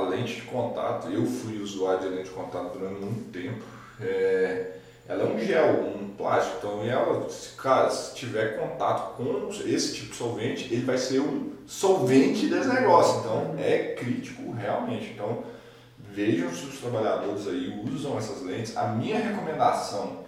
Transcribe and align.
a 0.00 0.08
lente 0.08 0.36
de 0.36 0.42
contato, 0.42 1.08
eu 1.08 1.24
fui 1.24 1.58
usuário 1.58 2.00
de 2.00 2.08
lente 2.08 2.28
de 2.28 2.34
contato 2.34 2.78
durante 2.78 3.00
muito 3.00 3.32
tempo. 3.32 3.62
É, 4.00 4.76
ela 5.08 5.24
é 5.24 5.26
um 5.26 5.38
gel, 5.38 5.94
um 6.00 6.10
plástico. 6.16 6.58
Então, 6.58 6.84
ela, 6.84 7.26
cara, 7.56 7.90
se 7.90 8.14
tiver 8.14 8.58
contato 8.58 9.16
com 9.16 9.48
esse 9.66 9.94
tipo 9.94 10.10
de 10.10 10.16
solvente, 10.16 10.72
ele 10.72 10.84
vai 10.84 10.98
ser 10.98 11.20
um 11.20 11.52
solvente 11.66 12.46
desse 12.46 12.68
negócio. 12.68 13.20
Então, 13.20 13.54
é 13.58 13.94
crítico 13.98 14.52
realmente. 14.52 15.12
Então, 15.12 15.42
vejam 15.98 16.50
se 16.52 16.64
os 16.66 16.78
trabalhadores 16.78 17.46
aí 17.46 17.82
usam 17.92 18.16
essas 18.18 18.42
lentes. 18.42 18.76
A 18.76 18.88
minha 18.88 19.18
recomendação 19.18 20.20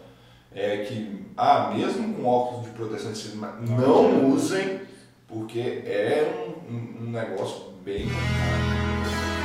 é 0.54 0.79
que, 0.79 1.27
ah, 1.36 1.73
mesmo 1.75 2.14
com 2.14 2.27
óculos 2.27 2.66
de 2.66 2.73
proteção 2.73 3.12
de 3.12 3.18
cima, 3.18 3.59
não 3.61 4.30
usem, 4.30 4.80
porque 5.27 5.61
é 5.61 6.50
um, 6.68 7.04
um 7.04 7.11
negócio 7.11 7.73
bem 7.84 8.04
complicado. 8.04 9.41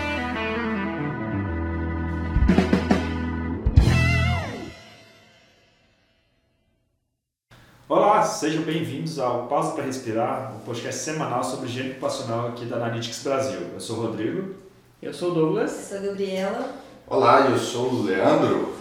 Olá, 7.90 8.22
sejam 8.22 8.64
bem-vindos 8.64 9.18
ao 9.18 9.48
Pausa 9.48 9.72
para 9.72 9.86
Respirar, 9.86 10.54
um 10.56 10.60
podcast 10.60 11.02
semanal 11.02 11.42
sobre 11.42 11.68
higiene 11.68 11.92
ocupacional 11.92 12.50
aqui 12.50 12.66
da 12.66 12.76
Analytics 12.76 13.24
Brasil. 13.24 13.62
Eu 13.74 13.80
sou 13.80 14.00
o 14.00 14.02
Rodrigo. 14.08 14.56
Eu 15.02 15.14
sou 15.14 15.32
o 15.32 15.34
Douglas. 15.34 15.72
Eu 15.72 15.84
sou 15.84 15.98
a 15.98 16.10
Gabriela. 16.12 16.74
Olá, 17.08 17.48
eu 17.50 17.58
sou 17.58 17.90
o 17.94 18.04
Leandro. 18.04 18.76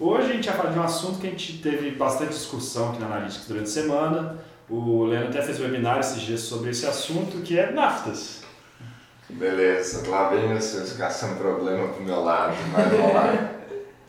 Hoje 0.00 0.30
a 0.30 0.34
gente 0.34 0.48
vai 0.48 0.56
falar 0.56 0.72
de 0.72 0.78
um 0.80 0.82
assunto 0.82 1.20
que 1.20 1.28
a 1.28 1.30
gente 1.30 1.58
teve 1.58 1.92
bastante 1.92 2.30
discussão 2.30 2.90
aqui 2.90 2.98
na 2.98 3.06
Analytics 3.06 3.46
durante 3.46 3.66
a 3.66 3.72
semana. 3.72 4.38
O 4.68 5.04
Leandro 5.04 5.28
até 5.28 5.42
fez 5.42 5.60
um 5.60 5.62
webinar 5.62 6.00
esses 6.00 6.20
dias 6.20 6.40
sobre 6.40 6.70
esse 6.70 6.86
assunto, 6.86 7.42
que 7.42 7.56
é 7.56 7.70
naftas. 7.70 8.39
Beleza, 9.32 10.08
lá 10.08 10.28
vem 10.28 10.54
vocês 10.54 10.92
caçando 10.94 11.36
problema 11.36 11.88
pro 11.88 12.04
meu 12.04 12.22
lado, 12.22 12.54
mas 12.72 12.90
vamos 12.90 13.14
lá. 13.14 13.60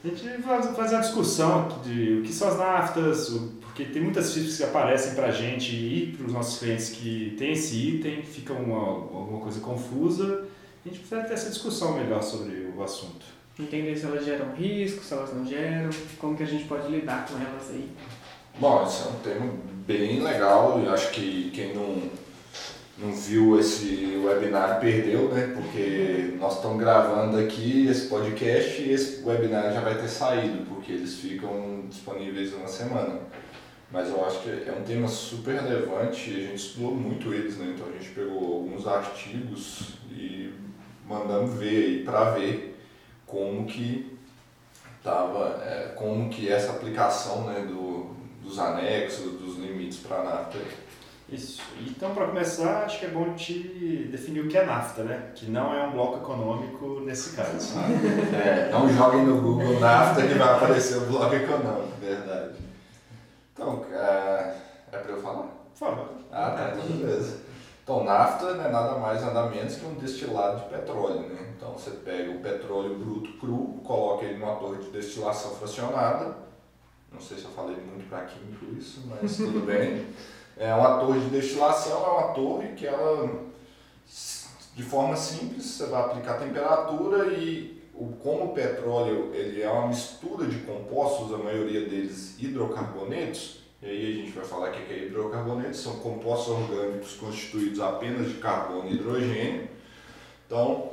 A 0.04 0.08
gente 0.08 0.24
vai 0.24 0.74
fazer 0.74 0.96
uma 0.96 1.02
discussão 1.02 1.68
de 1.84 2.20
o 2.20 2.24
que 2.24 2.34
são 2.34 2.48
as 2.48 2.58
naftas, 2.58 3.30
porque 3.62 3.86
tem 3.86 4.02
muitas 4.02 4.34
features 4.34 4.58
que 4.58 4.64
aparecem 4.64 5.14
para 5.14 5.28
a 5.28 5.32
gente 5.32 5.76
e 5.76 6.16
para 6.18 6.26
os 6.26 6.34
nossos 6.34 6.60
clientes 6.60 6.90
que 6.90 7.36
tem 7.38 7.52
esse 7.52 7.76
item, 7.76 8.24
fica 8.24 8.52
uma, 8.52 8.80
alguma 8.80 9.40
coisa 9.40 9.60
confusa. 9.60 10.46
A 10.84 10.90
gente 10.90 11.00
precisa 11.00 11.22
ter 11.22 11.34
essa 11.34 11.50
discussão 11.50 11.94
melhor 11.94 12.24
sobre 12.24 12.74
o 12.76 12.84
assunto. 12.84 13.26
Entender 13.60 13.96
se 13.96 14.06
elas 14.06 14.26
geram 14.26 14.56
risco, 14.56 15.04
se 15.04 15.14
elas 15.14 15.32
não 15.34 15.46
geram, 15.46 15.92
como 16.18 16.36
que 16.36 16.42
a 16.42 16.48
gente 16.48 16.64
pode 16.64 16.92
lidar 16.92 17.28
com 17.28 17.36
elas 17.36 17.70
aí. 17.70 17.88
Bom, 18.60 18.84
esse 18.84 19.04
é 19.04 19.12
um 19.12 19.20
tema 19.20 19.54
bem 19.86 20.20
legal 20.20 20.82
e 20.84 20.88
acho 20.88 21.12
que 21.12 21.52
quem 21.54 21.76
não, 21.76 22.10
não 22.98 23.12
viu 23.12 23.60
esse 23.60 24.20
webinar 24.24 24.80
perdeu, 24.80 25.30
né? 25.30 25.54
Porque 25.56 26.36
nós 26.40 26.56
estamos 26.56 26.80
gravando 26.80 27.38
aqui 27.38 27.88
esse 27.88 28.08
podcast 28.08 28.82
e 28.82 28.92
esse 28.92 29.24
webinar 29.24 29.74
já 29.74 29.82
vai 29.82 29.96
ter 29.96 30.08
saído, 30.08 30.66
porque 30.66 30.92
eles 30.92 31.16
ficam 31.16 31.86
disponíveis 31.90 32.54
uma 32.54 32.68
semana. 32.68 33.20
Mas 33.92 34.08
eu 34.08 34.26
acho 34.26 34.42
que 34.42 34.50
é 34.50 34.74
um 34.80 34.84
tema 34.84 35.08
super 35.08 35.56
relevante 35.60 36.30
e 36.30 36.36
a 36.36 36.48
gente 36.48 36.56
estudou 36.56 36.96
muito 36.96 37.34
eles, 37.34 37.58
né? 37.58 37.74
Então 37.76 37.88
a 37.88 37.92
gente 37.92 38.10
pegou 38.12 38.56
alguns 38.56 38.88
artigos 38.88 39.96
e 40.12 40.54
mandamos 41.06 41.56
ver 41.56 41.86
aí 41.86 42.04
para 42.04 42.32
ver 42.32 42.80
como 43.26 43.66
que 43.66 44.18
tava, 45.04 45.62
é, 45.64 45.94
como 45.96 46.30
que 46.30 46.50
essa 46.50 46.72
aplicação 46.72 47.46
né, 47.46 47.66
do, 47.68 48.16
dos 48.44 48.60
anexos, 48.60 49.40
dos 49.40 49.58
limites 49.58 50.00
para 50.00 50.18
a 50.18 50.24
NAFTA. 50.24 50.60
Isso. 51.32 51.62
Então, 51.80 52.14
para 52.14 52.28
começar, 52.28 52.84
acho 52.84 53.00
que 53.00 53.06
é 53.06 53.10
bom 53.10 53.34
te 53.34 54.10
definir 54.12 54.42
o 54.42 54.50
que 54.50 54.58
é 54.58 54.66
NAFTA, 54.66 55.04
né? 55.04 55.32
Que 55.34 55.50
não 55.50 55.74
é 55.74 55.88
um 55.88 55.92
bloco 55.92 56.18
econômico 56.18 57.00
nesse 57.06 57.36
caso. 57.36 57.80
é, 58.36 58.70
não 58.70 58.90
joguem 58.90 59.24
no 59.24 59.42
Google 59.42 59.80
NAFTA 59.80 60.28
que 60.28 60.34
vai 60.34 60.56
aparecer 60.56 60.98
o 60.98 61.06
bloco 61.06 61.34
econômico, 61.34 61.94
verdade. 62.02 62.56
Então, 63.54 63.86
é, 63.94 64.56
é 64.92 64.98
para 64.98 65.12
eu 65.12 65.22
falar? 65.22 65.48
Favor. 65.74 66.10
Ah, 66.32 66.52
tá, 66.52 66.74
então 66.76 66.98
beleza. 66.98 67.42
Então, 67.84 68.04
nafta 68.04 68.54
não 68.54 68.66
é 68.66 68.70
nada 68.70 69.00
mais, 69.00 69.22
nada 69.22 69.50
menos 69.50 69.76
que 69.76 69.86
um 69.86 69.96
destilado 69.96 70.60
de 70.60 70.70
petróleo, 70.70 71.22
né? 71.22 71.54
Então, 71.58 71.74
você 71.74 71.92
pega 71.92 72.32
o 72.32 72.40
petróleo 72.40 72.96
bruto 72.96 73.38
cru, 73.40 73.82
coloca 73.84 74.26
ele 74.26 74.38
numa 74.38 74.56
torre 74.56 74.78
de 74.78 74.90
destilação 74.92 75.52
fracionada. 75.56 76.36
Não 77.12 77.20
sei 77.20 77.38
se 77.38 77.46
eu 77.46 77.52
falei 77.52 77.76
muito 77.76 78.08
para 78.08 78.26
químico 78.26 78.66
isso, 78.78 79.04
mas 79.10 79.36
tudo 79.38 79.66
bem. 79.66 80.08
É 80.62 80.72
uma 80.76 81.00
torre 81.00 81.20
de 81.22 81.30
destilação, 81.32 82.06
é 82.06 82.10
uma 82.10 82.34
torre 82.36 82.68
que 82.76 82.86
ela, 82.86 83.28
de 84.76 84.84
forma 84.84 85.16
simples, 85.16 85.66
você 85.66 85.88
vai 85.88 86.02
aplicar 86.02 86.36
temperatura 86.36 87.34
e 87.34 87.82
como 88.22 88.46
o 88.46 88.54
petróleo 88.54 89.32
ele 89.34 89.64
é 89.64 89.68
uma 89.68 89.88
mistura 89.88 90.46
de 90.46 90.60
compostos, 90.60 91.34
a 91.34 91.40
maioria 91.40 91.90
deles 91.90 92.36
hidrocarbonetos, 92.40 93.62
e 93.82 93.88
aí 93.88 94.14
a 94.14 94.16
gente 94.18 94.32
vai 94.34 94.46
falar 94.46 94.70
o 94.70 94.72
que 94.74 94.94
é 94.94 95.06
hidrocarbonetos, 95.06 95.80
são 95.80 95.96
compostos 95.96 96.50
orgânicos 96.50 97.16
constituídos 97.16 97.80
apenas 97.80 98.30
de 98.30 98.36
carbono 98.36 98.88
e 98.88 98.94
hidrogênio. 98.94 99.68
Então, 100.46 100.92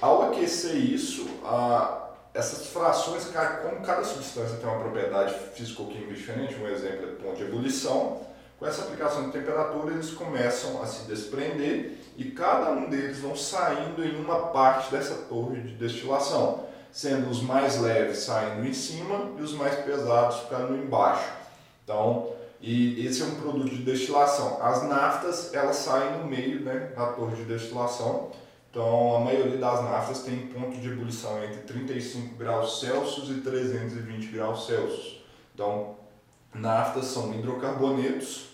ao 0.00 0.30
aquecer 0.30 0.76
isso, 0.76 1.26
a, 1.44 2.10
essas 2.32 2.68
frações, 2.68 3.28
como 3.64 3.84
cada 3.84 4.04
substância 4.04 4.58
tem 4.58 4.68
uma 4.68 4.78
propriedade 4.78 5.34
físico-química 5.54 6.14
diferente, 6.14 6.54
um 6.54 6.68
exemplo 6.68 7.08
é 7.08 7.12
ponto 7.20 7.36
de 7.36 7.42
ebulição, 7.42 8.30
com 8.62 8.68
essa 8.68 8.82
aplicação 8.82 9.24
de 9.24 9.32
temperatura 9.32 9.92
eles 9.92 10.12
começam 10.12 10.80
a 10.80 10.86
se 10.86 11.08
desprender 11.08 11.98
e 12.16 12.26
cada 12.26 12.70
um 12.70 12.88
deles 12.88 13.18
vão 13.18 13.34
saindo 13.34 14.04
em 14.04 14.14
uma 14.14 14.50
parte 14.50 14.88
dessa 14.88 15.16
torre 15.24 15.60
de 15.62 15.74
destilação, 15.74 16.66
sendo 16.92 17.28
os 17.28 17.42
mais 17.42 17.80
leves 17.80 18.18
saindo 18.18 18.64
em 18.64 18.72
cima 18.72 19.32
e 19.36 19.42
os 19.42 19.52
mais 19.54 19.74
pesados 19.80 20.42
ficando 20.42 20.76
embaixo. 20.76 21.28
Então, 21.82 22.30
e 22.60 23.04
esse 23.04 23.22
é 23.22 23.24
um 23.24 23.34
produto 23.34 23.68
de 23.68 23.82
destilação. 23.82 24.62
As 24.62 24.84
naftas, 24.84 25.52
elas 25.52 25.74
saem 25.78 26.18
no 26.18 26.26
meio 26.26 26.60
né, 26.60 26.92
da 26.94 27.06
torre 27.06 27.34
de 27.34 27.44
destilação. 27.44 28.30
Então, 28.70 29.16
a 29.16 29.18
maioria 29.18 29.58
das 29.58 29.82
naftas 29.82 30.22
tem 30.22 30.46
ponto 30.46 30.76
de 30.76 30.86
ebulição 30.86 31.42
entre 31.42 31.62
35 31.62 32.36
graus 32.36 32.78
Celsius 32.78 33.28
e 33.28 33.40
320 33.40 34.26
graus 34.28 34.66
Celsius. 34.66 35.20
Então, 35.52 35.96
naftas 36.54 37.06
são 37.06 37.34
hidrocarbonetos 37.34 38.51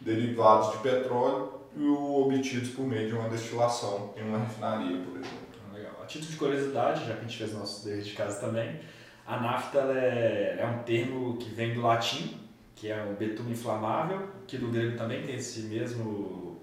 derivados 0.00 0.72
de 0.72 0.78
petróleo 0.78 1.52
e 1.76 1.86
obtidos 1.86 2.70
por 2.70 2.86
meio 2.86 3.08
de 3.08 3.14
uma 3.14 3.28
destilação 3.28 4.12
em 4.16 4.22
uma 4.22 4.38
refinaria, 4.38 4.96
por 4.98 5.18
exemplo. 5.18 5.48
Ah, 5.68 5.74
legal. 5.74 5.92
A 6.02 6.06
título 6.06 6.30
de 6.30 6.36
curiosidade, 6.36 7.06
já 7.06 7.14
que 7.14 7.20
a 7.20 7.22
gente 7.22 7.36
fez 7.36 7.52
nosso 7.52 7.84
dever 7.84 8.02
de 8.02 8.12
casa 8.12 8.40
também, 8.40 8.80
a 9.26 9.38
nafta 9.38 9.78
é, 9.92 10.58
é 10.60 10.66
um 10.66 10.82
termo 10.82 11.36
que 11.36 11.50
vem 11.50 11.74
do 11.74 11.82
latim, 11.82 12.40
que 12.74 12.88
é 12.90 13.04
o 13.04 13.14
betume 13.14 13.52
inflamável, 13.52 14.28
que 14.46 14.56
do 14.56 14.68
grego 14.68 14.96
também 14.96 15.22
tem 15.22 15.36
esse 15.36 15.62
mesmo, 15.62 16.56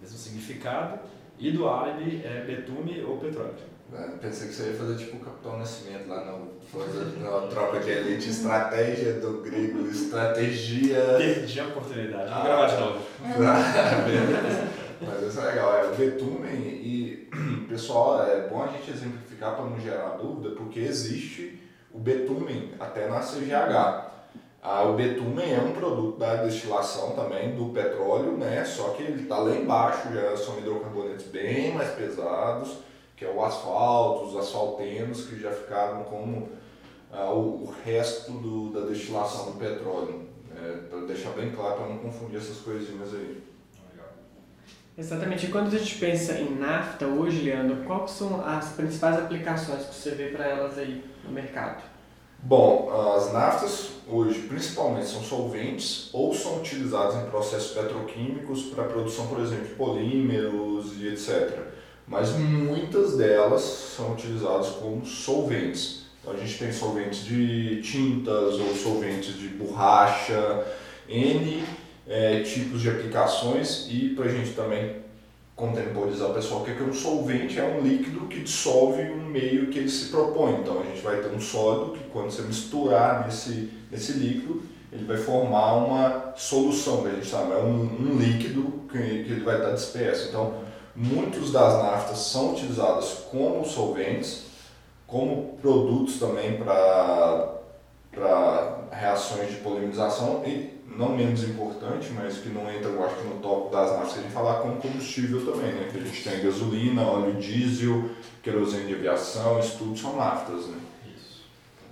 mesmo 0.00 0.16
significado, 0.16 1.00
e 1.38 1.50
do 1.50 1.68
árabe 1.68 2.22
é 2.24 2.42
betume 2.46 3.02
ou 3.02 3.18
petróleo. 3.18 3.75
É, 3.94 4.02
pensei 4.20 4.48
que 4.48 4.54
você 4.54 4.70
ia 4.70 4.76
fazer 4.76 4.96
tipo 4.96 5.16
o 5.16 5.20
Capitão 5.20 5.58
Nascimento 5.58 6.08
lá 6.08 6.24
no, 6.24 6.56
na 7.20 7.46
tropa 7.46 7.78
de 7.78 7.90
elite, 7.90 8.30
estratégia 8.30 9.14
do 9.14 9.42
grego, 9.42 9.86
estratégia. 9.88 11.16
Perdi 11.16 11.60
a 11.60 11.66
oportunidade, 11.66 12.28
vou 12.28 12.38
ah, 12.38 12.44
gravar 12.44 12.66
de 12.66 12.80
novo. 12.80 12.98
Mas 15.00 15.22
isso 15.22 15.40
é 15.40 15.44
legal, 15.46 15.76
é 15.76 15.84
o 15.84 15.94
betume 15.94 16.48
e, 16.48 17.30
pessoal, 17.68 18.26
é 18.26 18.48
bom 18.48 18.64
a 18.64 18.68
gente 18.68 18.90
exemplificar 18.90 19.54
para 19.54 19.64
não 19.66 19.78
gerar 19.78 20.16
dúvida, 20.16 20.56
porque 20.56 20.80
existe 20.80 21.62
o 21.92 21.98
betume 21.98 22.74
até 22.80 23.06
na 23.08 23.20
CGH. 23.20 24.06
Ah, 24.62 24.82
o 24.82 24.94
betume 24.94 25.44
é 25.44 25.60
um 25.60 25.72
produto 25.72 26.18
da 26.18 26.42
destilação 26.42 27.12
também 27.12 27.54
do 27.54 27.66
petróleo, 27.66 28.32
né? 28.32 28.64
Só 28.64 28.90
que 28.90 29.04
ele 29.04 29.22
está 29.22 29.38
lá 29.38 29.54
embaixo, 29.54 30.12
já 30.12 30.36
são 30.36 30.58
hidrocarbonetos 30.58 31.26
bem 31.26 31.72
mais 31.72 31.90
pesados, 31.90 32.78
que 33.16 33.24
é 33.24 33.28
o 33.30 33.42
asfalto, 33.42 34.26
os 34.26 34.36
asfaltenos, 34.36 35.26
que 35.26 35.40
já 35.40 35.50
ficaram 35.50 36.04
como 36.04 36.50
ah, 37.10 37.32
o, 37.32 37.64
o, 37.64 37.74
resto 37.84 38.32
do, 38.32 38.70
da 38.70 38.86
destilação 38.86 39.52
do 39.52 39.58
petróleo. 39.58 40.26
É, 40.54 40.88
para 40.88 41.00
deixar 41.00 41.30
bem 41.30 41.50
claro, 41.50 41.76
para 41.76 41.88
não 41.88 41.98
confundir 41.98 42.38
essas 42.38 42.58
coisinhas 42.58 43.12
aí. 43.14 43.42
Exatamente. 44.98 45.46
E 45.46 45.48
quando 45.50 45.66
a 45.66 45.78
gente 45.78 45.98
pensa 45.98 46.38
em 46.38 46.54
nafta 46.58 47.06
hoje, 47.06 47.42
Leandro, 47.42 47.84
quais 47.84 48.12
são 48.12 48.42
as 48.44 48.70
principais 48.70 49.18
aplicações 49.18 49.84
que 49.84 49.94
você 49.94 50.12
vê 50.12 50.28
para 50.28 50.46
elas 50.46 50.78
aí 50.78 51.04
no 51.22 51.30
mercado? 51.30 51.82
Bom, 52.42 52.90
as 53.14 53.32
naftas 53.32 53.90
hoje 54.08 54.42
principalmente 54.42 55.06
são 55.06 55.22
solventes 55.22 56.10
ou 56.14 56.32
são 56.32 56.58
utilizadas 56.58 57.16
em 57.16 57.28
processos 57.28 57.72
petroquímicos 57.72 58.66
para 58.66 58.84
a 58.84 58.86
produção, 58.86 59.26
por 59.26 59.40
exemplo, 59.40 59.66
de 59.66 59.74
polímeros 59.74 60.96
e 60.98 61.08
etc. 61.08 61.75
Mas 62.06 62.30
muitas 62.30 63.16
delas 63.16 63.62
são 63.96 64.12
utilizadas 64.12 64.68
como 64.68 65.04
solventes. 65.04 66.06
Então 66.20 66.34
a 66.34 66.36
gente 66.36 66.58
tem 66.58 66.72
solventes 66.72 67.24
de 67.24 67.80
tintas 67.82 68.54
ou 68.54 68.74
solventes 68.74 69.36
de 69.38 69.48
borracha, 69.48 70.64
N 71.08 71.64
é, 72.06 72.40
tipos 72.40 72.80
de 72.80 72.90
aplicações 72.90 73.88
e 73.90 74.10
para 74.10 74.26
a 74.26 74.28
gente 74.28 74.52
também 74.52 75.04
contemporizar 75.56 76.30
o 76.30 76.34
pessoal, 76.34 76.60
o 76.60 76.64
que 76.64 76.70
é 76.70 76.82
um 76.82 76.92
solvente? 76.92 77.58
É 77.58 77.64
um 77.64 77.80
líquido 77.80 78.26
que 78.26 78.40
dissolve 78.40 79.02
um 79.10 79.24
meio 79.24 79.68
que 79.68 79.78
ele 79.78 79.88
se 79.88 80.10
propõe. 80.10 80.60
Então 80.60 80.80
a 80.80 80.84
gente 80.84 81.00
vai 81.00 81.16
ter 81.16 81.34
um 81.34 81.40
sólido 81.40 81.96
que 81.96 82.04
quando 82.10 82.30
você 82.30 82.42
misturar 82.42 83.24
nesse, 83.24 83.70
nesse 83.90 84.12
líquido, 84.12 84.62
ele 84.92 85.04
vai 85.04 85.16
formar 85.16 85.74
uma 85.76 86.34
solução, 86.36 87.02
que 87.02 87.08
a 87.08 87.12
gente 87.12 87.26
chama, 87.26 87.54
é 87.54 87.62
um, 87.62 87.82
um 87.82 88.18
líquido 88.18 88.82
que, 88.90 88.98
que 88.98 89.32
ele 89.32 89.44
vai 89.44 89.56
estar 89.56 89.72
disperso. 89.72 90.28
Então, 90.28 90.65
muitos 90.96 91.52
das 91.52 91.74
naftas 91.74 92.18
são 92.18 92.52
utilizadas 92.52 93.26
como 93.30 93.64
solventes, 93.64 94.46
como 95.06 95.58
produtos 95.60 96.18
também 96.18 96.56
para 96.58 97.60
reações 98.90 99.50
de 99.50 99.56
polimerização 99.56 100.42
e 100.44 100.74
não 100.96 101.10
menos 101.10 101.44
importante, 101.44 102.10
mas 102.12 102.38
que 102.38 102.48
não 102.48 102.70
entra, 102.72 102.88
eu 102.88 103.04
acho 103.04 103.16
que 103.16 103.28
no 103.28 103.38
top 103.40 103.70
das 103.70 103.90
naftas 103.92 104.14
que 104.14 104.18
a 104.20 104.22
gente 104.22 104.32
falar, 104.32 104.60
como 104.60 104.80
combustível 104.80 105.44
também, 105.44 105.72
né? 105.74 105.88
Que 105.92 105.98
a 105.98 106.02
gente 106.02 106.24
tem 106.24 106.42
gasolina, 106.42 107.02
óleo 107.02 107.34
diesel, 107.34 108.10
querosene 108.42 108.86
de 108.86 108.94
aviação, 108.94 109.60
isso 109.60 109.76
tudo 109.76 109.96
são 109.98 110.16
naftas, 110.16 110.66
né? 110.68 110.80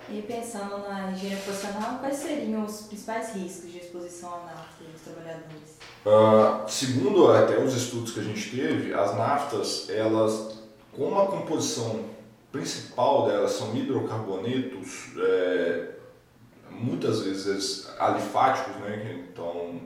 E 0.09 0.23
pensando 0.23 0.79
na 0.87 1.13
engenharia 1.13 1.43
profissional, 1.43 1.99
quais 1.99 2.17
seriam 2.17 2.65
os 2.65 2.83
principais 2.83 3.35
riscos 3.35 3.73
de 3.73 3.79
exposição 3.79 4.35
à 4.35 4.47
nafta 4.47 4.85
dos 4.85 5.01
trabalhadores? 5.03 5.79
Uh, 6.05 6.69
segundo 6.69 7.33
até 7.33 7.59
os 7.59 7.75
estudos 7.75 8.13
que 8.13 8.21
a 8.21 8.23
gente 8.23 8.51
teve, 8.51 8.93
as 8.93 9.17
naftas, 9.17 9.89
elas, 9.89 10.59
como 10.93 11.19
a 11.19 11.27
composição 11.27 12.05
principal 12.53 13.27
delas 13.27 13.53
são 13.53 13.75
hidrocarbonetos, 13.75 15.13
é, 15.19 15.89
muitas 16.71 17.23
vezes 17.23 17.89
alifáticos, 17.99 18.77
né? 18.77 19.25
então 19.33 19.81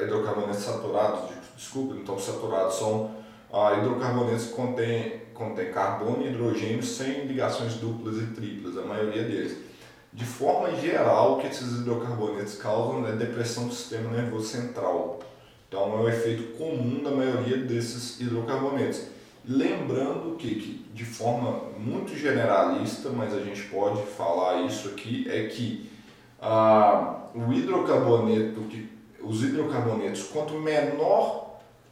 hidrocarbonetos 0.00 0.62
saturados, 0.62 1.30
desculpa, 1.56 1.94
então 1.94 2.18
saturados 2.18 2.74
são 2.74 3.10
ah, 3.52 3.74
hidrocarbonetos 3.78 4.46
que 4.46 4.52
contêm, 4.52 5.22
contém 5.32 5.72
carbono 5.72 6.22
e 6.22 6.28
hidrogênio 6.28 6.82
sem 6.82 7.24
ligações 7.26 7.74
duplas 7.74 8.18
e 8.18 8.26
triplas, 8.26 8.76
a 8.76 8.82
maioria 8.82 9.22
deles. 9.22 9.56
De 10.12 10.24
forma 10.24 10.74
geral, 10.76 11.34
o 11.34 11.40
que 11.40 11.46
esses 11.46 11.80
hidrocarbonetos 11.80 12.56
causam 12.56 13.06
é 13.06 13.12
depressão 13.12 13.68
do 13.68 13.74
sistema 13.74 14.10
nervoso 14.10 14.46
central. 14.46 15.20
Então 15.68 15.98
é 15.98 16.02
o 16.02 16.08
efeito 16.08 16.56
comum 16.56 17.02
da 17.02 17.10
maioria 17.10 17.58
desses 17.58 18.20
hidrocarbonetos. 18.20 19.02
Lembrando 19.44 20.36
que, 20.36 20.54
que, 20.54 20.86
de 20.92 21.04
forma 21.04 21.62
muito 21.78 22.16
generalista, 22.16 23.10
mas 23.10 23.34
a 23.34 23.40
gente 23.40 23.62
pode 23.64 24.02
falar 24.02 24.62
isso 24.62 24.88
aqui, 24.88 25.26
é 25.30 25.46
que 25.46 25.90
ah, 26.40 27.26
o 27.34 27.52
hidrocarboneto, 27.52 28.60
que, 28.62 28.88
os 29.20 29.42
hidrocarbonetos, 29.42 30.24
quanto 30.24 30.54
menor 30.54 31.46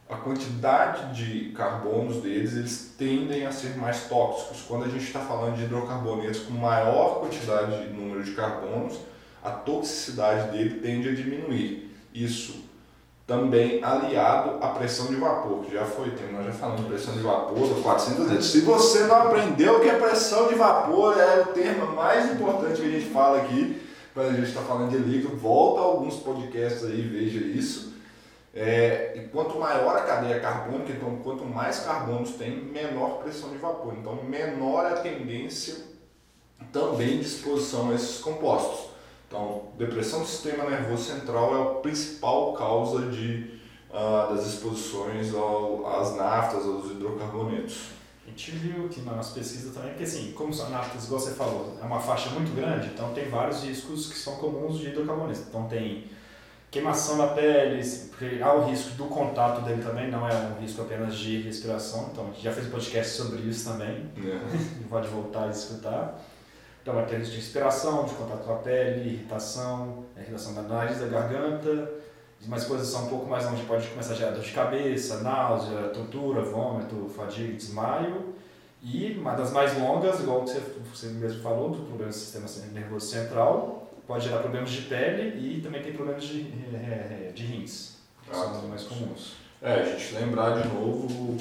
a 0.07 0.17
quantidade 0.17 1.15
de 1.15 1.51
carbonos 1.51 2.17
deles, 2.17 2.53
eles 2.53 2.93
tendem 2.97 3.45
a 3.45 3.51
ser 3.51 3.75
mais 3.75 4.07
tóxicos. 4.07 4.61
Quando 4.67 4.85
a 4.85 4.87
gente 4.87 5.03
está 5.03 5.19
falando 5.19 5.55
de 5.55 5.63
hidrocarbonetos 5.63 6.41
com 6.41 6.53
maior 6.53 7.21
quantidade 7.21 7.87
de 7.87 7.93
número 7.93 8.23
de 8.23 8.31
carbonos, 8.31 8.99
a 9.43 9.49
toxicidade 9.49 10.51
dele 10.51 10.79
tende 10.79 11.09
a 11.09 11.15
diminuir. 11.15 11.91
Isso 12.13 12.64
também 13.25 13.83
aliado 13.83 14.63
à 14.63 14.69
pressão 14.69 15.07
de 15.07 15.15
vapor, 15.15 15.61
que 15.63 15.73
já 15.73 15.83
foi 15.83 16.13
nós 16.31 16.45
já 16.45 16.51
falamos 16.51 16.81
de 16.81 16.87
pressão 16.87 17.13
de 17.15 17.21
vapor 17.21 17.81
400 17.81 18.29
vezes. 18.29 18.45
Se 18.51 18.61
você 18.61 19.05
não 19.05 19.15
aprendeu 19.15 19.79
que 19.79 19.89
a 19.89 19.97
pressão 19.97 20.47
de 20.47 20.55
vapor 20.55 21.19
é 21.19 21.41
o 21.41 21.45
termo 21.47 21.93
mais 21.93 22.31
importante 22.31 22.81
que 22.81 22.87
a 22.87 22.91
gente 22.91 23.09
fala 23.09 23.41
aqui, 23.41 23.81
quando 24.13 24.29
a 24.29 24.33
gente 24.33 24.47
está 24.47 24.61
falando 24.61 24.91
de 24.91 24.97
líquido, 24.97 25.35
volta 25.35 25.81
alguns 25.81 26.17
podcasts 26.17 26.83
aí 26.83 27.01
veja 27.01 27.39
isso. 27.39 27.95
É, 28.53 29.13
e 29.17 29.27
quanto 29.27 29.59
maior 29.59 29.97
a 29.97 30.01
cadeia 30.01 30.39
carbônica, 30.39 30.93
então 30.93 31.17
quanto 31.17 31.43
mais 31.43 31.79
carbonos 31.79 32.31
tem, 32.31 32.63
menor 32.63 33.17
pressão 33.23 33.49
de 33.49 33.57
vapor. 33.57 33.95
Então 33.99 34.23
menor 34.23 34.85
a 34.85 34.97
tendência 34.97 35.75
também 36.71 37.19
de 37.19 37.25
exposição 37.25 37.89
a 37.89 37.95
esses 37.95 38.19
compostos. 38.19 38.94
Então, 39.35 39.63
depressão 39.77 40.21
do 40.21 40.25
sistema 40.25 40.63
nervoso 40.69 41.11
central 41.11 41.57
é 41.57 41.61
a 41.61 41.65
principal 41.81 42.53
causa 42.53 43.07
de, 43.07 43.59
uh, 43.89 44.33
das 44.33 44.47
exposições 44.47 45.35
ao, 45.35 45.85
às 45.85 46.15
naftas, 46.15 46.65
aos 46.65 46.89
hidrocarbonetos. 46.91 47.89
A 48.25 48.29
gente 48.29 48.51
viu 48.51 48.87
que 48.87 49.01
nas 49.01 49.31
pesquisas 49.31 49.75
também, 49.75 49.93
que 49.93 50.03
assim, 50.03 50.31
como 50.31 50.53
são 50.53 50.69
naftas, 50.69 51.03
igual 51.03 51.19
você 51.19 51.33
falou, 51.33 51.77
é 51.81 51.85
uma 51.85 51.99
faixa 51.99 52.29
muito 52.29 52.55
grande, 52.55 52.87
então 52.87 53.13
tem 53.13 53.27
vários 53.29 53.61
riscos 53.61 54.07
que 54.07 54.17
são 54.17 54.37
comuns 54.37 54.79
de 54.79 54.87
hidrocarbonetos. 54.87 55.41
Então 55.49 55.67
tem 55.67 56.05
queimação 56.71 57.17
da 57.17 57.27
pele, 57.27 57.83
porque 58.09 58.41
há 58.41 58.53
o 58.53 58.65
risco 58.67 58.91
do 58.91 59.05
contato 59.05 59.61
dele 59.65 59.83
também, 59.83 60.09
não 60.09 60.27
é 60.27 60.33
um 60.33 60.61
risco 60.61 60.81
apenas 60.81 61.17
de 61.17 61.41
respiração, 61.41 62.09
então 62.11 62.23
a 62.23 62.27
gente 62.27 62.41
já 62.41 62.53
fez 62.53 62.67
um 62.67 62.71
podcast 62.71 63.11
sobre 63.11 63.41
isso 63.41 63.69
também, 63.69 64.09
é. 64.17 64.39
pode 64.89 65.09
voltar 65.09 65.47
e 65.47 65.51
escutar. 65.51 66.21
Então 66.85 67.03
risco 67.03 67.31
de 67.31 67.37
respiração, 67.37 68.05
de 68.05 68.13
contato 68.13 68.43
com 68.43 68.53
a 68.53 68.57
pele, 68.57 69.09
irritação, 69.09 70.05
irritação 70.15 70.53
da 70.53 70.61
nariz, 70.61 70.99
da 70.99 71.07
garganta, 71.07 71.91
uma 72.45 72.57
exposição 72.57 73.05
um 73.05 73.09
pouco 73.09 73.25
mais 73.25 73.43
longe 73.43 73.63
pode 73.63 73.87
começar 73.87 74.13
a 74.13 74.15
gerar 74.15 74.31
dor 74.33 74.43
de 74.43 74.51
cabeça, 74.51 75.21
náusea, 75.21 75.89
tontura, 75.89 76.43
vômito, 76.43 77.09
fadiga, 77.09 77.53
desmaio. 77.53 78.35
E 78.83 79.17
uma 79.19 79.33
das 79.33 79.51
mais 79.51 79.75
longas, 79.75 80.19
igual 80.19 80.41
você, 80.41 80.61
você 80.93 81.07
mesmo 81.07 81.41
falou, 81.41 81.71
do 81.71 81.77
problema 81.85 82.11
do 82.11 82.15
sistema 82.15 82.45
nervoso 82.71 83.07
central, 83.07 83.91
pode 84.05 84.25
gerar 84.25 84.41
problemas 84.41 84.69
de 84.69 84.83
pele 84.83 85.39
e 85.39 85.61
também 85.61 85.81
tem 85.81 85.91
problemas 85.91 86.23
de, 86.23 86.41
é, 86.71 87.31
de 87.33 87.45
rins, 87.45 87.95
que 88.29 88.35
são 88.35 88.61
os 88.61 88.69
mais 88.69 88.83
comuns. 88.83 89.37
É, 89.59 89.73
a 89.73 89.83
gente 89.85 90.13
lembrar 90.13 90.61
de 90.61 90.67
novo, 90.67 91.35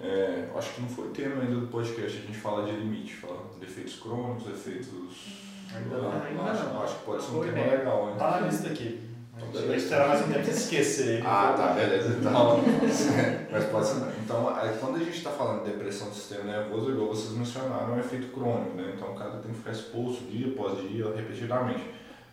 é, 0.00 0.48
acho 0.54 0.74
que 0.74 0.80
não 0.82 0.88
foi 0.88 1.08
tema 1.08 1.42
ainda 1.42 1.60
do 1.60 1.66
podcast, 1.68 2.18
a 2.18 2.20
gente 2.20 2.38
fala 2.38 2.64
de 2.64 2.72
limite, 2.72 3.14
fala 3.14 3.44
de 3.58 3.64
efeitos 3.64 3.96
crônicos, 4.00 4.48
efeitos... 4.48 5.46
Ainda 5.74 5.96
não. 5.98 6.12
Ainda 6.12 6.64
não. 6.64 6.82
Acho 6.82 6.98
que 6.98 7.04
pode 7.04 7.22
ser 7.22 7.36
um 7.36 7.40
tema 7.40 7.66
legal. 7.66 8.06
Né? 8.06 8.14
Tá 8.18 8.40
na 8.40 8.46
lista 8.46 8.68
aqui. 8.68 9.00
Então, 9.36 9.48
beleza. 9.48 9.68
Vai 9.68 9.76
esperar 9.76 10.08
mais 10.08 10.20
um 10.20 10.28
tempo 10.28 10.44
para 10.44 10.50
esquecer. 10.50 11.26
Ah, 11.26 11.54
tá, 11.56 11.72
beleza. 11.74 12.16
Então, 12.18 12.60
mas 13.52 13.64
pode 13.64 13.86
ser. 13.86 13.96
Então, 14.24 14.56
quando 14.80 14.96
a 14.96 14.98
gente 15.00 15.18
está 15.18 15.30
falando 15.30 15.64
de 15.64 15.72
depressão 15.72 16.08
do 16.08 16.14
sistema 16.14 16.44
nervoso, 16.44 16.90
igual 16.90 17.08
vocês 17.08 17.36
mencionaram, 17.36 17.94
é 17.94 17.96
um 17.96 18.00
efeito 18.00 18.28
crônico, 18.28 18.76
né? 18.76 18.92
Então, 18.96 19.12
o 19.12 19.14
cara 19.14 19.32
tem 19.38 19.50
que 19.50 19.58
ficar 19.58 19.72
exposto 19.72 20.24
dia 20.24 20.48
após 20.48 20.80
dia, 20.88 21.12
repetidamente. 21.14 21.84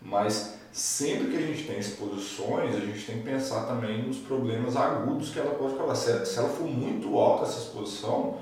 Mas 0.02 0.60
sempre 0.74 1.28
que 1.28 1.38
a 1.38 1.42
gente 1.42 1.68
tem 1.68 1.78
exposições, 1.78 2.76
a 2.76 2.80
gente 2.80 3.06
tem 3.06 3.20
que 3.20 3.24
pensar 3.24 3.68
também 3.68 4.02
nos 4.02 4.18
problemas 4.18 4.76
agudos 4.76 5.30
que 5.30 5.40
ela 5.40 5.54
pode 5.54 5.76
causar. 5.76 6.26
Se 6.26 6.40
ela 6.40 6.50
for 6.50 6.68
muito 6.68 7.16
alta 7.16 7.46
essa 7.46 7.60
exposição, 7.60 8.40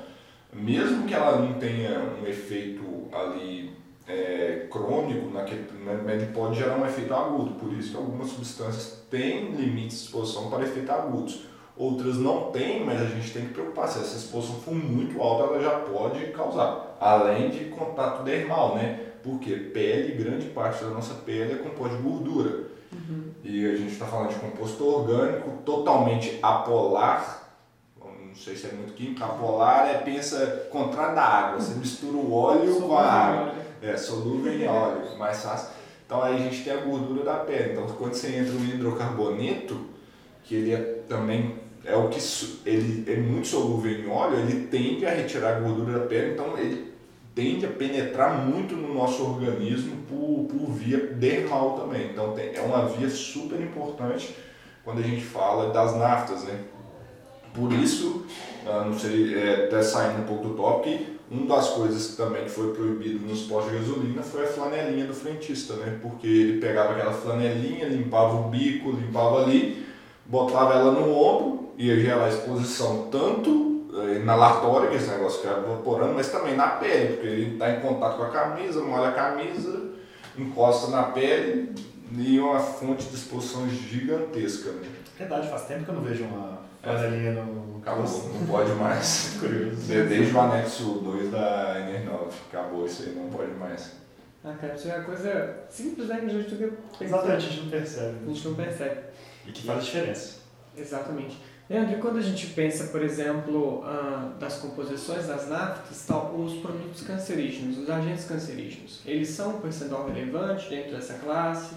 mesmo 0.54 1.06
que 1.06 1.14
ela 1.14 1.40
não 1.40 1.60
tenha 1.60 2.00
um 2.00 2.26
efeito 2.26 2.84
ali 3.12 3.76
é, 4.08 4.66
crônico, 4.72 5.30
naquele, 5.30 5.68
né, 5.84 6.32
pode 6.34 6.58
gerar 6.58 6.78
um 6.78 6.86
efeito 6.86 7.14
agudo. 7.14 7.56
Por 7.56 7.74
isso 7.74 7.92
que 7.92 7.98
algumas 7.98 8.30
substâncias 8.30 9.04
têm 9.10 9.52
limites 9.52 9.98
de 9.98 10.06
exposição 10.06 10.50
para 10.50 10.64
efeitos 10.64 10.90
agudos. 10.90 11.46
Outras 11.76 12.16
não 12.16 12.52
têm, 12.52 12.86
mas 12.86 13.02
a 13.02 13.06
gente 13.06 13.32
tem 13.32 13.46
que 13.48 13.54
preocupar. 13.54 13.90
Se 13.90 14.00
essa 14.00 14.16
exposição 14.16 14.56
for 14.62 14.74
muito 14.74 15.22
alta, 15.22 15.54
ela 15.54 15.62
já 15.62 15.80
pode 15.80 16.28
causar. 16.28 16.96
Além 17.00 17.50
de 17.50 17.66
contato 17.66 18.24
dermal, 18.24 18.76
né? 18.76 19.11
Porque 19.24 19.56
pele, 19.56 20.24
grande 20.24 20.48
parte 20.48 20.84
da 20.84 20.90
nossa 20.90 21.14
pele 21.14 21.54
é 21.54 21.56
composta 21.58 21.98
de 21.98 22.04
gordura. 22.04 22.72
Uhum. 22.92 23.32
E 23.44 23.66
a 23.66 23.76
gente 23.76 23.94
está 23.94 24.06
falando 24.06 24.30
de 24.30 24.36
composto 24.36 24.84
orgânico 24.86 25.50
totalmente 25.64 26.40
apolar, 26.42 27.42
não 28.32 28.36
sei 28.36 28.56
se 28.56 28.68
é 28.68 28.72
muito 28.72 28.94
químico, 28.94 29.24
apolar 29.24 29.90
é, 29.90 29.98
pensa, 30.00 30.68
contrário 30.72 31.16
da 31.16 31.22
água, 31.22 31.60
você 31.60 31.78
mistura 31.78 32.16
o 32.16 32.34
óleo 32.34 32.82
com 32.82 32.98
a 32.98 33.04
água. 33.04 33.54
É, 33.82 33.98
solúvel 33.98 34.54
em 34.54 34.68
óleo, 34.68 35.18
mais 35.18 35.42
fácil. 35.42 35.70
Então 36.06 36.22
aí 36.22 36.36
a 36.36 36.38
gente 36.38 36.64
tem 36.64 36.72
a 36.72 36.78
gordura 36.78 37.24
da 37.24 37.38
pele. 37.38 37.74
Então 37.74 37.88
quando 37.88 38.14
você 38.14 38.38
entra 38.38 38.54
no 38.54 38.64
hidrocarboneto, 38.64 39.86
que 40.44 40.56
ele 40.56 40.74
é 40.74 40.78
também 41.10 41.56
é 41.84 41.96
o 41.96 42.10
que 42.10 42.20
ele 42.66 43.12
é 43.12 43.18
muito 43.18 43.48
solúvel 43.48 43.92
em 43.92 44.08
óleo, 44.08 44.40
ele 44.40 44.68
tende 44.68 45.06
a 45.06 45.12
retirar 45.12 45.58
a 45.58 45.60
gordura 45.60 46.00
da 46.00 46.06
pele, 46.06 46.34
então 46.34 46.58
ele 46.58 46.91
tende 47.34 47.66
a 47.66 47.70
penetrar 47.70 48.46
muito 48.46 48.76
no 48.76 48.94
nosso 48.94 49.24
organismo 49.24 49.98
por, 50.10 50.46
por 50.46 50.72
via 50.72 50.98
dermal 50.98 51.80
também. 51.80 52.10
Então 52.12 52.34
tem, 52.34 52.56
é 52.56 52.62
uma 52.62 52.86
via 52.86 53.10
super 53.10 53.60
importante 53.60 54.36
quando 54.84 55.00
a 55.00 55.04
gente 55.04 55.24
fala 55.24 55.72
das 55.72 55.96
naftas, 55.96 56.44
né? 56.44 56.60
Por 57.54 57.72
isso, 57.74 58.26
ah, 58.66 58.86
não 58.86 58.98
sei, 58.98 59.36
é, 59.36 59.66
até 59.66 59.82
saindo 59.82 60.22
um 60.22 60.26
pouco 60.26 60.50
do 60.50 60.54
tópico, 60.56 61.04
uma 61.30 61.46
das 61.56 61.70
coisas 61.70 62.16
também 62.16 62.44
que 62.44 62.50
foi 62.50 62.74
proibido 62.74 63.26
nos 63.26 63.44
postos 63.44 63.72
de 63.72 63.80
gasolina 63.80 64.22
foi 64.22 64.44
a 64.44 64.48
flanelinha 64.48 65.06
do 65.06 65.14
frentista, 65.14 65.76
né? 65.76 65.98
Porque 66.02 66.28
ele 66.28 66.60
pegava 66.60 66.92
aquela 66.94 67.14
flanelinha, 67.14 67.88
limpava 67.88 68.36
o 68.36 68.50
bico, 68.50 68.92
limpava 68.92 69.44
ali, 69.44 69.86
botava 70.26 70.74
ela 70.74 70.92
no 70.92 71.14
ombro, 71.14 71.70
ia 71.78 71.98
gerar 72.00 72.30
exposição 72.30 73.08
tanto 73.10 73.71
eh, 74.04 74.20
na 74.20 74.36
latória, 74.36 74.90
que 74.90 74.96
esse 74.96 75.10
negócio 75.10 75.42
fica 75.42 75.58
evaporando, 75.58 76.14
mas 76.14 76.32
também 76.32 76.56
na 76.56 76.68
pele, 76.68 77.14
porque 77.14 77.28
ele 77.28 77.54
está 77.54 77.72
em 77.72 77.80
contato 77.80 78.18
com 78.18 78.24
a 78.24 78.30
camisa, 78.30 78.82
molha 78.82 79.10
a 79.10 79.14
camisa, 79.14 79.92
encosta 80.38 80.92
na 80.92 81.04
pele 81.04 81.74
e 82.18 82.40
uma 82.40 82.60
fonte 82.60 83.08
de 83.08 83.16
exposição 83.16 83.68
gigantesca. 83.70 84.72
Né? 84.72 84.90
Verdade, 85.18 85.50
faz 85.50 85.64
tempo 85.64 85.86
que 85.86 85.90
eu 85.90 85.96
não 85.96 86.04
vejo 86.04 86.24
uma 86.24 86.62
Panelinha 86.82 87.34
no 87.34 87.78
Acabou, 87.80 88.04
não 88.04 88.48
pode 88.48 88.72
mais. 88.74 89.38
Curioso. 89.40 89.88
Desde 89.88 90.36
o 90.36 90.40
anexo 90.40 90.84
2 91.04 91.32
da 91.32 91.76
NR9, 91.76 92.28
acabou 92.52 92.86
isso 92.86 93.04
aí, 93.04 93.16
não 93.16 93.30
pode 93.30 93.52
mais. 93.54 93.94
Ah, 94.44 94.54
cara, 94.60 94.74
isso 94.74 94.88
é 94.90 94.96
uma 94.96 95.04
coisa 95.04 95.60
simples, 95.70 96.08
né? 96.08 96.20
Que 96.20 96.26
a 96.26 96.30
gente 96.30 96.56
nunca 96.56 96.78
pensa. 96.98 97.04
Exatamente, 97.04 97.36
a 97.36 97.50
gente 97.50 97.62
não 97.62 97.70
percebe. 97.70 98.18
A 98.24 98.28
gente 98.28 98.48
não 98.48 98.56
percebe. 98.56 99.02
E 99.48 99.52
que 99.52 99.66
faz 99.66 99.86
diferença. 99.86 100.40
Exatamente. 100.76 101.38
Leandro, 101.72 101.94
e 101.98 102.02
quando 102.02 102.18
a 102.18 102.22
gente 102.22 102.48
pensa, 102.48 102.88
por 102.88 103.02
exemplo, 103.02 103.82
ah, 103.86 104.34
das 104.38 104.58
composições 104.58 105.28
das 105.28 105.48
naftas, 105.48 106.04
tal, 106.06 106.36
os 106.36 106.56
produtos 106.56 107.02
cancerígenos, 107.02 107.78
os 107.78 107.90
agentes 107.90 108.26
cancerígenos, 108.26 109.00
eles 109.06 109.30
são 109.30 109.52
um 109.52 109.62
percentual 109.62 110.06
relevante 110.06 110.70
dentro 110.70 110.92
dessa 110.92 111.14
classe 111.14 111.74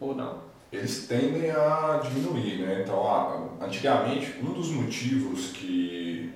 ou 0.00 0.16
não? 0.16 0.40
Eles 0.72 1.06
tendem 1.06 1.48
a 1.52 2.00
diminuir, 2.02 2.58
né? 2.58 2.82
Então, 2.82 3.06
ah, 3.06 3.64
antigamente, 3.64 4.34
um 4.42 4.52
dos 4.52 4.70
motivos 4.70 5.52
que 5.52 6.34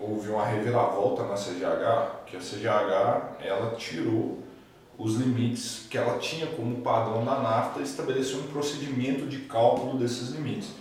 houve 0.00 0.30
uma 0.30 0.46
reviravolta 0.46 1.24
na 1.24 1.34
CGH, 1.34 2.26
que 2.26 2.36
a 2.36 2.40
CGH, 2.40 3.44
ela 3.44 3.74
tirou 3.74 4.38
os 4.96 5.16
limites 5.16 5.88
que 5.90 5.98
ela 5.98 6.16
tinha 6.18 6.46
como 6.46 6.80
padrão 6.80 7.24
da 7.24 7.40
nafta 7.40 7.80
e 7.80 7.82
estabeleceu 7.82 8.38
um 8.38 8.46
procedimento 8.46 9.26
de 9.26 9.38
cálculo 9.40 9.98
desses 9.98 10.28
limites. 10.28 10.80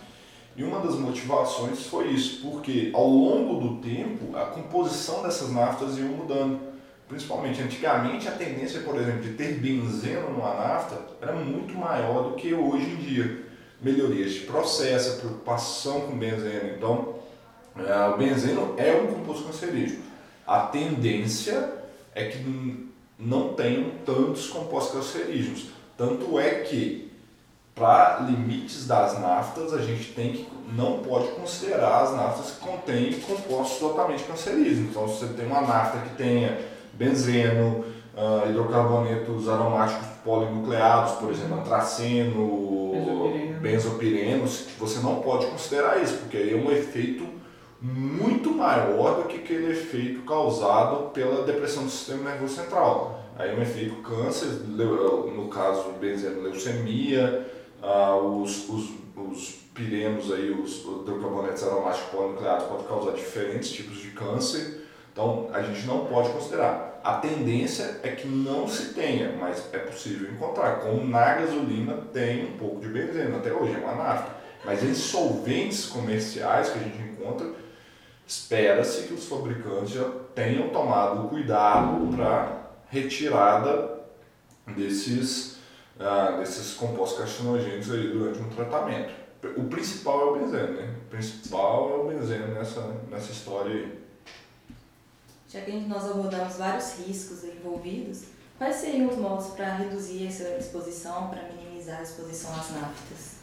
E 0.56 0.64
uma 0.64 0.80
das 0.80 0.96
motivações 0.96 1.86
foi 1.86 2.10
isso, 2.10 2.42
porque 2.42 2.92
ao 2.94 3.08
longo 3.08 3.68
do 3.68 3.82
tempo 3.82 4.36
a 4.36 4.46
composição 4.46 5.24
dessas 5.24 5.52
naftas 5.52 5.98
ia 5.98 6.06
mudando. 6.06 6.60
Principalmente 7.08 7.62
antigamente 7.62 8.28
a 8.28 8.32
tendência, 8.32 8.82
por 8.82 8.96
exemplo, 8.96 9.22
de 9.22 9.34
ter 9.34 9.60
benzeno 9.60 10.32
numa 10.32 10.54
nafta 10.54 10.98
era 11.22 11.34
muito 11.34 11.74
maior 11.74 12.30
do 12.30 12.36
que 12.36 12.54
hoje 12.54 12.86
em 12.86 12.96
dia. 12.96 13.46
Melhorias 13.82 14.34
de 14.34 14.40
processo, 14.42 15.20
preocupação 15.20 16.02
com 16.02 16.18
benzeno. 16.18 16.76
Então, 16.78 17.16
é, 17.76 18.08
o 18.10 18.18
benzeno 18.18 18.76
é 18.78 18.94
um 18.94 19.08
composto 19.08 19.46
cancerígeno. 19.46 20.04
A 20.46 20.68
tendência 20.68 21.74
é 22.14 22.26
que 22.26 22.92
não 23.18 23.54
tenham 23.54 23.92
tantos 24.06 24.48
compostos 24.48 24.94
cancerígenos. 24.94 25.68
Tanto 25.98 26.40
é 26.40 26.62
que 26.62 27.11
para 27.76 28.20
limites 28.20 28.86
das 28.86 29.20
naftas, 29.20 29.74
a 29.74 29.82
gente 29.82 30.14
tem 30.14 30.34
que 30.34 30.48
não 30.74 31.00
pode 31.00 31.28
considerar 31.30 32.04
as 32.04 32.16
naftas 32.16 32.52
que 32.52 32.60
contêm 32.60 33.14
compostos 33.20 33.80
totalmente 33.80 34.24
cancerígenos. 34.24 34.90
Então, 34.90 35.08
se 35.08 35.20
você 35.20 35.34
tem 35.34 35.46
uma 35.46 35.62
nafta 35.62 36.00
que 36.00 36.16
tenha 36.16 36.58
benzeno, 36.94 37.84
uh, 38.16 38.50
hidrocarbonetos 38.50 39.50
aromáticos 39.50 40.08
polinucleados, 40.24 41.14
por 41.14 41.32
exemplo, 41.32 41.60
antraceno, 41.60 42.72
benzopirenos, 43.60 44.68
você 44.80 45.00
não 45.00 45.22
pode 45.22 45.48
considerar 45.48 46.02
isso, 46.02 46.18
porque 46.18 46.38
aí 46.38 46.54
é 46.54 46.56
um 46.56 46.72
efeito 46.72 47.26
muito 47.82 48.52
maior 48.52 49.22
do 49.22 49.28
que 49.28 49.38
aquele 49.38 49.72
efeito 49.72 50.22
causado 50.22 51.10
pela 51.10 51.44
depressão 51.44 51.84
do 51.84 51.90
sistema 51.90 52.30
nervoso 52.30 52.56
central. 52.56 53.20
Aí 53.38 53.50
é 53.50 53.56
um 53.56 53.62
efeito 53.62 53.96
câncer, 54.04 54.48
no 54.68 55.48
caso 55.48 55.92
benzeno, 56.00 56.42
leucemia, 56.42 57.48
ah, 57.82 58.16
os, 58.16 58.70
os, 58.70 58.90
os 59.16 59.62
pirenos, 59.74 60.32
aí, 60.32 60.52
os 60.52 60.82
hidrocarbonetos 60.82 61.64
aromáticos 61.64 62.10
polinucleados 62.10 62.66
podem 62.68 62.86
causar 62.86 63.12
diferentes 63.14 63.72
tipos 63.72 63.98
de 63.98 64.12
câncer, 64.12 64.86
então 65.12 65.50
a 65.54 65.62
gente 65.62 65.86
não 65.86 66.06
pode 66.06 66.30
considerar. 66.30 67.00
A 67.04 67.16
tendência 67.16 68.00
é 68.04 68.10
que 68.10 68.28
não 68.28 68.68
se 68.68 68.94
tenha, 68.94 69.36
mas 69.40 69.74
é 69.74 69.80
possível 69.80 70.32
encontrar. 70.32 70.82
Como 70.82 71.04
na 71.04 71.34
gasolina 71.34 71.98
tem 72.14 72.46
um 72.46 72.58
pouco 72.58 72.80
de 72.80 72.90
benzeno, 72.90 73.38
até 73.38 73.52
hoje 73.52 73.74
é 73.74 73.78
uma 73.80 73.96
nafta. 73.96 74.36
Mas 74.64 74.84
em 74.84 74.94
solventes 74.94 75.88
comerciais 75.88 76.70
que 76.70 76.78
a 76.78 76.84
gente 76.84 77.02
encontra, 77.02 77.48
espera-se 78.28 79.08
que 79.08 79.14
os 79.16 79.26
fabricantes 79.28 79.90
já 79.90 80.08
tenham 80.36 80.70
tomado 80.70 81.26
o 81.26 81.30
cuidado 81.30 82.16
para 82.16 82.62
retirada 82.90 84.00
desses 84.68 85.58
ah, 86.04 86.38
desses 86.40 86.74
compostos 86.74 87.20
carcinogênicos 87.20 87.92
aí 87.92 88.08
durante 88.10 88.40
um 88.40 88.50
tratamento. 88.50 89.14
O 89.58 89.64
principal 89.66 90.22
é 90.22 90.24
o 90.26 90.40
benzeno, 90.40 90.74
né? 90.74 90.96
O 91.06 91.10
principal 91.10 91.92
é 91.92 91.96
o 91.96 92.08
benzeno 92.08 92.54
nessa, 92.54 92.82
nessa 93.10 93.32
história 93.32 93.72
aí. 93.72 94.02
Já 95.48 95.62
que 95.62 95.72
nós 95.72 96.10
abordamos 96.10 96.56
vários 96.56 97.00
riscos 97.00 97.44
envolvidos, 97.44 98.24
quais 98.58 98.76
seriam 98.78 99.10
os 99.10 99.18
modos 99.18 99.48
para 99.48 99.76
reduzir 99.76 100.28
essa 100.28 100.44
exposição, 100.58 101.30
para 101.30 101.44
minimizar 101.44 102.00
a 102.00 102.04
exposição 102.04 102.52
às 102.52 102.72
naftas? 102.72 103.42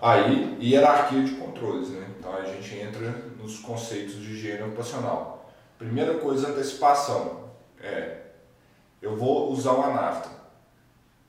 Aí, 0.00 0.56
hierarquia 0.60 1.22
de 1.22 1.34
controles, 1.36 1.90
né? 1.90 2.08
Então 2.18 2.34
a 2.34 2.44
gente 2.44 2.74
entra 2.76 3.10
nos 3.38 3.58
conceitos 3.58 4.14
de 4.14 4.32
higiene 4.32 4.62
ocupacional. 4.62 5.52
Primeira 5.78 6.14
coisa, 6.14 6.48
antecipação. 6.48 7.50
É, 7.80 8.18
eu 9.02 9.16
vou 9.16 9.52
usar 9.52 9.72
uma 9.72 9.90
nafta. 9.90 10.43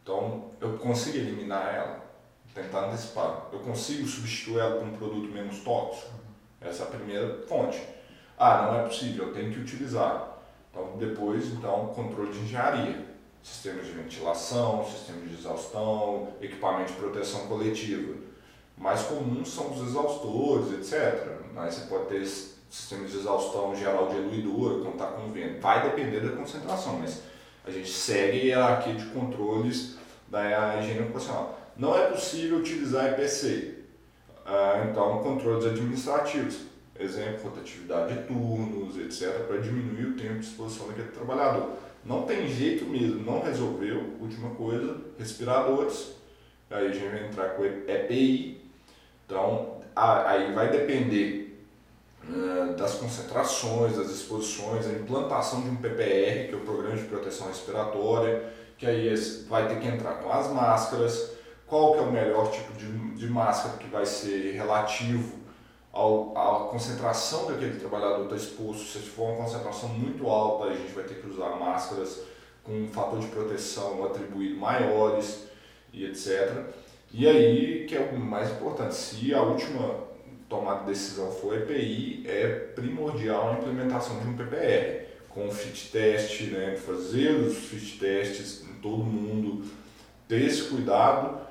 Então, 0.06 0.52
eu 0.62 0.78
consigo 0.78 1.18
eliminar 1.18 1.74
ela, 1.74 2.00
tentar 2.54 2.86
antecipar. 2.86 3.48
Eu 3.52 3.58
consigo 3.58 4.08
substituir 4.08 4.60
ela 4.60 4.76
por 4.76 4.84
um 4.84 4.92
produto 4.92 5.34
menos 5.34 5.64
tóxico. 5.64 6.14
Essa 6.62 6.84
é 6.84 6.86
a 6.86 6.90
primeira 6.92 7.44
fonte. 7.48 7.82
Ah, 8.38 8.68
não 8.68 8.80
é 8.82 8.84
possível, 8.84 9.30
eu 9.30 9.34
tenho 9.34 9.52
que 9.52 9.62
utilizar. 9.62 10.38
Então, 10.70 10.96
depois, 10.98 11.48
então, 11.48 11.88
controle 11.88 12.32
de 12.32 12.38
engenharia. 12.38 13.04
Sistemas 13.42 13.88
de 13.88 13.94
ventilação, 13.94 14.86
sistemas 14.86 15.28
de 15.28 15.38
exaustão, 15.38 16.34
equipamento 16.40 16.94
de 16.94 17.00
proteção 17.00 17.48
coletiva. 17.48 18.14
Mais 18.78 19.02
comuns 19.04 19.52
são 19.52 19.72
os 19.72 19.88
exaustores, 19.88 20.72
etc. 20.74 21.32
Mas 21.52 21.74
você 21.74 21.88
pode 21.88 22.06
ter 22.10 22.24
sistemas 22.70 23.10
de 23.10 23.18
exaustão 23.18 23.76
geral 23.76 24.10
de 24.10 24.18
eluidura, 24.18 24.84
quando 24.84 24.94
está 24.94 25.08
com 25.08 25.32
vento. 25.32 25.62
Vai 25.62 25.90
depender 25.90 26.20
da 26.20 26.38
concentração, 26.38 27.00
mas 27.00 27.24
a 27.66 27.72
gente 27.72 27.90
segue 27.90 28.40
a 28.40 28.44
hierarquia 28.44 28.94
de 28.96 29.06
controles 29.06 29.98
da 30.28 30.80
higiene 30.80 31.02
ocupacional. 31.02 31.60
Não 31.78 31.98
é 31.98 32.08
possível 32.08 32.60
utilizar 32.60 33.14
EPC, 33.14 33.76
ah, 34.46 34.86
então 34.90 35.20
controles 35.24 35.66
administrativos, 35.66 36.60
exemplo, 37.00 37.50
rotatividade 37.50 38.14
de 38.14 38.24
turnos, 38.24 38.98
etc., 38.98 39.46
para 39.48 39.58
diminuir 39.58 40.06
o 40.06 40.16
tempo 40.16 40.40
de 40.40 40.46
exposição 40.46 40.88
daquele 40.88 41.10
trabalhador. 41.10 41.72
Não 42.06 42.24
tem 42.24 42.48
jeito 42.48 42.86
mesmo, 42.86 43.24
não 43.24 43.42
resolveu, 43.42 44.14
última 44.22 44.52
coisa, 44.52 44.98
respiradores, 45.18 46.12
aí 46.70 46.88
a 46.88 46.92
gente 46.92 47.08
vai 47.08 47.28
entrar 47.28 47.50
com 47.56 47.66
EPI, 47.66 48.62
então 49.26 49.82
aí 49.96 50.54
vai 50.54 50.70
depender 50.70 51.55
das 52.76 52.96
concentrações, 52.96 53.98
das 53.98 54.10
exposições, 54.10 54.88
a 54.88 54.92
implantação 54.92 55.62
de 55.62 55.70
um 55.70 55.76
PPR, 55.76 56.48
que 56.48 56.54
é 56.54 56.56
o 56.56 56.62
Programa 56.62 56.98
de 56.98 57.04
Proteção 57.04 57.48
Respiratória, 57.48 58.44
que 58.78 58.86
aí 58.86 59.14
vai 59.48 59.68
ter 59.68 59.80
que 59.80 59.88
entrar 59.88 60.16
com 60.16 60.32
as 60.32 60.52
máscaras, 60.52 61.32
qual 61.68 61.94
que 61.94 62.00
é 62.00 62.02
o 62.02 62.12
melhor 62.12 62.52
tipo 62.52 62.74
de, 62.74 63.16
de 63.16 63.28
máscara 63.28 63.78
que 63.78 63.88
vai 63.88 64.06
ser 64.06 64.54
relativo 64.54 65.38
ao, 65.94 66.38
à 66.38 66.70
concentração 66.70 67.46
que 67.46 67.54
aquele 67.54 67.80
trabalhador 67.80 68.24
está 68.24 68.36
exposto. 68.36 68.84
Se 68.86 69.00
for 69.00 69.30
uma 69.30 69.46
concentração 69.46 69.90
muito 69.90 70.28
alta, 70.28 70.66
a 70.66 70.76
gente 70.76 70.92
vai 70.94 71.04
ter 71.04 71.16
que 71.16 71.28
usar 71.28 71.50
máscaras 71.56 72.22
com 72.64 72.74
um 72.74 72.88
fator 72.88 73.20
de 73.20 73.28
proteção 73.28 74.04
atribuído 74.04 74.60
maiores 74.60 75.48
e 75.94 76.06
etc. 76.06 76.66
E 77.14 77.28
aí, 77.28 77.86
que 77.88 77.96
é 77.96 78.00
o 78.00 78.20
mais 78.20 78.52
importante, 78.52 78.96
se 78.96 79.34
a 79.34 79.42
última 79.42 80.15
tomada 80.50 80.82
de 80.82 80.88
decisão 80.88 81.32
for 81.32 81.56
EPI, 81.56 82.24
é 82.28 82.48
primordial 82.76 83.50
a 83.50 83.54
implementação 83.54 84.20
de 84.20 84.28
um 84.28 84.38
PPR, 84.38 85.06
com 85.30 85.52
fit 85.52 85.92
test, 85.92 86.42
né, 86.52 86.76
fazer 86.76 87.32
os 87.32 87.58
fit 87.58 88.00
tests 88.00 88.64
em 88.64 88.76
todo 88.76 89.04
mundo, 89.04 89.66
ter 90.28 90.44
esse 90.44 90.64
cuidado 90.64 91.46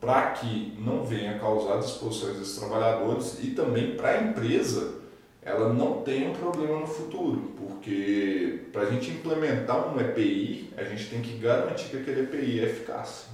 para 0.00 0.30
que 0.32 0.76
não 0.78 1.04
venha 1.04 1.38
causar 1.38 1.78
disposições 1.78 2.38
dos 2.38 2.56
trabalhadores 2.56 3.38
e 3.42 3.50
também 3.50 3.96
para 3.96 4.10
a 4.10 4.22
empresa 4.22 5.00
ela 5.42 5.72
não 5.72 6.02
tenha 6.02 6.30
um 6.30 6.34
problema 6.34 6.80
no 6.80 6.86
futuro, 6.86 7.52
porque 7.56 8.66
para 8.72 8.82
a 8.82 8.90
gente 8.90 9.10
implementar 9.10 9.88
um 9.88 9.98
EPI, 9.98 10.72
a 10.76 10.84
gente 10.84 11.06
tem 11.06 11.22
que 11.22 11.38
garantir 11.38 11.88
que 11.88 11.96
aquele 11.96 12.22
EPI 12.22 12.60
é 12.60 12.64
eficaz. 12.64 13.26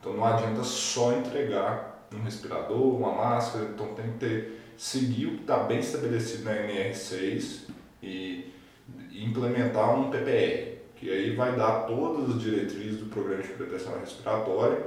Então 0.00 0.14
não 0.14 0.24
adianta 0.24 0.64
só 0.64 1.12
entregar 1.12 1.97
um 2.14 2.22
respirador, 2.22 2.96
uma 2.96 3.12
máscara, 3.12 3.66
então 3.66 3.94
tem 3.94 4.12
que 4.12 4.18
ter, 4.18 4.60
seguir 4.76 5.26
o 5.26 5.34
que 5.36 5.40
está 5.42 5.58
bem 5.58 5.80
estabelecido 5.80 6.44
na 6.44 6.52
NR6 6.52 7.68
e 8.02 8.52
implementar 9.12 9.98
um 9.98 10.10
PPR, 10.10 10.78
que 10.96 11.10
aí 11.10 11.34
vai 11.34 11.56
dar 11.56 11.86
todas 11.86 12.36
as 12.36 12.42
diretrizes 12.42 12.98
do 13.00 13.06
programa 13.06 13.42
de 13.42 13.48
proteção 13.48 13.98
respiratória. 13.98 14.86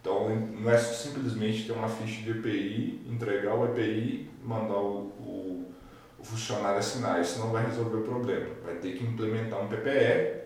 Então 0.00 0.28
não 0.34 0.70
é 0.70 0.78
simplesmente 0.78 1.64
ter 1.64 1.72
uma 1.72 1.88
ficha 1.88 2.22
de 2.22 2.30
EPI, 2.30 3.02
entregar 3.08 3.54
o 3.54 3.66
EPI, 3.66 4.28
mandar 4.42 4.78
o, 4.78 5.12
o, 5.20 5.72
o 6.18 6.24
funcionário 6.24 6.78
assinar, 6.78 7.20
isso 7.20 7.38
não 7.38 7.50
vai 7.50 7.66
resolver 7.66 7.98
o 7.98 8.02
problema. 8.02 8.46
Vai 8.64 8.76
ter 8.76 8.96
que 8.96 9.04
implementar 9.04 9.62
um 9.62 9.68
PPR 9.68 10.42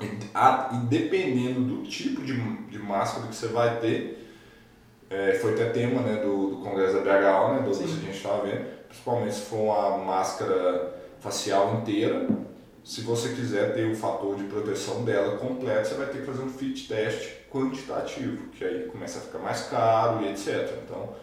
e, 0.00 0.04
e 0.04 0.78
dependendo 0.88 1.60
do 1.62 1.82
tipo 1.82 2.22
de, 2.22 2.38
de 2.68 2.78
máscara 2.78 3.28
que 3.28 3.34
você 3.34 3.48
vai 3.48 3.80
ter, 3.80 4.25
é, 5.08 5.34
foi 5.34 5.54
até 5.54 5.70
tema 5.70 6.02
né, 6.02 6.20
do, 6.20 6.50
do 6.50 6.56
Congresso 6.62 6.94
da 6.94 7.00
BHO, 7.00 7.54
né, 7.54 7.68
do 7.68 7.76
que 7.76 7.84
a 7.84 7.86
gente 7.86 8.10
estava 8.10 8.44
vendo. 8.44 8.66
principalmente 8.88 9.34
se 9.34 9.42
for 9.42 9.58
uma 9.58 9.98
máscara 9.98 10.94
facial 11.20 11.76
inteira, 11.76 12.28
se 12.84 13.00
você 13.00 13.30
quiser 13.30 13.74
ter 13.74 13.90
o 13.90 13.96
fator 13.96 14.36
de 14.36 14.44
proteção 14.44 15.04
dela 15.04 15.38
completo, 15.38 15.88
você 15.88 15.94
vai 15.94 16.06
ter 16.06 16.20
que 16.20 16.26
fazer 16.26 16.42
um 16.42 16.48
fit 16.48 16.86
test 16.86 17.32
quantitativo, 17.50 18.48
que 18.50 18.64
aí 18.64 18.84
começa 18.86 19.18
a 19.18 19.22
ficar 19.22 19.38
mais 19.40 19.62
caro 19.62 20.24
e 20.24 20.28
etc. 20.30 20.72
Então, 20.84 21.14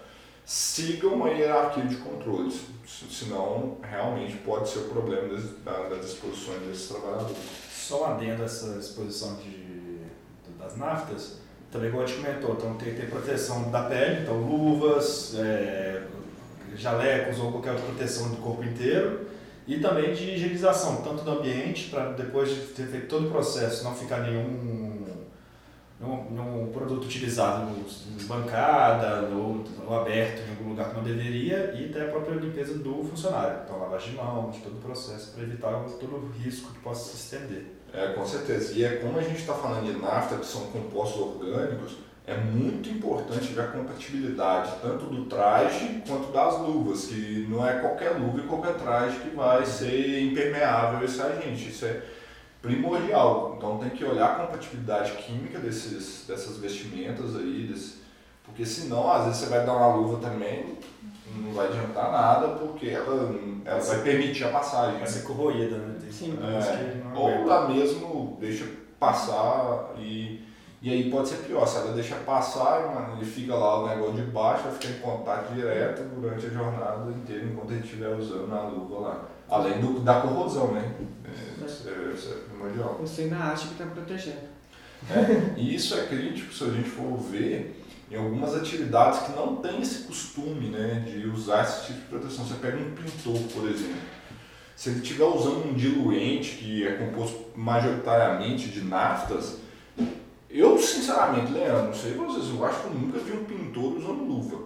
sigam 0.46 1.14
uma 1.14 1.30
hierarquia 1.30 1.86
de 1.86 1.96
controles, 1.98 2.66
senão 2.86 3.78
realmente 3.82 4.36
pode 4.38 4.68
ser 4.68 4.80
o 4.80 4.90
problema 4.90 5.30
das, 5.30 5.90
das 5.90 6.06
exposições 6.06 6.60
desses 6.64 6.90
trabalhadores. 6.90 7.38
Só 7.72 8.08
adendo 8.08 8.42
a 8.42 8.46
essa 8.46 8.78
exposição 8.78 9.36
de, 9.36 10.00
das 10.60 10.76
naftas, 10.76 11.38
também 11.74 11.90
como 11.90 12.04
a 12.04 12.06
gente 12.06 12.22
comentou, 12.22 12.54
então 12.54 12.76
tem 12.76 12.94
que 12.94 13.02
ter 13.02 13.10
proteção 13.10 13.72
da 13.72 13.84
pele, 13.84 14.22
então 14.22 14.40
luvas, 14.40 15.36
é, 15.40 16.04
jalecos 16.76 17.40
ou 17.40 17.52
qualquer 17.52 17.72
outra 17.72 17.88
proteção 17.88 18.30
do 18.30 18.38
corpo 18.38 18.64
inteiro 18.64 19.28
e 19.68 19.80
também 19.80 20.14
de 20.14 20.32
higienização, 20.32 20.98
tanto 20.98 21.24
do 21.24 21.32
ambiente, 21.32 21.90
para 21.90 22.12
depois 22.12 22.50
de 22.50 22.62
ter 22.68 22.86
feito 22.86 23.08
todo 23.08 23.28
o 23.28 23.32
processo 23.32 23.84
não 23.84 23.96
ficar 23.96 24.20
nenhum, 24.20 25.04
nenhum, 26.00 26.28
nenhum 26.30 26.72
produto 26.72 27.06
utilizado 27.06 27.72
em 27.72 28.26
bancada 28.26 29.30
ou, 29.30 29.64
ou, 29.88 30.00
aberto 30.00 30.42
em 30.48 30.52
algum 30.52 30.70
lugar 30.70 30.90
que 30.90 30.96
não 30.96 31.04
deveria, 31.04 31.74
e 31.76 31.90
até 31.90 32.04
a 32.04 32.12
própria 32.12 32.36
limpeza 32.36 32.78
do 32.78 33.04
funcionário, 33.04 33.62
então 33.64 33.80
lavagem 33.80 34.12
de 34.12 34.18
mãos, 34.18 34.58
todo 34.58 34.74
o 34.74 34.82
processo 34.82 35.32
para 35.32 35.44
evitar 35.44 35.72
todo 36.00 36.16
o 36.18 36.32
risco 36.44 36.72
que 36.72 36.80
possa 36.82 37.16
se 37.16 37.16
estender. 37.16 37.83
É, 37.94 38.08
com 38.08 38.26
certeza. 38.26 38.74
E 38.74 38.84
é 38.84 38.98
como 38.98 39.20
a 39.20 39.22
gente 39.22 39.40
está 39.40 39.54
falando 39.54 39.86
de 39.86 40.00
nafta, 40.00 40.38
que 40.38 40.46
são 40.46 40.68
compostos 40.68 41.22
orgânicos, 41.22 41.98
é 42.26 42.36
muito 42.36 42.90
importante 42.90 43.54
ver 43.54 43.62
a 43.62 43.68
compatibilidade 43.68 44.72
tanto 44.82 45.06
do 45.06 45.26
traje 45.26 46.02
quanto 46.08 46.32
das 46.32 46.58
luvas, 46.60 47.06
que 47.06 47.46
não 47.50 47.68
é 47.68 47.80
qualquer 47.80 48.18
luva 48.18 48.40
e 48.40 48.48
qualquer 48.48 48.76
traje 48.76 49.20
que 49.20 49.36
vai 49.36 49.66
ser 49.66 50.22
impermeável 50.22 51.06
esse 51.06 51.22
agente. 51.22 51.70
Isso 51.70 51.86
é 51.86 52.02
primordial. 52.62 53.56
Então 53.58 53.78
tem 53.78 53.90
que 53.90 54.04
olhar 54.06 54.32
a 54.32 54.36
compatibilidade 54.36 55.12
química 55.12 55.60
desses, 55.60 56.26
dessas 56.26 56.58
vestimentas 56.58 57.36
aí, 57.36 57.68
desse, 57.70 57.98
porque 58.46 58.66
senão 58.66 59.12
às 59.12 59.26
vezes 59.26 59.40
você 59.40 59.46
vai 59.48 59.66
dar 59.66 59.74
uma 59.74 59.96
luva 59.96 60.20
também, 60.20 60.78
não 61.36 61.54
vai 61.54 61.68
adiantar 61.68 62.12
nada, 62.12 62.48
porque 62.50 62.90
ela, 62.90 63.36
ela 63.66 63.80
vai 63.80 64.02
permitir 64.02 64.44
a 64.46 64.50
passagem. 64.50 65.00
Vai 65.00 65.08
ser 65.08 65.24
corroída, 65.24 65.78
né? 65.78 66.00
Sim, 66.12 66.38
é, 66.42 67.18
ou 67.18 67.46
lá 67.46 67.68
mesmo 67.68 68.38
deixa 68.40 68.66
passar 69.00 69.94
e 69.98 70.44
e 70.84 70.90
aí 70.90 71.10
pode 71.10 71.30
ser 71.30 71.38
pior, 71.38 71.66
se 71.66 71.78
ela 71.78 71.94
deixa 71.94 72.16
passar, 72.16 72.94
mano, 72.94 73.16
ele 73.16 73.26
fica 73.26 73.56
lá 73.56 73.80
o 73.82 73.88
negócio 73.88 74.16
de 74.16 74.24
baixo, 74.24 74.64
vai 74.64 74.74
ficar 74.74 74.90
em 74.90 75.00
contato 75.00 75.54
direto 75.54 76.04
durante 76.14 76.46
a 76.46 76.50
jornada 76.50 77.10
inteira, 77.10 77.46
enquanto 77.46 77.72
ele 77.72 77.86
estiver 77.86 78.10
usando 78.10 78.54
a 78.54 78.68
luva 78.68 79.00
lá. 79.00 79.26
Além 79.50 79.80
do, 79.80 80.02
da 80.02 80.20
corrosão, 80.20 80.74
né? 80.74 80.94
É, 81.24 81.66
isso, 81.66 81.88
é, 81.88 82.14
isso 82.14 82.34
é 82.34 82.50
primordial. 82.50 82.98
Você 83.00 83.22
ainda 83.22 83.38
acha 83.38 83.68
que 83.68 83.82
está 83.82 83.86
protegendo. 83.86 84.40
É, 85.10 85.58
e 85.58 85.74
isso 85.74 85.98
é 85.98 86.06
crítico 86.06 86.54
se 86.54 86.66
a 86.66 86.72
gente 86.72 86.90
for 86.90 87.18
ver 87.18 87.82
em 88.12 88.16
algumas 88.16 88.56
atividades 88.56 89.20
que 89.22 89.32
não 89.32 89.56
tem 89.58 89.82
esse 89.82 90.04
costume 90.04 90.68
né, 90.68 91.04
de 91.08 91.28
usar 91.28 91.64
esse 91.64 91.88
tipo 91.88 92.00
de 92.00 92.06
proteção. 92.08 92.46
Você 92.46 92.56
pega 92.56 92.78
um 92.78 92.92
pintor, 92.92 93.40
por 93.54 93.70
exemplo. 93.70 94.02
Se 94.76 94.90
ele 94.90 95.00
estiver 95.00 95.26
usando 95.26 95.70
um 95.70 95.74
diluente 95.74 96.58
que 96.58 96.86
é 96.86 96.94
composto 96.94 97.52
majoritariamente 97.56 98.70
de 98.70 98.84
naftas, 98.84 99.60
eu, 100.50 100.78
sinceramente, 100.78 101.52
Leandro, 101.52 101.86
não 101.88 101.94
sei 101.94 102.14
vocês, 102.14 102.50
eu 102.50 102.64
acho 102.64 102.82
que 102.82 102.88
eu 102.88 102.94
nunca 102.94 103.20
vi 103.20 103.32
um 103.32 103.44
pintor 103.44 103.98
usando 103.98 104.24
luva 104.24 104.60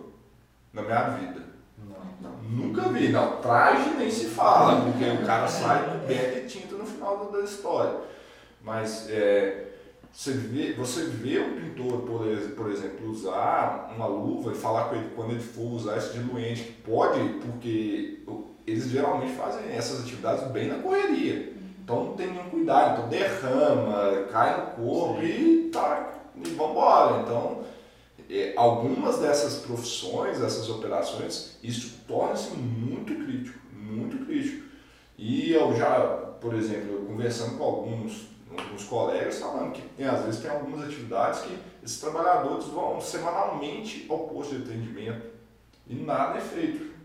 na 0.73 0.81
minha 0.81 1.03
vida. 1.11 1.41
Não, 1.77 2.29
não. 2.29 2.37
Nunca 2.43 2.89
vi, 2.89 3.09
não. 3.09 3.37
Traje 3.37 3.91
nem 3.91 4.11
se 4.11 4.25
fala, 4.25 4.81
porque 4.81 5.05
o 5.05 5.25
cara 5.25 5.47
sai 5.47 5.89
do 5.89 6.05
de 6.05 6.47
tinta 6.47 6.75
no 6.75 6.85
final 6.85 7.31
da 7.31 7.39
história. 7.39 7.99
Mas 8.61 9.09
é, 9.09 9.66
você, 10.17 10.31
vê, 10.31 10.73
você 10.73 11.03
vê 11.03 11.39
um 11.39 11.61
pintor, 11.61 12.01
por, 12.01 12.25
por 12.55 12.71
exemplo, 12.71 13.07
usar 13.07 13.93
uma 13.95 14.07
luva 14.07 14.51
e 14.51 14.55
falar 14.55 14.85
com 14.85 14.95
ele 14.95 15.11
quando 15.15 15.29
ele 15.29 15.39
for 15.39 15.73
usar 15.73 15.95
esse 15.95 16.13
diluente, 16.17 16.63
pode, 16.83 17.19
porque 17.45 18.23
eles 18.65 18.89
geralmente 18.89 19.33
fazem 19.33 19.71
essas 19.71 20.01
atividades 20.01 20.47
bem 20.47 20.69
na 20.69 20.79
correria. 20.79 21.53
Então 21.83 22.05
não 22.05 22.13
tem 22.13 22.31
nenhum 22.31 22.49
cuidado, 22.49 22.97
então 22.97 23.09
derrama, 23.09 24.23
cai 24.31 24.59
no 24.59 24.71
corpo 24.71 25.21
Sim. 25.21 25.27
e 25.27 25.69
tá, 25.71 26.11
e 26.43 26.49
vambora. 26.49 27.21
Então, 27.21 27.63
é, 28.27 28.53
algumas 28.57 29.19
dessas 29.19 29.59
profissões, 29.67 30.39
dessas 30.39 30.67
operações, 30.67 31.59
isso 31.61 31.93
torna-se 32.07 32.57
muito 32.57 33.13
crítico, 33.23 33.59
muito 33.71 34.25
crítico. 34.25 34.65
E 35.15 35.51
eu 35.53 35.75
já, 35.75 35.99
por 36.41 36.55
exemplo, 36.55 37.05
conversando 37.05 37.59
com 37.59 37.63
alguns, 37.63 38.35
alguns 38.59 38.83
colegas, 38.83 39.39
falando 39.39 39.73
que 39.73 39.81
tem, 39.81 40.05
às 40.05 40.23
vezes 40.25 40.41
tem 40.41 40.49
algumas 40.49 40.83
atividades 40.85 41.41
que 41.41 41.57
esses 41.83 41.99
trabalhadores 41.99 42.65
vão 42.65 42.99
semanalmente 42.99 44.05
ao 44.09 44.19
posto 44.27 44.55
de 44.55 44.63
atendimento 44.63 45.25
e 45.87 45.95
nada 45.95 46.37
é 46.37 46.41
feito 46.41 46.97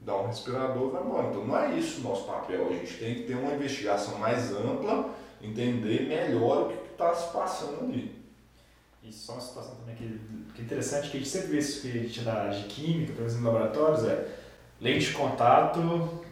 dá 0.00 0.16
um 0.16 0.26
respirador 0.26 0.88
e 0.88 0.92
vai 0.92 1.02
embora. 1.02 1.28
Então 1.28 1.46
não 1.46 1.56
é 1.56 1.78
isso 1.78 2.00
o 2.00 2.04
nosso 2.04 2.24
papel. 2.24 2.68
A 2.68 2.72
gente 2.72 2.96
tem 2.96 3.14
que 3.14 3.22
ter 3.24 3.34
uma 3.34 3.52
investigação 3.52 4.18
mais 4.18 4.50
ampla, 4.52 5.10
entender 5.42 6.08
melhor 6.08 6.62
o 6.62 6.68
que 6.68 6.92
está 6.92 7.14
se 7.14 7.32
passando 7.32 7.84
ali. 7.84 8.18
E 9.02 9.12
só 9.12 9.32
uma 9.32 9.40
situação 9.40 9.76
também 9.76 9.94
que, 9.94 10.20
que 10.54 10.62
é 10.62 10.64
interessante, 10.64 11.10
que 11.10 11.16
a 11.16 11.20
gente 11.20 11.30
sempre 11.30 11.48
vê 11.48 11.58
isso 11.58 11.80
que 11.80 11.88
a 11.88 12.02
gente 12.02 12.20
dá 12.20 12.48
de 12.48 12.64
química, 12.64 13.12
pelo 13.12 13.26
menos 13.26 13.40
em 13.40 13.44
laboratórios, 13.44 14.04
é 14.04 14.28
lente 14.80 15.06
de 15.06 15.12
contato 15.12 15.80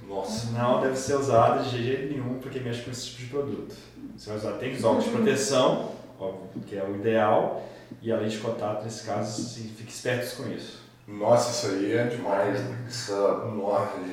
Nossa. 0.07 0.51
não 0.53 0.81
deve 0.81 0.97
ser 0.97 1.17
usada 1.17 1.63
de 1.63 1.83
jeito 1.83 2.13
nenhum 2.13 2.39
porque 2.39 2.61
mexe 2.61 2.83
com 2.83 2.91
esse 2.91 3.07
tipo 3.07 3.23
de 3.23 3.27
produto. 3.29 3.77
Você 4.19 4.31
vai 4.31 4.39
usar 4.39 4.53
tem 4.55 4.75
os 4.75 4.83
óculos 4.83 5.05
de 5.05 5.11
proteção, 5.13 5.93
óbvio, 6.19 6.61
que 6.67 6.77
é 6.77 6.83
o 6.83 6.97
ideal, 6.97 7.65
e 8.03 8.11
a 8.11 8.17
lente 8.17 8.37
de 8.37 8.43
contato, 8.43 8.83
nesse 8.83 9.07
caso, 9.07 9.41
assim, 9.41 9.69
fique 9.77 9.93
espertos 9.93 10.33
com 10.33 10.51
isso. 10.51 10.81
Nossa, 11.07 11.53
isso 11.53 11.77
aí 11.77 11.93
é 11.93 12.05
demais. 12.05 12.59
Né? 12.59 12.85
Essa, 12.89 13.45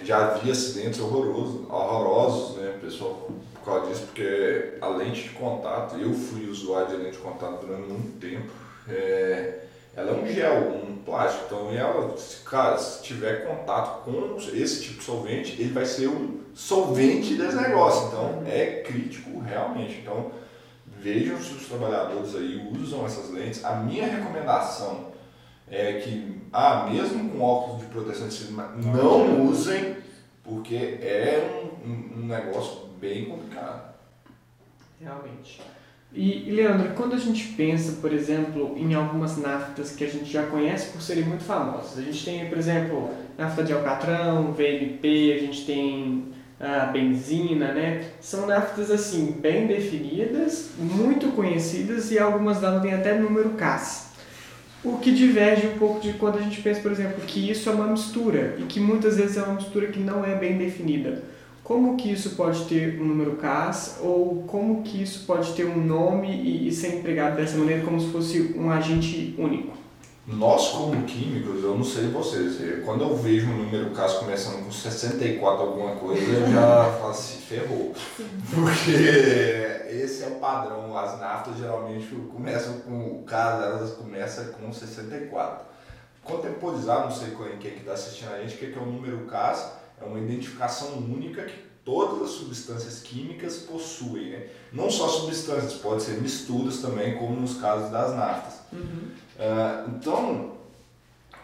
já 0.04 0.28
havia 0.28 0.52
acidentes 0.52 1.00
horrorosos, 1.00 1.68
horrorosos, 1.68 2.58
né, 2.58 2.78
pessoal, 2.80 3.32
por 3.56 3.66
causa 3.66 3.90
disso, 3.90 4.04
porque 4.06 4.78
a 4.80 4.88
lente 4.90 5.24
de 5.24 5.30
contato, 5.30 5.96
eu 5.96 6.14
fui 6.14 6.48
usuário 6.48 6.90
de 6.90 7.04
lente 7.04 7.18
de 7.18 7.24
contato 7.24 7.66
durante 7.66 7.90
muito 7.90 8.20
tempo, 8.20 8.52
é, 8.88 9.65
ela 9.96 10.12
é 10.12 10.14
um 10.14 10.28
gel, 10.28 10.84
um 10.84 10.98
plástico, 10.98 11.46
então 11.46 11.72
ela, 11.72 12.16
cara, 12.46 12.78
se 12.78 13.02
tiver 13.04 13.48
contato 13.48 14.04
com 14.04 14.38
esse 14.54 14.82
tipo 14.82 15.00
de 15.00 15.06
solvente, 15.06 15.62
ele 15.62 15.72
vai 15.72 15.86
ser 15.86 16.08
um 16.08 16.42
solvente 16.54 17.36
desse 17.36 17.56
negócio, 17.56 18.08
então 18.08 18.44
é 18.46 18.82
crítico 18.82 19.40
realmente. 19.40 20.00
Então 20.02 20.32
vejam 21.00 21.40
se 21.40 21.54
os 21.54 21.68
trabalhadores 21.68 22.36
aí 22.36 22.70
usam 22.82 23.06
essas 23.06 23.30
lentes. 23.30 23.64
A 23.64 23.76
minha 23.76 24.08
recomendação 24.08 25.12
é 25.70 25.94
que, 25.94 26.42
ah, 26.52 26.88
mesmo 26.90 27.30
com 27.30 27.42
óculos 27.42 27.82
de 27.82 27.88
proteção 27.88 28.28
de 28.28 28.34
cima, 28.34 28.74
não 28.76 29.46
usem, 29.46 29.98
porque 30.44 30.76
é 30.76 31.70
um, 31.86 32.20
um 32.20 32.26
negócio 32.26 32.88
bem 33.00 33.26
complicado. 33.26 33.96
Realmente. 35.00 35.62
E, 36.14 36.50
Leandro, 36.50 36.94
quando 36.96 37.14
a 37.14 37.18
gente 37.18 37.44
pensa, 37.58 37.98
por 38.02 38.14
exemplo, 38.14 38.74
em 38.78 38.94
algumas 38.94 39.38
naftas 39.38 39.92
que 39.92 40.04
a 40.04 40.10
gente 40.10 40.32
já 40.32 40.44
conhece 40.44 40.92
por 40.92 41.02
serem 41.02 41.26
muito 41.26 41.44
famosas, 41.44 41.98
a 41.98 42.02
gente 42.02 42.24
tem, 42.24 42.48
por 42.48 42.58
exemplo, 42.58 43.10
nafta 43.38 43.64
de 43.64 43.74
alcatrão, 43.74 44.54
VMP, 44.54 45.34
a 45.36 45.40
gente 45.40 45.66
tem 45.66 46.24
a 46.60 46.86
benzina, 46.86 47.74
né? 47.74 48.12
São 48.22 48.48
naftas 48.48 48.90
assim 48.90 49.38
bem 49.42 49.68
definidas, 49.68 50.72
muito 50.80 51.28
conhecidas 51.36 52.12
e 52.12 52.18
algumas 52.18 52.60
delas 52.62 52.82
têm 52.82 52.94
até 52.94 53.18
número 53.18 53.50
CAS. 53.52 54.12
O 54.84 55.00
que 55.00 55.12
diverge 55.12 55.68
um 55.68 55.78
pouco 55.78 56.00
de 56.00 56.14
quando 56.14 56.38
a 56.38 56.42
gente 56.42 56.62
pensa, 56.62 56.80
por 56.80 56.92
exemplo, 56.92 57.22
que 57.26 57.50
isso 57.50 57.70
é 57.70 57.74
uma 57.74 57.88
mistura 57.88 58.56
e 58.60 58.64
que 58.64 58.80
muitas 58.80 59.18
vezes 59.18 59.36
é 59.36 59.42
uma 59.42 59.56
mistura 59.56 59.88
que 59.88 60.00
não 60.00 60.24
é 60.24 60.36
bem 60.36 60.58
definida. 60.58 61.24
Como 61.66 61.98
que 61.98 62.12
isso 62.12 62.36
pode 62.36 62.66
ter 62.66 63.02
um 63.02 63.06
número 63.06 63.38
CAS 63.38 63.98
ou 64.00 64.44
como 64.44 64.84
que 64.84 65.02
isso 65.02 65.26
pode 65.26 65.52
ter 65.54 65.66
um 65.66 65.84
nome 65.84 66.30
e, 66.30 66.68
e 66.68 66.72
ser 66.72 67.00
empregado 67.00 67.38
dessa 67.38 67.58
maneira 67.58 67.84
como 67.84 68.00
se 68.00 68.12
fosse 68.12 68.54
um 68.56 68.70
agente 68.70 69.34
único? 69.36 69.76
Nós, 70.28 70.70
como 70.70 71.02
químicos, 71.06 71.64
eu 71.64 71.76
não 71.76 71.84
sei 71.84 72.10
vocês, 72.10 72.84
quando 72.86 73.04
eu 73.04 73.16
vejo 73.16 73.48
um 73.48 73.64
número 73.64 73.90
caso 73.96 74.20
começando 74.20 74.64
com 74.64 74.72
64 74.72 75.64
alguma 75.64 75.96
coisa, 75.96 76.22
eu 76.22 76.52
já 76.52 76.84
falo 77.02 77.10
assim, 77.10 77.40
ferrou. 77.40 77.96
Porque 78.54 78.92
esse 79.90 80.24
é 80.24 80.28
o 80.28 80.36
padrão. 80.36 80.96
As 80.96 81.20
naftas 81.20 81.58
geralmente 81.58 82.08
começam 82.32 82.78
com, 82.82 83.22
o 83.22 83.24
caso 83.24 83.64
elas 83.64 83.94
começam 83.94 84.46
com 84.54 84.72
64. 84.72 85.66
Contemporizar, 86.24 87.06
não 87.06 87.12
sei 87.12 87.36
quem 87.60 87.72
que 87.72 87.80
está 87.80 87.94
assistindo 87.94 88.34
a 88.36 88.40
gente, 88.40 88.54
o 88.54 88.58
que 88.60 88.78
é 88.78 88.82
o 88.82 88.86
número 88.86 89.26
CAS? 89.26 89.84
É 90.02 90.06
uma 90.06 90.20
identificação 90.20 90.98
única 90.98 91.44
que 91.44 91.66
todas 91.84 92.22
as 92.24 92.32
substâncias 92.32 93.00
químicas 93.02 93.58
possuem. 93.58 94.32
Né? 94.32 94.48
Não 94.74 94.90
só 94.90 95.08
substâncias, 95.08 95.74
pode 95.74 96.04
ser 96.04 96.22
misturas 96.22 96.80
também, 96.80 97.18
como 97.18 97.40
nos 97.40 97.58
casos 97.60 97.92
das 97.92 98.16
naftas. 98.16 98.56
Uhum. 98.74 99.12
Uh, 99.38 99.96
então, 99.96 100.56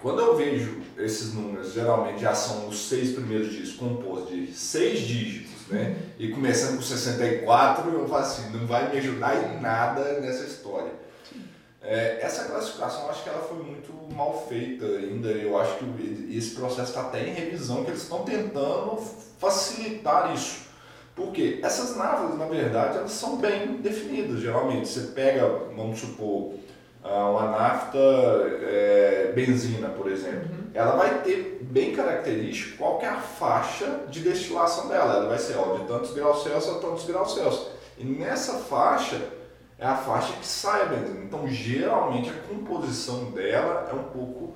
Quando 0.02 0.20
eu 0.20 0.36
vejo 0.36 0.82
esses 0.98 1.34
números, 1.36 1.74
geralmente 1.74 2.22
já 2.22 2.34
são 2.34 2.68
os 2.68 2.90
seis 2.90 3.14
primeiros 3.14 3.52
dígitos 3.52 3.76
compostos 3.76 4.32
de 4.32 4.52
seis 4.52 5.02
dígitos, 5.02 5.68
né? 5.68 5.96
E 6.18 6.30
começando 6.30 6.78
com 6.78 6.82
64, 6.82 7.88
eu 7.92 8.08
falo 8.08 8.24
assim, 8.24 8.50
não 8.50 8.66
vai 8.66 8.92
me 8.92 8.98
ajudar 8.98 9.36
em 9.38 9.62
nada 9.62 10.20
nessa 10.20 10.44
história. 10.44 10.92
É, 11.84 12.20
essa 12.22 12.46
classificação, 12.46 13.10
acho 13.10 13.24
que 13.24 13.30
ela 13.30 13.42
foi 13.42 13.58
muito 13.58 13.92
mal 14.14 14.46
feita 14.48 14.86
ainda. 14.86 15.30
Eu 15.30 15.60
acho 15.60 15.78
que 15.78 16.36
esse 16.38 16.56
processo 16.56 16.90
está 16.90 17.02
até 17.02 17.28
em 17.28 17.34
revisão, 17.34 17.84
que 17.84 17.92
eles 17.92 18.04
estão 18.04 18.24
tentando 18.24 18.98
facilitar 19.40 20.34
isso. 20.34 20.70
Porque 21.16 21.60
essas 21.62 21.96
naves, 21.98 22.38
na 22.38 22.46
verdade, 22.46 22.98
elas 22.98 23.12
são 23.12 23.38
bem 23.38 23.78
definidas, 23.78 24.40
geralmente. 24.40 24.88
Você 24.88 25.12
pega, 25.14 25.48
vamos 25.76 26.00
supor, 26.00 26.54
ah, 27.04 27.30
uma 27.30 27.50
nafta 27.50 27.98
é, 27.98 29.32
benzina, 29.36 29.90
por 29.90 30.10
exemplo, 30.10 30.50
uhum. 30.52 30.70
ela 30.74 30.96
vai 30.96 31.22
ter 31.22 31.60
bem 31.64 31.96
característico 31.96 32.78
qual 32.78 33.00
que 33.00 33.06
é 33.06 33.10
a 33.10 33.20
faixa 33.20 34.02
de 34.08 34.20
destilação 34.20 34.88
dela. 34.88 35.16
Ela 35.16 35.28
vai 35.28 35.40
ser 35.40 35.58
ó, 35.58 35.78
de 35.78 35.86
tantos 35.86 36.14
graus 36.14 36.44
Celsius 36.44 36.76
a 36.76 36.80
tantos 36.80 37.06
graus 37.06 37.34
Celsius. 37.34 37.68
E 37.98 38.06
nessa 38.06 38.54
faixa 38.54 39.20
é 39.82 39.88
a 39.88 39.96
faixa 39.96 40.34
que 40.34 40.46
sai 40.46 40.84
a 40.84 40.86
benzina. 40.86 41.24
Então, 41.26 41.48
geralmente, 41.48 42.30
a 42.30 42.48
composição 42.48 43.32
dela 43.32 43.90
é 43.92 43.96
um 43.96 44.04
pouco... 44.04 44.54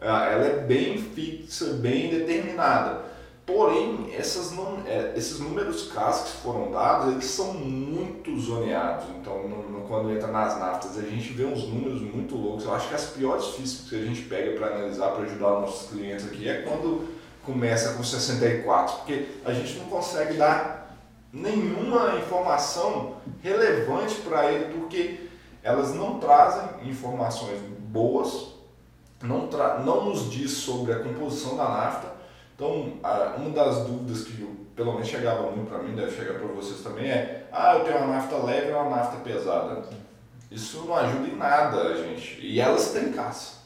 Ah, 0.00 0.26
ela 0.26 0.44
é 0.44 0.60
bem 0.60 0.96
fixa, 0.96 1.72
bem 1.74 2.08
determinada. 2.08 3.02
Porém, 3.44 4.14
essas, 4.16 4.56
é, 4.86 5.14
esses 5.16 5.40
números 5.40 5.90
CAS 5.90 6.20
que 6.20 6.42
foram 6.42 6.70
dados, 6.70 7.12
eles 7.12 7.24
são 7.24 7.54
muito 7.54 8.38
zoneados. 8.38 9.06
Então, 9.20 9.48
no, 9.48 9.68
no, 9.68 9.80
quando 9.88 10.12
entra 10.12 10.28
nas 10.28 10.56
naftas, 10.60 10.96
a 10.96 11.02
gente 11.02 11.32
vê 11.32 11.44
uns 11.44 11.64
números 11.64 12.00
muito 12.00 12.36
loucos. 12.36 12.64
Eu 12.64 12.72
acho 12.72 12.88
que 12.88 12.94
as 12.94 13.06
piores 13.06 13.46
físicas 13.46 13.88
que 13.88 13.96
a 13.96 14.04
gente 14.04 14.22
pega 14.22 14.56
para 14.56 14.76
analisar, 14.76 15.08
para 15.08 15.24
ajudar 15.24 15.54
os 15.54 15.60
nossos 15.62 15.90
clientes 15.90 16.24
aqui, 16.24 16.48
é 16.48 16.62
quando 16.62 17.08
começa 17.44 17.94
com 17.94 18.04
64, 18.04 18.98
porque 18.98 19.26
a 19.44 19.52
gente 19.52 19.76
não 19.78 19.86
consegue 19.86 20.34
dar 20.34 20.77
nenhuma 21.32 22.16
informação 22.16 23.16
relevante 23.42 24.16
para 24.22 24.50
ele, 24.50 24.78
porque 24.78 25.28
elas 25.62 25.94
não 25.94 26.18
trazem 26.18 26.88
informações 26.88 27.60
boas, 27.78 28.54
não, 29.22 29.48
não 29.84 30.04
nos 30.06 30.30
diz 30.30 30.52
sobre 30.52 30.92
a 30.92 31.00
composição 31.00 31.56
da 31.56 31.68
nafta, 31.68 32.18
então, 32.58 32.94
uma 33.36 33.50
das 33.50 33.86
dúvidas 33.86 34.24
que 34.24 34.32
pelo 34.74 34.92
menos 34.92 35.08
chegava 35.08 35.50
muito 35.50 35.68
para 35.68 35.78
mim, 35.78 35.94
deve 35.94 36.16
chegar 36.16 36.40
para 36.40 36.48
vocês 36.48 36.80
também, 36.80 37.08
é: 37.08 37.48
ah, 37.52 37.74
eu 37.76 37.84
tenho 37.84 37.98
uma 37.98 38.14
nafta 38.14 38.36
leve 38.36 38.70
e 38.70 38.72
uma 38.72 38.90
nafta 38.90 39.16
pesada. 39.18 39.84
Isso 40.50 40.84
não 40.84 40.96
ajuda 40.96 41.28
em 41.28 41.36
nada, 41.36 41.96
gente. 41.96 42.40
E 42.40 42.60
elas 42.60 42.90
têm 42.92 43.12
caça. 43.12 43.58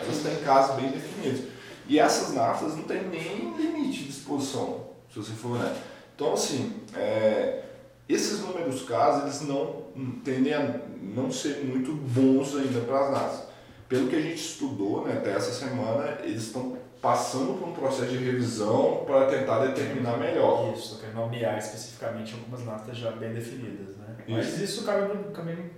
Elas 0.00 0.18
têm 0.18 0.36
caça 0.36 0.74
bem 0.74 0.90
definidos. 0.90 1.44
E 1.86 1.98
essas 1.98 2.34
naftas 2.34 2.76
não 2.76 2.84
tem 2.84 3.02
nem 3.08 3.54
limite 3.56 4.04
de 4.04 4.10
exposição, 4.10 4.86
se 5.12 5.18
você 5.18 5.32
for 5.32 5.58
né. 5.58 5.76
Então, 6.20 6.34
assim, 6.34 6.74
é, 6.94 7.62
esses 8.06 8.40
números 8.40 8.82
casos, 8.82 9.22
eles 9.22 9.48
não 9.48 9.86
tendem 10.22 10.52
a 10.52 10.80
não 11.00 11.32
ser 11.32 11.64
muito 11.64 11.94
bons 11.94 12.54
ainda 12.54 12.80
para 12.80 13.06
as 13.06 13.10
naftas. 13.10 13.48
Pelo 13.88 14.06
que 14.06 14.16
a 14.16 14.20
gente 14.20 14.34
estudou 14.34 15.06
né, 15.06 15.14
até 15.14 15.32
essa 15.32 15.50
semana, 15.50 16.18
eles 16.22 16.42
estão 16.42 16.76
passando 17.00 17.58
por 17.58 17.70
um 17.70 17.72
processo 17.72 18.10
de 18.10 18.18
revisão 18.18 19.02
para 19.06 19.28
tentar 19.28 19.64
determinar 19.68 20.18
melhor. 20.18 20.74
Isso, 20.76 21.00
quer 21.00 21.14
nomear 21.14 21.56
especificamente 21.56 22.34
algumas 22.34 22.66
natas 22.66 22.98
já 22.98 23.12
bem 23.12 23.32
definidas, 23.32 23.96
né? 23.96 24.16
Isso. 24.28 24.36
Mas 24.36 24.60
isso 24.60 24.82
acaba 24.82 25.14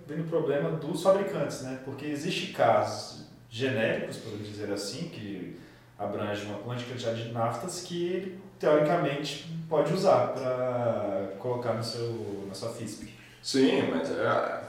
vem 0.09 0.19
no 0.19 0.25
problema 0.25 0.73
dos 0.73 1.05
fabricantes, 1.05 1.63
né? 1.63 1.79
Porque 1.85 2.07
existe 2.07 2.53
casos 2.53 3.27
genéricos, 3.49 4.17
por 4.17 4.37
dizer 4.39 4.73
assim, 4.73 5.09
que 5.09 5.57
abrange 5.97 6.45
uma 6.47 6.59
quantidade 6.59 7.23
de 7.23 7.31
naftas 7.31 7.83
que 7.83 8.05
ele, 8.05 8.41
teoricamente, 8.63 9.45
pode 9.69 9.93
usar 9.93 10.29
para 10.29 11.33
colocar 11.41 11.73
no 11.73 11.83
seu, 11.83 12.45
na 12.47 12.55
sua 12.55 12.69
FISP. 12.69 13.13
Sim, 13.43 13.91
mas 13.91 14.09
é, 14.09 14.61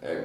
é, 0.00 0.24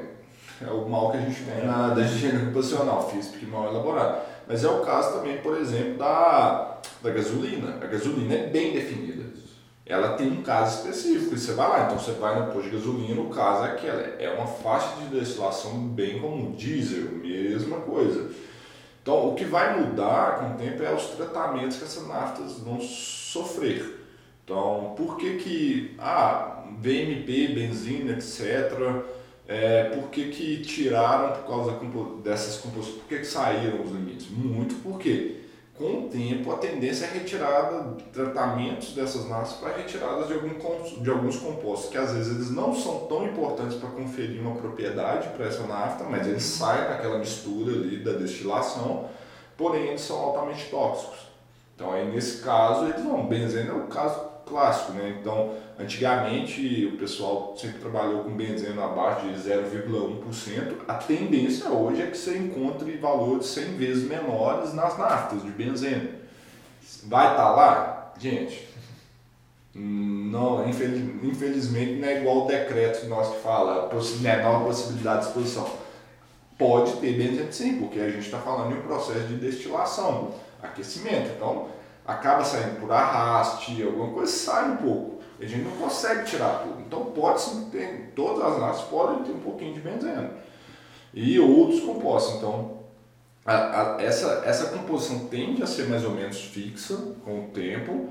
é 0.66 0.72
o 0.72 0.88
mal 0.88 1.12
que 1.12 1.18
a 1.18 1.20
gente 1.20 1.44
tem 1.44 1.66
na 1.66 1.90
da 1.90 2.02
higiene 2.04 2.44
ocupacional, 2.44 3.12
FISP, 3.12 3.40
que 3.40 3.46
mal 3.46 3.70
elaborado. 3.70 4.22
Mas 4.48 4.64
é 4.64 4.70
o 4.70 4.80
caso 4.80 5.18
também, 5.18 5.40
por 5.40 5.58
exemplo, 5.58 5.98
da, 5.98 6.78
da 7.04 7.10
gasolina. 7.10 7.76
A 7.82 7.86
gasolina 7.86 8.34
é 8.34 8.48
bem 8.48 8.72
definida. 8.72 9.26
Ela 9.86 10.14
tem 10.14 10.32
um 10.32 10.42
caso 10.42 10.78
específico 10.78 11.36
e 11.36 11.38
você 11.38 11.52
vai 11.52 11.68
lá. 11.68 11.86
Então 11.86 12.00
você 12.00 12.14
vai 12.14 12.40
no 12.40 12.52
posto 12.54 12.70
de 12.70 12.78
gasolina, 12.78 13.22
o 13.22 13.30
caso 13.30 13.66
é 13.66 13.72
aquela. 13.72 14.02
É 14.20 14.34
uma 14.38 14.48
faixa 14.48 15.02
de 15.02 15.20
destilação 15.20 15.80
bem 15.80 16.20
como 16.20 16.56
diesel, 16.56 17.12
mesma 17.12 17.82
coisa. 17.82 18.30
Então 19.08 19.30
o 19.30 19.36
que 19.36 19.46
vai 19.46 19.80
mudar 19.80 20.38
com 20.38 20.50
o 20.52 20.58
tempo 20.58 20.84
é 20.84 20.94
os 20.94 21.06
tratamentos 21.06 21.78
que 21.78 21.86
essas 21.86 22.06
naftas 22.06 22.60
vão 22.60 22.78
sofrer. 22.82 24.06
Então, 24.44 24.96
por 24.98 25.16
que 25.16 25.38
que, 25.38 25.96
ah, 25.98 26.66
VMP, 26.78 27.54
benzina, 27.56 28.12
etc., 28.12 29.06
é, 29.48 29.86
por 29.86 30.10
que, 30.10 30.28
que 30.28 30.58
tiraram 30.58 31.38
por 31.38 31.48
causa 31.48 31.80
dessas 32.22 32.58
composições? 32.58 32.98
Por 32.98 33.08
que, 33.08 33.20
que 33.20 33.26
saíram 33.26 33.82
os 33.82 33.92
limites? 33.94 34.28
Muito 34.30 34.76
porque 34.84 35.37
com 35.78 36.06
o 36.06 36.10
tempo 36.10 36.52
a 36.52 36.58
tendência 36.58 37.06
é 37.06 37.20
retirada 37.20 37.96
tratamentos 38.12 38.94
dessas 38.94 39.30
naves 39.30 39.54
para 39.54 39.78
retiradas 39.78 40.28
de, 40.28 40.34
algum, 40.34 41.02
de 41.02 41.10
alguns 41.10 41.38
compostos 41.38 41.92
que 41.92 41.98
às 41.98 42.14
vezes 42.14 42.36
eles 42.36 42.50
não 42.50 42.74
são 42.74 43.06
tão 43.08 43.26
importantes 43.26 43.78
para 43.78 43.90
conferir 43.90 44.42
uma 44.42 44.56
propriedade 44.56 45.30
para 45.30 45.46
essa 45.46 45.68
nafta, 45.68 46.04
mas 46.06 46.28
eles 46.28 46.44
saem 46.44 46.90
daquela 46.90 47.20
mistura 47.20 47.74
ali 47.74 48.04
da 48.04 48.14
destilação, 48.14 49.08
porém 49.56 49.90
eles 49.90 50.02
são 50.02 50.18
altamente 50.18 50.66
tóxicos. 50.70 51.28
Então 51.76 51.92
aí 51.92 52.12
nesse 52.12 52.44
caso 52.44 52.86
eles 52.86 53.04
vão, 53.04 53.28
benzeno 53.28 53.72
é 53.72 53.84
o 53.84 53.88
caso 53.88 54.20
clássico, 54.48 54.94
né? 54.94 55.18
Então, 55.20 55.54
antigamente 55.80 56.86
o 56.86 56.98
pessoal 56.98 57.56
sempre 57.58 57.80
trabalhou 57.80 58.24
com 58.24 58.32
benzeno 58.32 58.82
abaixo 58.84 59.28
de 59.28 59.34
0,1%. 59.36 60.76
A 60.88 60.96
tendência 60.96 61.70
hoje 61.70 62.02
é 62.02 62.08
que 62.08 62.18
você 62.18 62.38
encontre 62.38 62.98
valores 62.98 63.48
100 63.48 63.64
vezes 63.78 64.10
menores 64.10 64.74
nas 64.74 64.98
naftas 64.98 65.44
de 65.44 65.52
benzeno. 65.52 66.10
Vai 67.04 67.32
estar 67.32 67.44
tá 67.44 67.50
lá? 67.50 68.14
Gente, 68.18 68.68
não, 69.76 70.68
infelizmente 70.68 72.00
não 72.00 72.08
é 72.08 72.20
igual 72.22 72.46
o 72.46 72.48
decreto 72.48 73.02
que 73.02 73.08
nós 73.08 73.36
que 73.36 73.42
fala, 73.42 73.90
menor 74.22 74.64
possibilidade 74.64 75.22
de 75.22 75.28
exposição. 75.28 75.70
Pode 76.58 76.94
ter 76.94 77.14
benzeno 77.14 77.54
sim, 77.54 77.78
porque 77.78 78.00
a 78.00 78.10
gente 78.10 78.26
está 78.26 78.40
falando 78.40 78.74
de 78.74 78.80
um 78.80 78.82
processo 78.82 79.28
de 79.28 79.36
destilação, 79.36 80.34
aquecimento. 80.64 81.30
Então, 81.36 81.68
acaba 82.06 82.44
saindo 82.44 82.80
por 82.80 82.92
arraste, 82.92 83.84
alguma 83.84 84.12
coisa 84.12 84.32
sai 84.32 84.72
um 84.72 84.78
pouco. 84.78 85.17
A 85.40 85.46
gente 85.46 85.64
não 85.64 85.78
consegue 85.78 86.26
tirar 86.26 86.64
tudo. 86.64 86.82
Então 86.82 87.06
pode 87.06 87.42
sim 87.42 87.70
ter, 87.72 88.12
todas 88.16 88.44
as 88.44 88.60
naves 88.60 88.82
podem 88.84 89.24
ter 89.24 89.32
um 89.32 89.40
pouquinho 89.40 89.74
de 89.74 89.82
benzeno. 89.82 90.30
E 91.14 91.40
outros 91.40 91.82
compostos. 91.82 92.36
Então, 92.36 92.78
a, 93.46 93.96
a, 93.96 94.02
essa, 94.02 94.44
essa 94.46 94.78
composição 94.78 95.28
tende 95.28 95.64
a 95.64 95.68
ser 95.68 95.88
mais 95.88 96.04
ou 96.04 96.12
menos 96.12 96.42
fixa 96.42 96.98
com 97.24 97.46
o 97.46 97.48
tempo. 97.50 98.10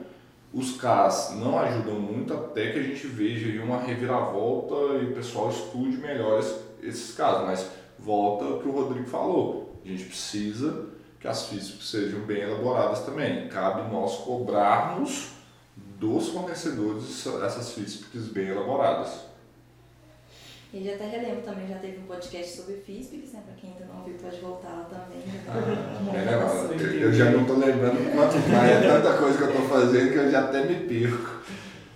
Os 0.53 0.77
CAS 0.77 1.35
não 1.37 1.59
ajudam 1.59 2.01
muito 2.01 2.33
até 2.33 2.73
que 2.73 2.79
a 2.79 2.83
gente 2.83 3.07
veja 3.07 3.62
uma 3.62 3.79
reviravolta 3.81 4.75
e 5.03 5.11
o 5.11 5.15
pessoal 5.15 5.51
estude 5.51 5.99
melhor 5.99 6.43
esses 6.83 7.15
casos. 7.15 7.45
Mas 7.47 7.71
volta 7.99 8.45
ao 8.45 8.61
que 8.61 8.69
o 8.69 8.73
Rodrigo 8.73 9.07
falou. 9.07 9.79
A 9.85 9.89
gente 9.89 10.05
precisa 10.05 10.87
que 11.21 11.29
as 11.29 11.47
físicas 11.47 11.89
sejam 11.89 12.21
bem 12.21 12.43
elaboradas 12.43 13.01
também. 13.01 13.49
Cabe 13.49 13.93
nós 13.93 14.17
cobrarmos 14.19 15.36
dos 15.99 16.29
fornecedores 16.29 17.27
essas 17.27 17.73
físicas 17.73 18.29
bem 18.29 18.49
elaboradas. 18.49 19.27
E 20.73 20.85
já 20.85 20.95
até 20.95 21.09
relembro 21.09 21.43
também, 21.43 21.69
já 21.69 21.79
teve 21.79 21.99
um 21.99 22.07
podcast 22.07 22.57
sobre 22.57 22.75
FISPICs, 22.75 23.33
né? 23.33 23.43
Pra 23.47 23.55
quem 23.55 23.73
ainda 23.73 23.87
não 23.87 24.01
ouviu, 24.01 24.17
pode 24.17 24.41
voltar 24.41 24.69
lá 24.69 24.85
também. 24.85 25.23
Já 25.27 25.53
tá 25.53 25.59
ah, 25.59 26.75
é, 26.75 26.83
eu, 26.83 27.01
eu 27.01 27.13
já 27.13 27.31
não 27.31 27.43
estou 27.43 27.57
lembrando 27.57 28.13
quanto 28.15 28.49
mais, 28.49 28.71
é 28.71 28.81
tanta 28.81 29.17
coisa 29.17 29.39
que 29.39 29.45
eu 29.45 29.51
estou 29.51 29.69
fazendo 29.69 30.13
que 30.13 30.19
eu 30.19 30.31
já 30.31 30.45
até 30.45 30.65
me 30.65 30.87
perco. 30.87 31.43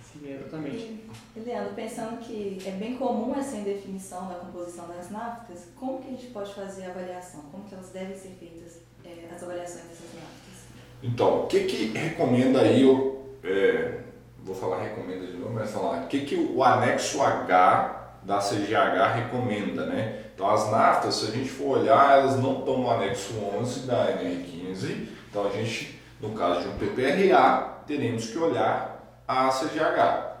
Sim, 0.01 0.33
exatamente. 0.33 1.01
E, 1.35 1.39
Leandro, 1.39 1.73
pensando 1.75 2.17
que 2.19 2.61
é 2.65 2.71
bem 2.71 2.95
comum 2.95 3.35
essa 3.37 3.57
indefinição 3.57 4.27
da 4.27 4.35
composição 4.35 4.87
das 4.87 5.11
naftas, 5.11 5.67
como 5.75 5.99
que 5.99 6.07
a 6.07 6.11
gente 6.11 6.27
pode 6.27 6.53
fazer 6.53 6.85
a 6.85 6.89
avaliação? 6.89 7.41
Como 7.51 7.65
que 7.65 7.75
elas 7.75 7.89
devem 7.89 8.15
ser 8.15 8.35
feitas? 8.39 8.81
é, 9.05 9.33
as 9.33 9.43
avaliações 9.43 9.85
dessas 9.85 10.13
marcas. 10.13 10.61
Então, 11.03 11.43
o 11.43 11.47
que 11.47 11.63
que 11.63 11.97
recomenda 11.97 12.61
aí, 12.61 12.83
eu, 12.83 13.20
é, 13.43 13.99
vou 14.43 14.55
falar 14.55 14.81
recomenda 14.81 15.25
de 15.25 15.33
novo, 15.33 15.53
mas 15.53 15.71
falar, 15.71 16.03
o 16.03 16.07
que 16.07 16.21
que 16.21 16.35
o 16.35 16.63
anexo 16.63 17.21
H 17.21 18.19
da 18.23 18.37
CGH 18.37 19.15
recomenda, 19.15 19.85
né? 19.85 20.25
Então 20.33 20.49
as 20.49 20.69
naftas, 20.71 21.15
se 21.15 21.25
a 21.25 21.31
gente 21.31 21.49
for 21.49 21.79
olhar, 21.79 22.19
elas 22.19 22.37
não 22.39 22.59
estão 22.59 22.77
no 22.77 22.89
anexo 22.89 23.33
11 23.59 23.87
da 23.87 24.07
NR15, 24.13 25.07
então 25.29 25.47
a 25.47 25.49
gente, 25.49 25.99
no 26.19 26.31
caso 26.31 26.61
de 26.61 26.67
um 26.67 26.77
PPRA, 26.77 27.83
teremos 27.87 28.27
que 28.27 28.37
olhar 28.37 29.21
a 29.27 29.49
CGH. 29.49 30.31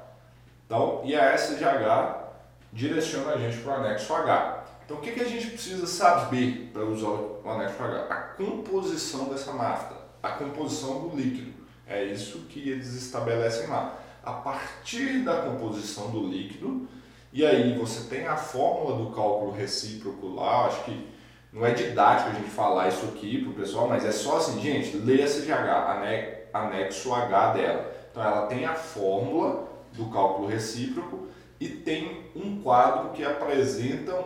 Então, 0.65 1.01
e 1.03 1.15
a 1.15 1.35
SGH 1.35 2.21
direciona 2.71 3.33
a 3.33 3.37
gente 3.37 3.57
para 3.57 3.73
o 3.73 3.75
anexo 3.75 4.13
H. 4.13 4.63
Então, 4.85 4.97
o 4.97 5.01
que, 5.01 5.11
que 5.11 5.21
a 5.21 5.27
gente 5.27 5.47
precisa 5.47 5.85
saber 5.85 6.69
para 6.73 6.83
usar 6.83 7.07
o 7.07 7.41
anexo 7.45 7.83
H? 7.83 8.05
A 8.09 8.15
composição 8.15 9.25
dessa 9.25 9.53
nafta, 9.53 9.95
a 10.23 10.29
composição 10.29 11.07
do 11.07 11.15
líquido. 11.15 11.60
É 11.91 12.05
isso 12.05 12.39
que 12.49 12.69
eles 12.69 12.93
estabelecem 12.93 13.67
lá. 13.67 13.99
A 14.23 14.31
partir 14.31 15.23
da 15.23 15.41
composição 15.41 16.09
do 16.09 16.25
líquido, 16.27 16.87
e 17.33 17.45
aí 17.45 17.77
você 17.77 18.07
tem 18.07 18.27
a 18.27 18.37
fórmula 18.37 19.03
do 19.03 19.11
cálculo 19.11 19.51
recíproco 19.51 20.27
lá, 20.35 20.67
acho 20.67 20.85
que 20.85 21.07
não 21.51 21.65
é 21.65 21.73
didático 21.73 22.29
a 22.29 22.33
gente 22.33 22.49
falar 22.49 22.87
isso 22.87 23.05
aqui 23.07 23.41
para 23.41 23.51
o 23.51 23.53
pessoal, 23.55 23.89
mas 23.89 24.05
é 24.05 24.11
só 24.11 24.37
assim, 24.37 24.61
gente, 24.61 24.95
leia 24.97 25.25
CGH, 25.25 26.47
anexo 26.53 27.13
H 27.13 27.53
dela. 27.53 27.93
Então 28.09 28.23
ela 28.23 28.47
tem 28.47 28.65
a 28.65 28.73
fórmula 28.73 29.67
do 29.93 30.05
cálculo 30.05 30.47
recíproco 30.47 31.27
e 31.59 31.67
tem 31.67 32.25
um 32.33 32.61
quadro 32.61 33.09
que 33.09 33.23
apresenta 33.23 34.17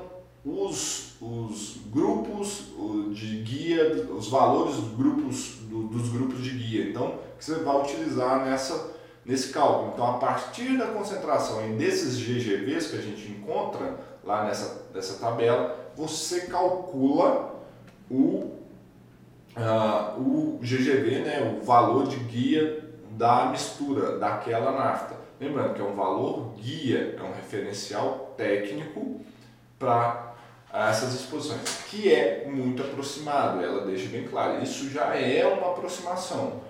os, 0.45 1.15
os 1.19 1.77
grupos 1.87 2.65
de 3.11 3.41
guia, 3.41 4.07
os 4.11 4.27
valores 4.27 4.75
dos 4.75 4.95
grupos, 4.95 5.55
do, 5.61 5.83
dos 5.87 6.09
grupos 6.09 6.43
de 6.43 6.51
guia. 6.51 6.89
Então, 6.89 7.19
que 7.37 7.45
você 7.45 7.55
vai 7.55 7.81
utilizar 7.81 8.45
nessa, 8.45 8.91
nesse 9.25 9.51
cálculo. 9.51 9.91
Então, 9.93 10.15
a 10.15 10.17
partir 10.17 10.77
da 10.77 10.87
concentração 10.87 11.65
em 11.65 11.75
desses 11.75 12.17
GGVs 12.17 12.89
que 12.89 12.97
a 12.97 13.01
gente 13.01 13.31
encontra 13.31 13.95
lá 14.23 14.45
nessa, 14.45 14.89
nessa 14.93 15.19
tabela, 15.19 15.91
você 15.95 16.41
calcula 16.41 17.55
o, 18.09 18.51
uh, 19.55 20.19
o 20.19 20.59
GGV, 20.61 21.19
né, 21.19 21.57
o 21.57 21.63
valor 21.63 22.07
de 22.07 22.17
guia 22.17 22.83
da 23.11 23.47
mistura 23.47 24.17
daquela 24.17 24.71
nafta. 24.71 25.15
Lembrando 25.39 25.73
que 25.73 25.81
é 25.81 25.83
um 25.83 25.93
valor 25.93 26.53
guia, 26.57 27.15
é 27.17 27.23
um 27.23 27.33
referencial 27.33 28.33
técnico 28.37 29.21
para 29.77 30.33
essas 30.73 31.13
exposições, 31.13 31.61
que 31.89 32.13
é 32.13 32.45
muito 32.47 32.81
aproximado, 32.81 33.63
ela 33.63 33.85
deixa 33.85 34.09
bem 34.09 34.25
claro. 34.27 34.61
Isso 34.61 34.89
já 34.89 35.15
é 35.15 35.45
uma 35.45 35.71
aproximação, 35.71 36.61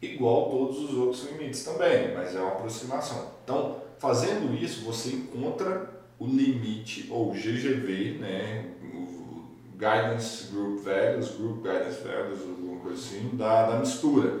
igual 0.00 0.50
todos 0.50 0.78
os 0.78 0.94
outros 0.96 1.30
limites 1.30 1.64
também, 1.64 2.14
mas 2.14 2.34
é 2.34 2.40
uma 2.40 2.52
aproximação. 2.52 3.32
Então, 3.44 3.76
fazendo 3.98 4.54
isso, 4.54 4.84
você 4.84 5.10
encontra 5.10 5.90
o 6.18 6.26
limite, 6.26 7.08
ou 7.10 7.32
GGV, 7.32 8.18
né, 8.20 8.74
o 8.82 9.10
Guidance 9.72 10.52
Group 10.52 10.84
Values, 10.84 11.30
Group 11.36 11.62
Guidance 11.62 12.02
Values, 12.02 12.40
alguma 12.42 12.80
coisa 12.80 12.98
assim, 12.98 13.30
da, 13.34 13.70
da 13.70 13.78
mistura. 13.78 14.40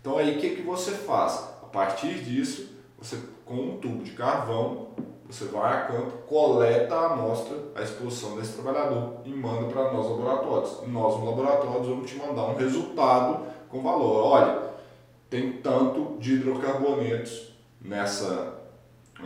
Então 0.00 0.16
aí 0.16 0.36
o 0.36 0.40
que, 0.40 0.56
que 0.56 0.62
você 0.62 0.92
faz? 0.92 1.34
A 1.62 1.66
partir 1.66 2.24
disso, 2.24 2.70
você 2.98 3.18
com 3.44 3.54
um 3.54 3.76
tubo 3.78 4.02
de 4.02 4.12
carvão, 4.12 4.88
você 5.28 5.44
vai 5.44 5.72
a 5.72 5.84
campo, 5.86 6.18
coleta 6.26 6.94
a 6.94 7.12
amostra, 7.12 7.56
a 7.74 7.82
exposição 7.82 8.36
desse 8.36 8.54
trabalhador 8.54 9.20
e 9.24 9.30
manda 9.30 9.66
para 9.66 9.92
nós 9.92 10.08
laboratórios. 10.08 10.88
Nós 10.88 11.18
no 11.18 11.26
laboratório 11.26 11.82
vamos 11.82 12.10
te 12.10 12.16
mandar 12.16 12.46
um 12.46 12.56
resultado 12.56 13.44
com 13.68 13.82
valor. 13.82 14.24
Olha, 14.24 14.69
tem 15.30 15.52
tanto 15.52 16.18
de 16.18 16.34
hidrocarbonetos 16.34 17.52
nessa 17.80 18.60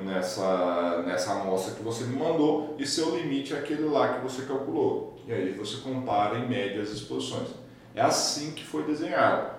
nessa, 0.03 1.03
nessa 1.07 1.33
amostra 1.33 1.75
que 1.75 1.83
você 1.83 2.05
me 2.05 2.17
mandou 2.17 2.75
e 2.79 2.87
seu 2.87 3.17
limite 3.17 3.55
é 3.55 3.59
aquele 3.59 3.85
lá 3.85 4.14
que 4.14 4.23
você 4.23 4.43
calculou. 4.43 5.23
E 5.27 5.33
aí 5.33 5.53
você 5.53 5.79
compara 5.79 6.38
em 6.38 6.49
média 6.49 6.83
as 6.83 6.90
exposições. 6.90 7.49
É 7.95 8.01
assim 8.01 8.53
que 8.53 8.64
foi 8.64 8.83
desenhado. 8.83 9.55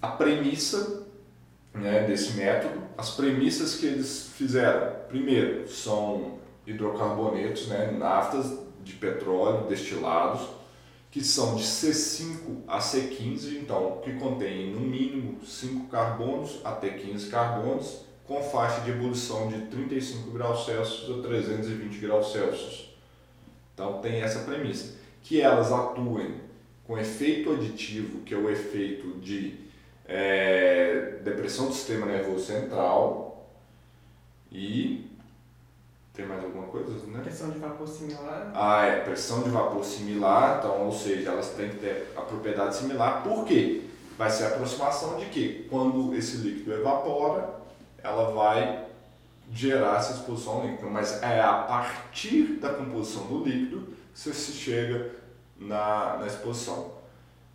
A 0.00 0.08
premissa 0.08 1.06
né, 1.74 2.04
desse 2.04 2.36
método, 2.36 2.82
as 2.96 3.10
premissas 3.10 3.76
que 3.76 3.86
eles 3.86 4.32
fizeram, 4.34 4.92
primeiro, 5.08 5.68
são 5.68 6.38
hidrocarbonetos, 6.66 7.68
né, 7.68 7.92
naftas 7.92 8.58
de 8.82 8.94
petróleo 8.94 9.66
destilados, 9.68 10.48
que 11.10 11.24
são 11.24 11.56
de 11.56 11.64
C5 11.64 12.62
a 12.68 12.78
C15, 12.78 13.58
então 13.60 14.00
que 14.02 14.12
contém 14.14 14.70
no 14.70 14.80
mínimo 14.80 15.44
5 15.44 15.88
carbonos 15.88 16.60
até 16.64 16.90
15 16.90 17.28
carbonos, 17.28 18.02
com 18.24 18.40
faixa 18.42 18.80
de 18.82 18.90
ebulição 18.90 19.48
de 19.48 19.62
35 19.62 20.30
graus 20.30 20.64
Celsius 20.64 21.18
a 21.18 21.22
320 21.22 21.98
graus 21.98 22.32
Celsius. 22.32 22.94
Então 23.74 24.00
tem 24.00 24.22
essa 24.22 24.44
premissa, 24.44 24.94
que 25.22 25.40
elas 25.40 25.72
atuem 25.72 26.36
com 26.86 26.96
efeito 26.96 27.52
aditivo, 27.52 28.20
que 28.20 28.32
é 28.32 28.36
o 28.36 28.48
efeito 28.48 29.18
de 29.18 29.58
é, 30.06 31.18
depressão 31.24 31.66
do 31.66 31.74
sistema 31.74 32.06
nervoso 32.06 32.46
central 32.46 33.50
e 34.50 35.09
tem 36.12 36.26
mais 36.26 36.42
alguma 36.42 36.66
coisa, 36.66 36.90
né? 37.06 37.20
Pressão 37.22 37.50
de 37.50 37.58
vapor 37.58 37.88
similar. 37.88 38.52
Ah, 38.54 38.84
é, 38.84 39.00
pressão 39.00 39.42
de 39.42 39.50
vapor 39.50 39.84
similar, 39.84 40.58
então, 40.58 40.86
ou 40.86 40.92
seja, 40.92 41.30
elas 41.30 41.50
têm 41.50 41.70
que 41.70 41.76
ter 41.76 42.12
a 42.16 42.22
propriedade 42.22 42.76
similar, 42.76 43.22
por 43.22 43.44
quê? 43.44 43.82
Vai 44.18 44.30
ser 44.30 44.44
a 44.44 44.48
aproximação 44.48 45.18
de 45.18 45.26
que 45.26 45.66
quando 45.70 46.14
esse 46.14 46.38
líquido 46.38 46.72
evapora, 46.74 47.60
ela 48.02 48.32
vai 48.32 48.86
gerar 49.52 49.98
essa 49.98 50.12
exposição 50.12 50.66
líquida, 50.66 50.88
mas 50.88 51.22
é 51.22 51.40
a 51.40 51.54
partir 51.54 52.58
da 52.60 52.70
composição 52.70 53.26
do 53.26 53.44
líquido 53.44 53.88
que 54.12 54.20
você 54.20 54.32
se 54.32 54.52
chega 54.52 55.10
na, 55.58 56.18
na 56.18 56.26
exposição 56.26 57.00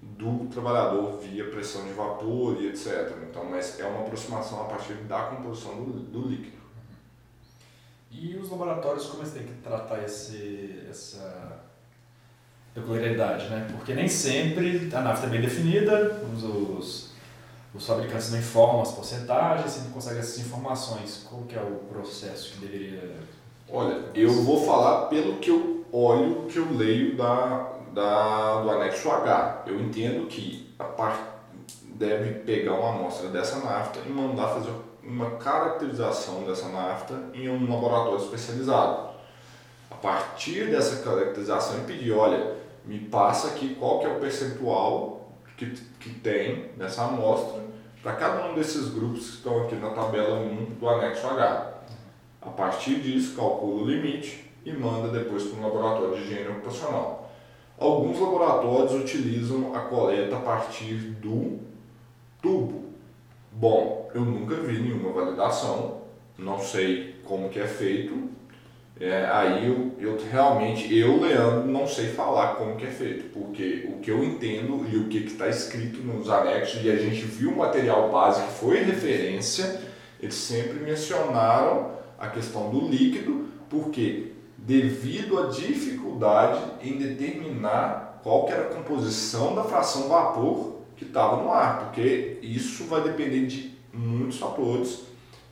do 0.01 0.47
trabalhador 0.47 1.17
via 1.19 1.49
pressão 1.49 1.83
de 1.85 1.93
vapor 1.93 2.61
e 2.61 2.67
etc. 2.67 3.11
Então, 3.29 3.45
mas 3.45 3.79
é 3.79 3.85
uma 3.85 4.01
aproximação 4.01 4.61
a 4.61 4.65
partir 4.65 4.93
da 4.93 5.23
composição 5.23 5.75
do, 5.83 5.99
do 5.99 6.27
líquido. 6.27 6.54
E 8.11 8.35
os 8.37 8.49
laboratórios, 8.49 9.07
como 9.07 9.21
eles 9.23 9.33
têm 9.33 9.43
que 9.43 9.53
tratar 9.61 10.03
esse, 10.03 10.83
essa 10.89 11.59
peculiaridade, 12.73 13.49
né? 13.49 13.67
Porque 13.71 13.93
nem 13.93 14.07
sempre 14.07 14.89
a 14.93 15.01
nafta 15.01 15.27
é 15.27 15.29
bem 15.29 15.41
definida, 15.41 16.21
os, 16.33 16.43
os 16.43 17.15
os 17.75 17.85
fabricantes 17.85 18.31
não 18.31 18.39
informam 18.39 18.81
as 18.81 18.93
porcentagens, 18.93 19.69
você 19.69 19.81
não 19.81 19.91
consegue 19.91 20.19
essas 20.19 20.39
informações. 20.39 21.27
Qual 21.29 21.41
que 21.41 21.55
é 21.55 21.61
o 21.61 21.75
processo 21.93 22.53
que 22.53 22.59
deveria... 22.59 23.17
Olha, 23.69 24.01
eu 24.13 24.31
vou 24.31 24.65
falar 24.65 25.07
pelo 25.07 25.37
que 25.39 25.49
eu 25.49 25.85
olho, 25.91 26.45
que 26.47 26.57
eu 26.57 26.71
leio 26.71 27.17
da, 27.17 27.73
da, 27.93 28.61
do 28.61 28.71
anexo 28.71 29.09
H. 29.11 29.63
Eu 29.67 29.81
entendo 29.81 30.25
que 30.27 30.73
a 30.79 30.85
parte 30.85 31.19
deve 31.95 32.39
pegar 32.39 32.75
uma 32.75 32.95
amostra 32.95 33.27
dessa 33.27 33.59
nafta 33.59 33.99
e 34.05 34.09
mandar 34.09 34.47
fazer 34.47 34.71
uma 35.05 35.31
caracterização 35.31 36.43
dessa 36.43 36.67
nafta 36.69 37.29
em 37.33 37.47
um 37.47 37.69
laboratório 37.69 38.23
especializado. 38.23 39.09
A 39.89 39.95
partir 39.95 40.71
dessa 40.71 41.03
caracterização, 41.03 41.79
e 41.79 41.81
pedir, 41.81 42.11
olha, 42.11 42.55
me 42.83 42.99
passa 42.99 43.49
aqui 43.49 43.75
qual 43.75 43.99
que 43.99 44.05
é 44.05 44.09
o 44.09 44.19
percentual 44.19 45.31
que, 45.57 45.67
que 45.99 46.09
tem 46.09 46.71
nessa 46.77 47.03
amostra 47.03 47.63
para 48.01 48.13
cada 48.13 48.47
um 48.47 48.55
desses 48.55 48.89
grupos 48.89 49.29
que 49.29 49.35
estão 49.37 49.63
aqui 49.63 49.75
na 49.75 49.89
tabela 49.89 50.39
1 50.39 50.75
do 50.79 50.89
anexo 50.89 51.25
H. 51.25 51.73
A 52.41 52.49
partir 52.49 53.01
disso, 53.01 53.35
calcula 53.35 53.81
o 53.81 53.85
limite 53.87 54.51
e 54.63 54.71
manda 54.73 55.07
depois 55.07 55.43
para 55.43 55.59
um 55.59 55.63
laboratório 55.63 56.15
de 56.15 56.21
higiene 56.21 56.49
ocupacional. 56.49 57.31
Alguns 57.79 58.19
laboratórios 58.19 58.93
utilizam 58.93 59.75
a 59.75 59.79
coleta 59.79 60.37
a 60.37 60.39
partir 60.39 60.95
do 61.19 61.59
tubo. 62.41 62.85
Bom, 63.51 64.04
eu 64.15 64.21
nunca 64.21 64.55
vi 64.55 64.79
nenhuma 64.79 65.11
validação, 65.11 66.01
não 66.37 66.57
sei 66.57 67.15
como 67.25 67.49
que 67.49 67.59
é 67.59 67.67
feito, 67.67 68.29
é, 68.97 69.25
aí 69.29 69.67
eu, 69.67 69.91
eu 69.99 70.17
realmente, 70.31 70.97
eu, 70.97 71.19
Leandro, 71.19 71.67
não 71.67 71.85
sei 71.85 72.07
falar 72.07 72.55
como 72.55 72.77
que 72.77 72.85
é 72.85 72.89
feito, 72.89 73.25
porque 73.33 73.89
o 73.89 73.99
que 73.99 74.09
eu 74.09 74.23
entendo 74.23 74.87
e 74.89 74.95
o 74.95 75.09
que 75.09 75.17
está 75.17 75.49
escrito 75.49 75.99
nos 75.99 76.29
anexos, 76.29 76.81
e 76.81 76.89
a 76.89 76.95
gente 76.95 77.23
viu 77.25 77.51
o 77.51 77.57
material 77.57 78.09
base 78.09 78.41
que 78.41 78.53
foi 78.53 78.83
referência, 78.83 79.81
eles 80.17 80.35
sempre 80.35 80.79
mencionaram 80.79 81.91
a 82.17 82.27
questão 82.27 82.69
do 82.69 82.87
líquido, 82.87 83.49
porque 83.69 84.31
devido 84.57 85.37
à 85.39 85.47
dificuldade 85.47 86.61
em 86.81 86.97
determinar 86.97 88.21
qual 88.23 88.45
que 88.45 88.53
era 88.53 88.61
a 88.61 88.73
composição 88.73 89.53
da 89.53 89.65
fração 89.65 90.07
vapor 90.07 90.75
que 90.95 91.03
estava 91.03 91.43
no 91.43 91.51
ar, 91.51 91.79
porque 91.79 92.37
isso 92.41 92.85
vai 92.85 93.01
depender 93.01 93.45
de 93.45 93.74
muitos 93.95 94.37
fatores. 94.37 95.03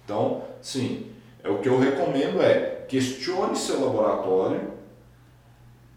Então, 0.04 0.44
sim, 0.62 1.08
é 1.44 1.50
o 1.50 1.60
que 1.60 1.70
eu 1.70 1.80
recomendo 1.80 2.42
é 2.42 2.86
questione 2.88 3.56
seu 3.56 3.84
laboratório 3.84 4.74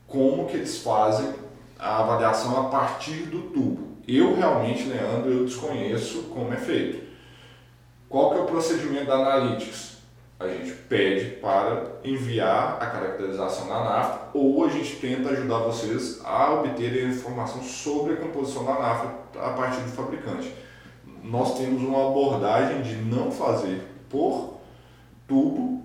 como 0.07 0.47
que 0.47 0.57
eles 0.57 0.79
fazem 0.79 1.35
a 1.79 1.99
avaliação 1.99 2.67
a 2.67 2.69
partir 2.69 3.25
do 3.25 3.43
tubo. 3.51 3.97
Eu 4.07 4.37
realmente, 4.37 4.85
Leandro, 4.85 5.31
eu 5.31 5.45
desconheço 5.45 6.25
como 6.33 6.53
é 6.53 6.57
feito. 6.57 7.05
Qual 8.09 8.31
que 8.31 8.39
é 8.39 8.43
o 8.43 8.47
procedimento 8.47 9.07
da 9.07 9.15
Analytics? 9.15 9.97
A 10.39 10.47
gente 10.47 10.71
pede 10.73 11.37
para 11.37 11.93
enviar 12.05 12.77
a 12.81 12.87
caracterização 12.87 13.67
da 13.69 13.83
nafta 13.83 14.29
ou 14.35 14.65
a 14.65 14.69
gente 14.69 14.97
tenta 14.97 15.31
ajudar 15.31 15.59
vocês 15.61 16.21
a 16.25 16.53
obterem 16.53 17.09
informação 17.09 17.63
sobre 17.63 18.13
a 18.13 18.17
composição 18.17 18.65
da 18.65 18.75
nafta 18.75 19.41
a 19.41 19.51
partir 19.51 19.81
do 19.81 19.91
fabricante. 19.91 20.53
Nós 21.23 21.59
temos 21.59 21.83
uma 21.83 22.09
abordagem 22.09 22.83
de 22.83 22.95
não 22.97 23.31
fazer 23.31 23.83
por 24.09 24.61
tubo 25.27 25.77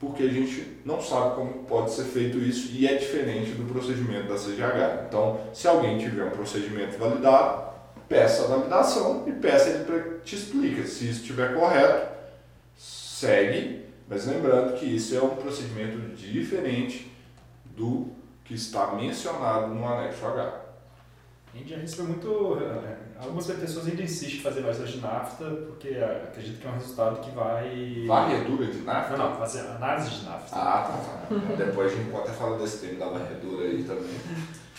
porque 0.00 0.22
a 0.22 0.28
gente 0.28 0.78
não 0.84 1.02
sabe 1.02 1.34
como 1.34 1.64
pode 1.64 1.90
ser 1.90 2.04
feito 2.04 2.38
isso 2.38 2.70
e 2.72 2.86
é 2.86 2.94
diferente 2.94 3.50
do 3.52 3.64
procedimento 3.64 4.28
da 4.28 4.36
CGH. 4.36 5.06
Então, 5.08 5.40
se 5.52 5.66
alguém 5.66 5.98
tiver 5.98 6.24
um 6.24 6.30
procedimento 6.30 6.96
validado, 6.96 7.68
peça 8.08 8.44
a 8.44 8.46
validação 8.46 9.24
e 9.26 9.32
peça 9.32 9.70
ele 9.70 9.84
para 9.84 10.18
te 10.20 10.36
explica. 10.36 10.86
Se 10.86 11.08
isso 11.08 11.20
estiver 11.22 11.54
correto, 11.54 12.12
segue, 12.76 13.86
mas 14.08 14.26
lembrando 14.26 14.78
que 14.78 14.86
isso 14.86 15.16
é 15.16 15.20
um 15.20 15.34
procedimento 15.34 15.98
diferente 16.16 17.10
do 17.64 18.08
que 18.44 18.54
está 18.54 18.94
mencionado 18.94 19.74
no 19.74 19.86
anexo 19.86 20.24
H. 20.24 20.60
A 21.52 21.56
gente 21.56 21.70
já 21.70 21.76
recebeu 21.76 22.06
muito. 22.06 22.58
Algumas 23.20 23.46
pessoas 23.46 23.88
ainda 23.88 24.02
insistem 24.02 24.38
em 24.38 24.42
fazer 24.42 24.60
varredura 24.60 24.88
de 24.88 25.00
nafta 25.00 25.44
porque 25.66 25.88
acredito 25.88 26.60
que 26.60 26.66
é 26.66 26.70
um 26.70 26.74
resultado 26.74 27.20
que 27.20 27.30
vai. 27.32 28.04
Varredura 28.06 28.66
de 28.66 28.78
nafta? 28.82 29.16
Não, 29.16 29.30
não, 29.30 29.36
fazer 29.36 29.60
análise 29.60 30.10
de 30.10 30.24
nafta. 30.24 30.56
Ah, 30.56 30.82
tá. 30.82 31.26
tá. 31.28 31.56
Depois 31.56 31.92
a 31.92 31.96
gente 31.96 32.10
pode 32.10 32.28
até 32.28 32.32
falar 32.32 32.58
desse 32.58 32.86
tema 32.86 32.98
da 32.98 33.18
varredura 33.18 33.64
aí 33.64 33.82
também. 33.82 34.20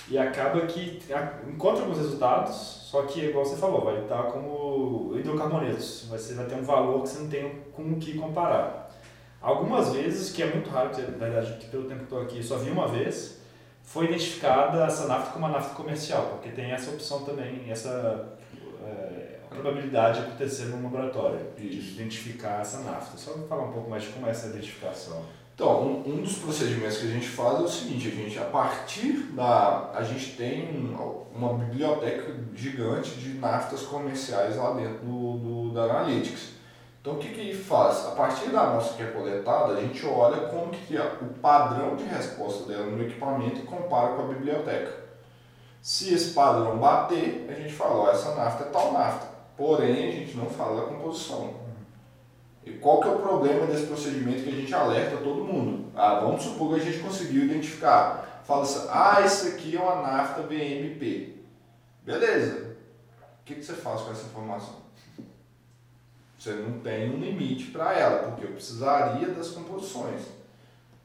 E 0.10 0.18
acaba 0.18 0.62
que 0.62 1.00
encontra 1.48 1.84
alguns 1.84 1.98
resultados, 1.98 2.56
só 2.56 3.04
que, 3.04 3.26
igual 3.26 3.46
você 3.46 3.58
falou, 3.58 3.86
vai 3.86 4.02
estar 4.02 4.24
como 4.24 5.14
hidrocarbonetos. 5.16 6.08
Você 6.10 6.34
vai 6.34 6.46
ter 6.46 6.56
um 6.56 6.64
valor 6.64 7.04
que 7.04 7.10
você 7.10 7.20
não 7.20 7.30
tem 7.30 7.62
com 7.74 7.84
o 7.84 8.00
que 8.00 8.18
comparar. 8.18 8.90
Algumas 9.42 9.94
vezes, 9.94 10.32
que 10.32 10.42
é 10.42 10.48
muito 10.48 10.70
raro, 10.70 10.90
na 10.90 11.28
verdade, 11.28 11.66
pelo 11.68 11.84
tempo 11.84 12.00
que 12.00 12.04
estou 12.06 12.22
aqui, 12.22 12.44
só 12.44 12.58
vi 12.58 12.72
uma 12.72 12.88
vez, 12.88 13.39
foi 13.90 14.06
identificada 14.06 14.86
essa 14.86 15.08
nafta 15.08 15.32
como 15.32 15.48
uma 15.48 15.58
nafta 15.58 15.74
comercial, 15.74 16.28
porque 16.34 16.50
tem 16.50 16.72
essa 16.72 16.92
opção 16.92 17.26
também, 17.26 17.66
essa 17.68 18.38
é, 18.86 19.40
probabilidade 19.50 20.22
de 20.22 20.28
acontecer 20.28 20.66
no 20.66 20.84
laboratório, 20.84 21.40
de 21.58 21.66
identificar 21.66 22.62
essa 22.62 22.82
nafta. 22.82 23.18
Só 23.18 23.32
falar 23.50 23.64
um 23.64 23.72
pouco 23.72 23.90
mais 23.90 24.04
de 24.04 24.10
como 24.10 24.28
é 24.28 24.30
essa 24.30 24.48
identificação. 24.50 25.26
Então, 25.56 25.82
um, 25.82 26.14
um, 26.14 26.22
dos 26.22 26.38
procedimentos 26.38 27.00
que 27.00 27.08
a 27.08 27.10
gente 27.10 27.28
faz 27.28 27.60
é 27.60 27.64
o 27.64 27.68
seguinte, 27.68 28.08
a 28.10 28.12
gente, 28.12 28.38
a 28.38 28.46
partir 28.46 29.14
da... 29.34 29.90
a 29.96 30.04
gente 30.04 30.34
tem 30.34 30.96
uma 31.34 31.56
biblioteca 31.56 32.36
gigante 32.56 33.10
de 33.16 33.40
naftas 33.40 33.82
comerciais 33.82 34.56
lá 34.56 34.72
dentro 34.76 35.00
do, 35.00 35.38
do 35.38 35.74
da 35.74 35.86
Analytics. 35.86 36.59
Então, 37.02 37.14
o 37.14 37.18
que, 37.18 37.30
que 37.30 37.54
faz? 37.54 38.06
A 38.08 38.12
partir 38.12 38.50
da 38.50 38.62
amostra 38.62 38.98
que 38.98 39.04
é 39.04 39.12
coletada, 39.12 39.74
a 39.74 39.82
gente 39.82 40.06
olha 40.06 40.48
como 40.48 40.72
que 40.72 40.98
é 40.98 41.18
o 41.22 41.28
padrão 41.42 41.96
de 41.96 42.04
resposta 42.04 42.68
dela 42.68 42.88
no 42.88 43.02
equipamento 43.02 43.60
e 43.60 43.64
compara 43.64 44.16
com 44.16 44.24
a 44.24 44.34
biblioteca. 44.34 45.10
Se 45.82 46.14
esse 46.14 46.34
padrão 46.34 46.78
bater, 46.78 47.48
a 47.50 47.54
gente 47.54 47.74
fala, 47.74 47.96
ó, 47.96 48.12
essa 48.12 48.36
nafta 48.36 48.66
é 48.66 48.68
tal 48.68 48.92
nafta. 48.92 49.28
Porém, 49.56 50.10
a 50.10 50.12
gente 50.12 50.36
não 50.36 50.48
fala 50.50 50.82
da 50.82 50.88
composição. 50.88 51.54
E 52.66 52.72
qual 52.74 53.00
que 53.00 53.08
é 53.08 53.12
o 53.12 53.20
problema 53.20 53.66
desse 53.66 53.88
procedimento 53.88 54.44
que 54.44 54.50
a 54.50 54.56
gente 54.56 54.74
alerta 54.74 55.18
todo 55.18 55.46
mundo? 55.46 55.90
Ah, 55.96 56.20
vamos 56.20 56.44
supor 56.44 56.76
que 56.76 56.82
a 56.82 56.84
gente 56.84 57.00
conseguiu 57.00 57.46
identificar. 57.46 58.44
Fala 58.44 58.64
assim, 58.64 58.88
ah, 58.90 59.22
isso 59.26 59.48
aqui 59.48 59.78
é 59.78 59.80
uma 59.80 60.02
nafta 60.02 60.42
BMP. 60.42 61.36
Beleza. 62.04 62.76
O 63.42 63.46
que, 63.46 63.56
que 63.56 63.64
você 63.64 63.74
faz 63.74 64.02
com 64.02 64.12
essa 64.12 64.26
informação? 64.26 64.89
Você 66.40 66.54
não 66.54 66.80
tem 66.80 67.14
um 67.14 67.20
limite 67.20 67.66
para 67.66 67.94
ela, 68.00 68.30
porque 68.30 68.46
eu 68.46 68.52
precisaria 68.52 69.28
das 69.28 69.50
composições 69.50 70.22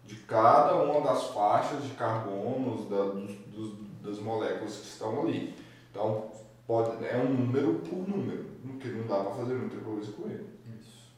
de 0.04 0.14
cada 0.16 0.76
uma 0.76 1.00
das 1.00 1.24
faixas 1.30 1.82
de 1.82 1.90
carbonos 1.90 2.88
da, 2.88 3.02
dos, 3.02 3.32
dos, 3.48 3.72
das 4.00 4.18
moléculas 4.20 4.76
que 4.76 4.86
estão 4.86 5.22
ali. 5.22 5.52
Então, 5.90 6.30
pode, 6.68 7.04
é 7.04 7.16
um 7.16 7.32
número 7.32 7.80
por 7.80 8.08
número, 8.08 8.44
porque 8.62 8.88
não 8.88 9.08
dá 9.08 9.24
para 9.24 9.34
fazer 9.34 9.54
muita 9.54 9.76
coisa 9.78 10.12
com 10.12 10.28
ele. 10.28 10.46
Isso. 10.80 11.08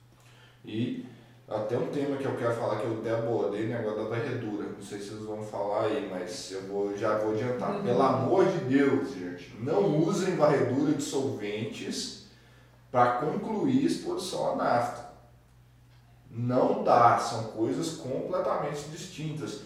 E 0.64 1.04
até 1.46 1.76
um 1.76 1.88
tema 1.88 2.16
que 2.16 2.24
eu 2.24 2.36
quero 2.36 2.54
falar 2.54 2.80
que 2.80 2.86
eu 2.86 2.98
até 3.00 3.10
abordei, 3.10 3.66
negócio 3.66 4.02
da 4.02 4.08
varredura. 4.08 4.64
Não 4.64 4.82
sei 4.82 4.98
se 4.98 5.10
vocês 5.10 5.24
vão 5.24 5.42
falar 5.42 5.88
aí, 5.88 6.08
mas 6.10 6.50
eu 6.52 6.62
vou, 6.62 6.96
já 6.96 7.18
vou 7.18 7.34
adiantar. 7.34 7.76
Uhum. 7.76 7.82
Pelo 7.82 8.02
amor 8.02 8.46
de 8.46 8.58
Deus, 8.60 9.12
gente, 9.12 9.54
não 9.60 9.98
usem 9.98 10.36
varredura 10.36 10.94
de 10.94 11.02
solventes 11.02 12.15
para 12.90 13.18
concluir 13.18 13.82
a 13.82 13.86
exposição 13.86 14.52
à 14.52 14.56
nafta. 14.56 15.06
Não 16.30 16.82
dá, 16.82 17.18
são 17.18 17.44
coisas 17.44 17.96
completamente 17.96 18.88
distintas. 18.88 19.62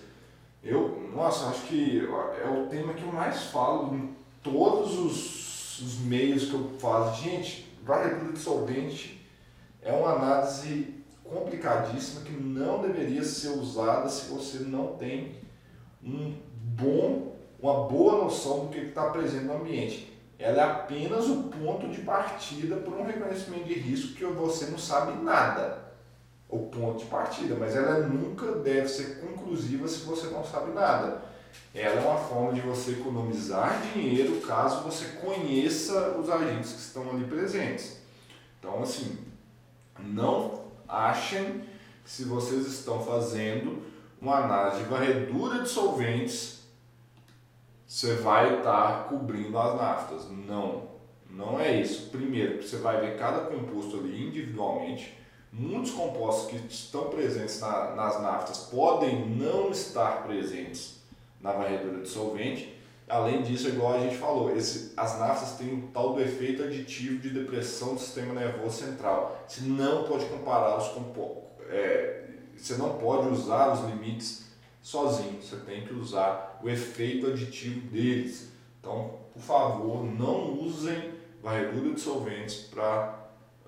Eu, 0.63 1.11
nossa, 1.15 1.47
acho 1.47 1.63
que 1.63 2.07
é 2.43 2.49
o 2.49 2.67
tema 2.69 2.95
que 2.95 3.03
eu 3.03 3.13
mais 3.13 3.45
falo 3.45 3.95
em 3.95 4.15
todos 4.43 4.99
os, 4.99 5.81
os 5.81 5.99
meios 6.01 6.47
que 6.47 6.55
eu 6.55 6.71
faço. 6.79 7.23
Gente, 7.23 7.67
varredura 7.83 8.33
de 8.33 8.39
solvente 8.39 9.27
é 9.83 9.93
uma 9.93 10.13
análise 10.13 11.01
complicadíssima 11.25 12.23
que 12.23 12.33
não 12.33 12.83
deveria 12.83 13.25
ser 13.25 13.51
usada 13.51 14.09
se 14.09 14.29
você 14.31 14.59
não 14.61 14.97
tem 14.97 15.37
um 16.05 16.35
bom, 16.55 17.37
uma 17.61 17.89
boa 17.89 18.25
noção 18.25 18.67
do 18.67 18.69
que 18.69 18.79
está 18.79 19.11
presente 19.11 19.45
no 19.45 19.57
ambiente 19.57 20.11
ela 20.41 20.63
é 20.63 20.65
apenas 20.65 21.27
o 21.27 21.45
ponto 21.45 21.87
de 21.89 22.01
partida 22.01 22.77
para 22.77 22.95
um 22.95 23.05
reconhecimento 23.05 23.65
de 23.65 23.75
risco 23.75 24.15
que 24.15 24.25
você 24.25 24.67
não 24.67 24.79
sabe 24.79 25.23
nada. 25.23 25.91
O 26.49 26.67
ponto 26.67 27.01
de 27.01 27.05
partida, 27.05 27.55
mas 27.55 27.77
ela 27.77 28.01
nunca 28.01 28.53
deve 28.53 28.89
ser 28.89 29.21
conclusiva 29.21 29.87
se 29.87 30.05
você 30.05 30.29
não 30.29 30.43
sabe 30.43 30.73
nada. 30.73 31.23
Ela 31.75 32.01
é 32.01 32.05
uma 32.05 32.19
forma 32.19 32.55
de 32.55 32.61
você 32.63 32.93
economizar 32.93 33.83
dinheiro 33.93 34.41
caso 34.41 34.83
você 34.83 35.05
conheça 35.25 36.17
os 36.19 36.29
agentes 36.31 36.73
que 36.73 36.81
estão 36.81 37.11
ali 37.11 37.25
presentes. 37.27 37.99
Então, 38.59 38.83
assim, 38.83 39.19
não 39.99 40.65
achem 40.89 41.61
que 42.03 42.11
se 42.11 42.25
vocês 42.25 42.67
estão 42.67 43.05
fazendo 43.05 43.83
uma 44.21 44.39
análise 44.39 44.83
de 44.83 44.89
varredura 44.89 45.63
de 45.63 45.69
solventes, 45.69 46.60
você 47.91 48.15
vai 48.15 48.59
estar 48.59 48.99
tá 48.99 49.05
cobrindo 49.09 49.59
as 49.59 49.75
naftas. 49.75 50.31
Não, 50.31 50.91
não 51.29 51.59
é 51.59 51.81
isso. 51.81 52.09
Primeiro, 52.11 52.63
você 52.63 52.77
vai 52.77 53.01
ver 53.01 53.19
cada 53.19 53.47
composto 53.47 53.97
ali 53.97 54.29
individualmente. 54.29 55.19
Muitos 55.53 55.91
compostos 55.91 56.49
que 56.49 56.57
estão 56.73 57.11
presentes 57.11 57.61
na, 57.61 57.97
nas 57.97 58.23
naftas 58.23 58.59
podem 58.71 59.29
não 59.31 59.73
estar 59.73 60.23
presentes 60.23 61.01
na 61.41 61.51
varredura 61.51 62.03
de 62.03 62.09
solvente. 62.09 62.79
Além 63.09 63.43
disso, 63.43 63.67
igual 63.67 63.95
a 63.95 63.99
gente 63.99 64.19
falou, 64.19 64.57
esse, 64.57 64.93
as 64.97 65.19
naftas 65.19 65.59
têm 65.59 65.75
o 65.75 65.89
tal 65.89 66.15
do 66.15 66.21
efeito 66.21 66.63
aditivo 66.63 67.19
de 67.19 67.31
depressão 67.31 67.95
do 67.95 68.01
sistema 68.01 68.35
nervoso 68.35 68.85
central. 68.85 69.45
Você 69.49 69.63
não 69.63 70.05
pode 70.05 70.27
comparar 70.27 70.79
os 70.79 70.91
compostos. 70.91 71.43
É, 71.69 72.25
você 72.57 72.77
não 72.77 72.99
pode 72.99 73.31
usar 73.31 73.73
os 73.73 73.81
limites 73.91 74.49
sozinho, 74.81 75.43
você 75.43 75.57
tem 75.57 75.85
que 75.85 75.93
usar 75.93 76.50
o 76.63 76.69
efeito 76.69 77.27
aditivo 77.27 77.89
deles. 77.89 78.53
Então, 78.79 79.19
por 79.33 79.43
favor, 79.43 80.05
não 80.05 80.59
usem 80.59 81.13
varredura 81.43 81.95
de 81.95 82.01
solventes 82.01 82.69
para 82.71 83.19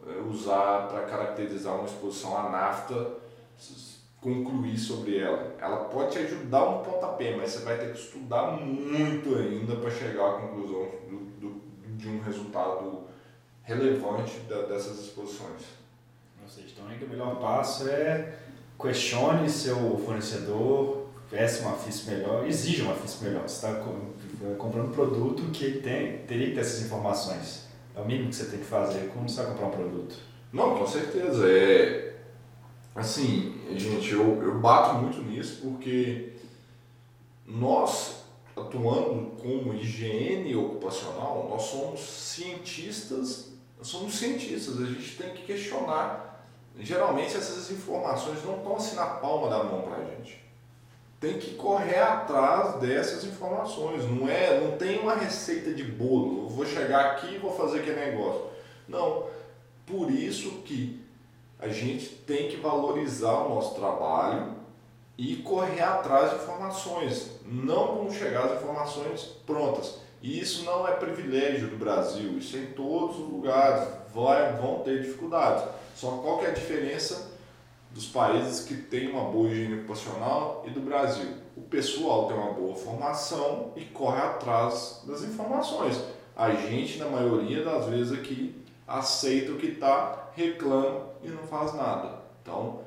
eh, 0.07 0.21
usar, 0.29 0.89
para 0.89 1.03
caracterizar 1.03 1.75
uma 1.75 1.87
exposição 1.87 2.37
à 2.37 2.51
nafta, 2.51 3.17
concluir 4.21 4.79
sobre 4.79 5.19
ela. 5.19 5.55
Ela 5.59 5.85
pode 5.85 6.13
te 6.13 6.19
ajudar 6.19 6.65
um 6.65 6.83
pontapé, 6.83 7.37
mas 7.37 7.51
você 7.51 7.65
vai 7.65 7.79
ter 7.79 7.93
que 7.93 7.99
estudar 7.99 8.53
muito 8.53 9.35
ainda 9.35 9.77
para 9.77 9.91
chegar 9.91 10.29
à 10.29 10.33
conclusão 10.41 10.89
do, 11.09 11.17
do, 11.41 11.63
de 11.97 12.09
um 12.09 12.21
resultado 12.21 13.05
relevante 13.63 14.39
da, 14.49 14.63
dessas 14.63 15.01
exposições. 15.01 15.63
Ou 16.43 16.49
seja, 16.49 16.69
então 16.73 16.89
ainda 16.89 17.05
o 17.05 17.09
melhor 17.09 17.37
passo 17.41 17.89
é 17.89 18.39
questione 18.81 19.49
seu 19.49 19.99
fornecedor, 20.05 21.02
peça 21.33 21.63
uma 21.63 21.77
FIS 21.79 22.05
melhor, 22.05 22.47
exige 22.47 22.83
uma 22.83 22.95
FIS 22.95 23.21
melhor. 23.23 23.49
Você 23.49 23.55
está 23.55 23.71
é, 23.71 24.55
comprando 24.57 24.89
um 24.89 24.93
produto 24.93 25.51
que 25.51 25.79
tem, 25.79 26.19
teria 26.19 26.49
que 26.49 26.55
ter 26.55 26.61
essas 26.61 26.83
informações. 26.83 27.69
É 27.97 28.01
o 28.01 28.05
mínimo 28.05 28.29
que 28.29 28.37
você 28.37 28.45
tem 28.45 28.61
que 28.61 28.67
fazer 28.67 29.11
quando 29.13 29.31
você 29.31 29.43
vai 29.43 29.53
comprar 29.53 29.67
um 29.67 29.71
produto. 29.71 30.15
Não, 30.53 30.77
com 30.77 30.87
certeza. 30.87 31.49
É, 31.49 32.17
assim, 32.95 33.59
gente, 33.75 34.13
eu, 34.13 34.43
eu 34.43 34.59
bato 34.59 34.97
muito 34.97 35.23
nisso 35.23 35.63
porque 35.63 36.35
nós, 37.47 38.25
atuando 38.55 39.33
como 39.41 39.73
higiene 39.75 40.55
ocupacional, 40.55 41.49
nós 41.49 41.63
somos 41.63 42.01
cientistas, 42.01 43.53
somos 43.81 44.15
cientistas, 44.17 44.79
a 44.79 44.85
gente 44.85 45.17
tem 45.17 45.31
que 45.31 45.45
questionar. 45.45 46.47
Geralmente 46.79 47.37
essas 47.37 47.71
informações 47.71 48.45
não 48.45 48.57
estão 48.57 48.77
assim 48.77 48.97
na 48.97 49.07
palma 49.07 49.49
da 49.49 49.65
mão 49.65 49.83
para 49.83 49.97
a 49.97 50.05
gente 50.05 50.42
tem 51.23 51.39
que 51.39 51.55
correr 51.55 52.01
atrás 52.01 52.81
dessas 52.81 53.23
informações. 53.25 54.05
Não 54.11 54.29
é, 54.29 54.59
não 54.59 54.77
tem 54.77 54.99
uma 54.99 55.15
receita 55.15 55.73
de 55.73 55.85
bolo. 55.85 56.43
Eu 56.43 56.49
vou 56.49 56.67
chegar 56.67 57.13
aqui 57.13 57.37
e 57.37 57.39
vou 57.39 57.57
fazer 57.57 57.79
aquele 57.79 58.07
negócio. 58.07 58.47
Não. 58.89 59.27
Por 59.87 60.11
isso 60.11 60.51
que 60.65 61.01
a 61.61 61.69
gente 61.69 62.09
tem 62.27 62.49
que 62.49 62.57
valorizar 62.57 63.35
o 63.35 63.55
nosso 63.55 63.77
trabalho 63.77 64.53
e 65.17 65.37
correr 65.37 65.83
atrás 65.83 66.31
de 66.31 66.37
informações. 66.39 67.31
Não 67.47 67.99
vão 67.99 68.13
chegar 68.13 68.47
as 68.47 68.59
informações 68.61 69.23
prontas. 69.47 70.01
E 70.21 70.41
isso 70.41 70.65
não 70.65 70.89
é 70.89 70.93
privilégio 70.93 71.69
do 71.69 71.77
Brasil, 71.77 72.37
isso 72.39 72.57
é 72.57 72.61
em 72.61 72.67
todos 72.73 73.21
os 73.21 73.31
lugares. 73.31 73.89
Vai, 74.13 74.55
vão 74.55 74.81
ter 74.81 75.03
dificuldades. 75.03 75.65
Só 75.95 76.11
qual 76.17 76.39
que 76.39 76.47
é 76.47 76.49
a 76.49 76.55
diferença 76.55 77.32
dos 77.95 78.07
países 78.07 78.65
que 78.65 78.75
têm 78.75 79.11
uma 79.11 79.25
boa 79.25 79.49
higiene 79.49 79.81
ocupacional 79.81 80.65
e 80.67 80.71
do 80.71 80.81
Brasil. 80.81 81.29
O 81.57 81.63
pessoal 81.63 82.27
tem 82.27 82.37
uma 82.37 82.53
boa 82.53 82.75
formação 82.75 83.73
e 83.77 83.85
corre 83.85 84.21
atrás 84.21 85.03
das 85.07 85.23
informações. 85.23 86.03
A 86.35 86.51
gente, 86.53 86.99
na 86.99 87.07
maioria 87.07 87.63
das 87.63 87.87
vezes 87.87 88.13
aqui, 88.13 88.55
aceita 88.87 89.53
o 89.53 89.57
que 89.57 89.67
está, 89.67 90.31
reclama 90.35 91.07
e 91.23 91.29
não 91.29 91.43
faz 91.43 91.75
nada. 91.75 92.23
Então, 92.43 92.81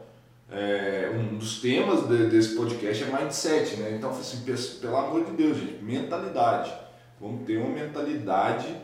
é, 0.51 1.11
um 1.13 1.37
dos 1.37 1.61
temas 1.61 2.07
de, 2.07 2.27
desse 2.27 2.55
podcast 2.55 3.03
é 3.03 3.07
mindset, 3.07 3.77
né? 3.77 3.95
Então, 3.95 4.09
assim, 4.11 4.43
pelo 4.79 4.95
amor 4.95 5.25
de 5.25 5.31
Deus, 5.31 5.57
gente, 5.57 5.83
mentalidade. 5.83 6.73
Vamos 7.19 7.45
ter 7.45 7.57
uma 7.57 7.69
mentalidade 7.69 8.75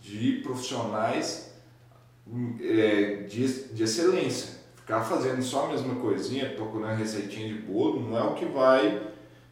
de 0.00 0.40
profissionais 0.42 1.54
é, 2.60 3.24
de, 3.28 3.74
de 3.74 3.82
excelência. 3.82 4.53
Ficar 4.84 5.00
fazendo 5.00 5.42
só 5.42 5.64
a 5.64 5.68
mesma 5.68 5.94
coisinha, 5.94 6.50
procurando 6.50 6.98
receitinha 6.98 7.48
de 7.48 7.60
bolo, 7.60 8.06
não 8.06 8.18
é 8.18 8.22
o 8.22 8.34
que 8.34 8.44
vai 8.44 9.00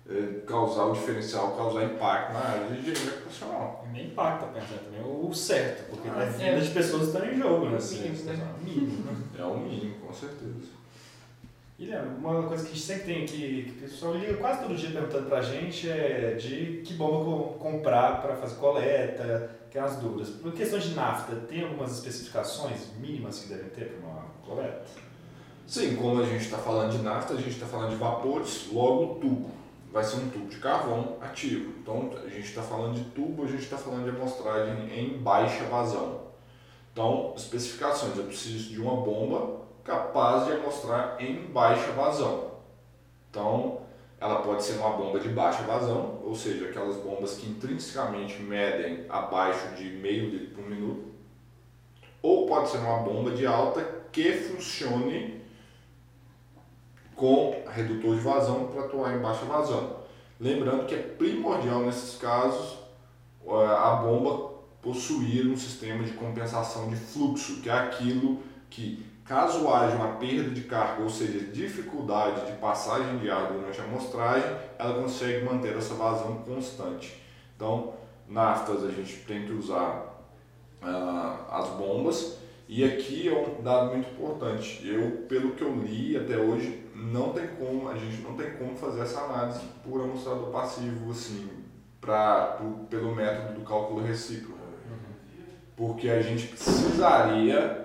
é, 0.07 0.41
causar 0.47 0.85
o 0.85 0.93
diferencial, 0.93 1.57
causar 1.57 1.85
impacto 1.85 2.35
na 2.35 2.41
área 2.41 2.67
de 2.67 2.81
engenharia 2.81 3.13
profissional. 3.13 3.89
Nem 3.91 4.09
impacta, 4.09 4.45
pensando 4.49 4.85
também 4.85 5.01
o 5.03 5.33
certo, 5.33 5.89
porque 5.89 6.07
ah, 6.07 6.21
a 6.21 6.25
vida 6.27 6.45
é. 6.45 6.61
de 6.61 6.69
pessoas 6.69 7.09
está 7.09 7.25
em 7.25 7.39
jogo, 7.39 7.71
né? 7.71 7.79
Assim, 7.79 8.11
mínimo, 8.11 8.25
né? 8.25 8.55
mínimo, 8.63 9.05
né? 9.05 9.17
É 9.39 9.45
o 9.45 9.57
mínimo, 9.57 9.95
com 10.07 10.13
certeza. 10.13 10.69
E 11.79 11.87
né, 11.87 12.15
uma 12.19 12.43
coisa 12.43 12.65
que 12.65 12.73
a 12.73 12.75
gente 12.75 12.87
sempre 12.87 13.05
tem 13.05 13.23
aqui, 13.25 13.63
que 13.65 13.79
o 13.79 13.89
pessoal 13.89 14.15
liga 14.15 14.35
quase 14.35 14.61
todo 14.61 14.77
dia 14.77 14.91
perguntando 14.91 15.31
pra 15.31 15.41
gente 15.41 15.91
é 15.91 16.35
de 16.39 16.83
que 16.85 16.93
bomba 16.93 17.55
comprar 17.55 18.21
para 18.21 18.37
fazer 18.37 18.57
coleta, 18.57 19.51
que 19.71 19.79
é 19.79 19.81
as 19.81 19.97
dúvidas. 19.97 20.29
Por 20.29 20.53
questão 20.53 20.79
de 20.79 20.95
nafta, 20.95 21.35
tem 21.49 21.63
algumas 21.63 21.93
especificações 21.93 22.89
mínimas 23.01 23.39
que 23.39 23.49
devem 23.49 23.71
ter 23.71 23.87
para 23.87 24.07
uma 24.07 24.27
coleta? 24.45 24.85
Sim, 25.73 25.97
como 25.97 26.21
a 26.21 26.27
gente 26.27 26.45
está 26.45 26.59
falando 26.59 26.93
de 26.93 26.99
nafta, 26.99 27.33
a 27.33 27.37
gente 27.39 27.53
está 27.53 27.65
falando 27.65 27.89
de 27.89 27.97
vapores, 27.97 28.69
logo 28.71 29.15
tubo. 29.15 29.51
Vai 29.91 30.05
ser 30.05 30.17
um 30.17 30.29
tubo 30.29 30.47
de 30.47 30.59
carvão 30.59 31.17
ativo. 31.19 31.73
Então 31.81 32.11
a 32.23 32.29
gente 32.29 32.45
está 32.45 32.61
falando 32.61 32.97
de 32.97 33.05
tubo, 33.05 33.45
a 33.45 33.47
gente 33.47 33.63
está 33.63 33.79
falando 33.79 34.05
de 34.05 34.11
amostragem 34.11 34.93
em 34.95 35.17
baixa 35.17 35.65
vazão. 35.65 36.25
Então, 36.93 37.33
especificações, 37.39 38.19
eu 38.19 38.25
preciso 38.25 38.69
de 38.69 38.83
uma 38.83 38.97
bomba 38.97 39.63
capaz 39.83 40.45
de 40.45 40.53
amostrar 40.53 41.17
em 41.19 41.47
baixa 41.47 41.91
vazão. 41.93 42.51
Então, 43.31 43.81
ela 44.21 44.43
pode 44.43 44.63
ser 44.65 44.75
uma 44.75 44.91
bomba 44.91 45.21
de 45.21 45.31
baixa 45.31 45.63
vazão, 45.63 46.21
ou 46.23 46.35
seja, 46.35 46.67
aquelas 46.67 46.97
bombas 46.97 47.37
que 47.37 47.49
intrinsecamente 47.49 48.43
medem 48.43 49.07
abaixo 49.09 49.75
de 49.75 49.85
meio 49.85 50.29
litro 50.29 50.55
por 50.55 50.69
minuto, 50.69 51.07
ou 52.21 52.45
pode 52.45 52.69
ser 52.69 52.77
uma 52.77 52.99
bomba 52.99 53.31
de 53.31 53.47
alta 53.47 53.83
que 54.13 54.33
funcione 54.33 55.41
com 57.23 57.63
redutor 57.71 58.17
de 58.17 58.21
vazão 58.21 58.67
para 58.67 58.87
atuar 58.87 59.15
em 59.15 59.21
baixa 59.21 59.45
vazão. 59.45 59.99
Lembrando 60.41 60.87
que 60.87 60.95
é 60.97 60.99
primordial 60.99 61.83
nesses 61.83 62.19
casos 62.19 62.79
a 63.47 63.95
bomba 64.03 64.55
possuir 64.83 65.47
um 65.47 65.57
sistema 65.57 66.03
de 66.03 66.15
compensação 66.15 66.89
de 66.89 66.97
fluxo, 66.97 67.61
que 67.61 67.71
é 67.71 67.75
aquilo 67.75 68.39
que 68.69 69.07
Caso 69.25 69.73
haja 69.73 69.95
uma 69.95 70.17
perda 70.17 70.51
de 70.51 70.63
carga, 70.63 71.01
ou 71.01 71.09
seja, 71.09 71.39
dificuldade 71.39 72.45
de 72.45 72.59
passagem 72.59 73.19
de 73.19 73.31
ar 73.31 73.53
durante 73.53 73.81
a 73.81 73.85
amostragem, 73.85 74.51
ela 74.77 75.01
consegue 75.01 75.45
manter 75.45 75.77
essa 75.77 75.95
vazão 75.95 76.39
constante. 76.39 77.23
Então, 77.55 77.95
naftas 78.29 78.85
a 78.85 78.91
gente 78.91 79.19
tem 79.19 79.47
que 79.47 79.53
usar 79.53 80.27
uh, 80.83 81.53
as 81.53 81.69
bombas 81.69 82.37
e 82.69 82.85
aqui 82.85 83.29
é 83.29 83.33
um 83.33 83.63
dado 83.63 83.93
muito 83.93 84.11
importante. 84.11 84.81
Eu, 84.85 85.27
pelo 85.29 85.53
que 85.53 85.63
eu 85.63 85.77
li 85.77 86.17
até 86.17 86.37
hoje, 86.37 86.83
não 87.03 87.33
tem 87.33 87.49
como, 87.49 87.89
a 87.89 87.97
gente 87.97 88.23
não 88.23 88.35
tem 88.35 88.51
como 88.53 88.77
fazer 88.77 89.01
essa 89.01 89.21
análise 89.21 89.61
por 89.85 90.01
amostrador 90.01 90.51
passivo 90.51 91.11
assim, 91.11 91.49
pra, 92.01 92.57
por, 92.59 92.87
pelo 92.89 93.15
método 93.15 93.61
do 93.61 93.67
cálculo 93.67 94.03
recíproco. 94.03 94.61
Porque 95.77 96.09
a 96.09 96.21
gente 96.21 96.49
precisaria 96.49 97.83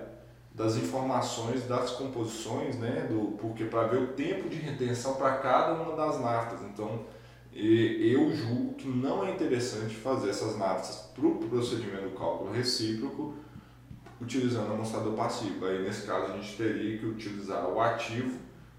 das 0.54 0.76
informações 0.76 1.66
das 1.66 1.92
composições, 1.92 2.76
né, 2.76 3.06
do, 3.08 3.36
porque 3.38 3.64
para 3.64 3.84
ver 3.84 4.02
o 4.02 4.06
tempo 4.08 4.48
de 4.48 4.56
retenção 4.56 5.14
para 5.14 5.36
cada 5.38 5.74
uma 5.74 5.96
das 5.96 6.20
naftas. 6.20 6.60
Então, 6.62 7.06
eu 7.54 8.34
julgo 8.34 8.74
que 8.74 8.88
não 8.88 9.24
é 9.24 9.30
interessante 9.30 9.94
fazer 9.94 10.30
essas 10.30 10.58
naftas 10.58 11.10
para 11.14 11.26
o 11.26 11.38
procedimento 11.38 12.10
do 12.10 12.18
cálculo 12.18 12.52
recíproco 12.52 13.34
utilizando 14.20 14.72
amostrador 14.72 15.14
passivo. 15.14 15.64
Aí, 15.64 15.82
nesse 15.82 16.06
caso, 16.06 16.32
a 16.32 16.36
gente 16.36 16.56
teria 16.56 16.98
que 16.98 17.06
utilizar 17.06 17.68
o 17.68 17.80
ativo, 17.80 18.38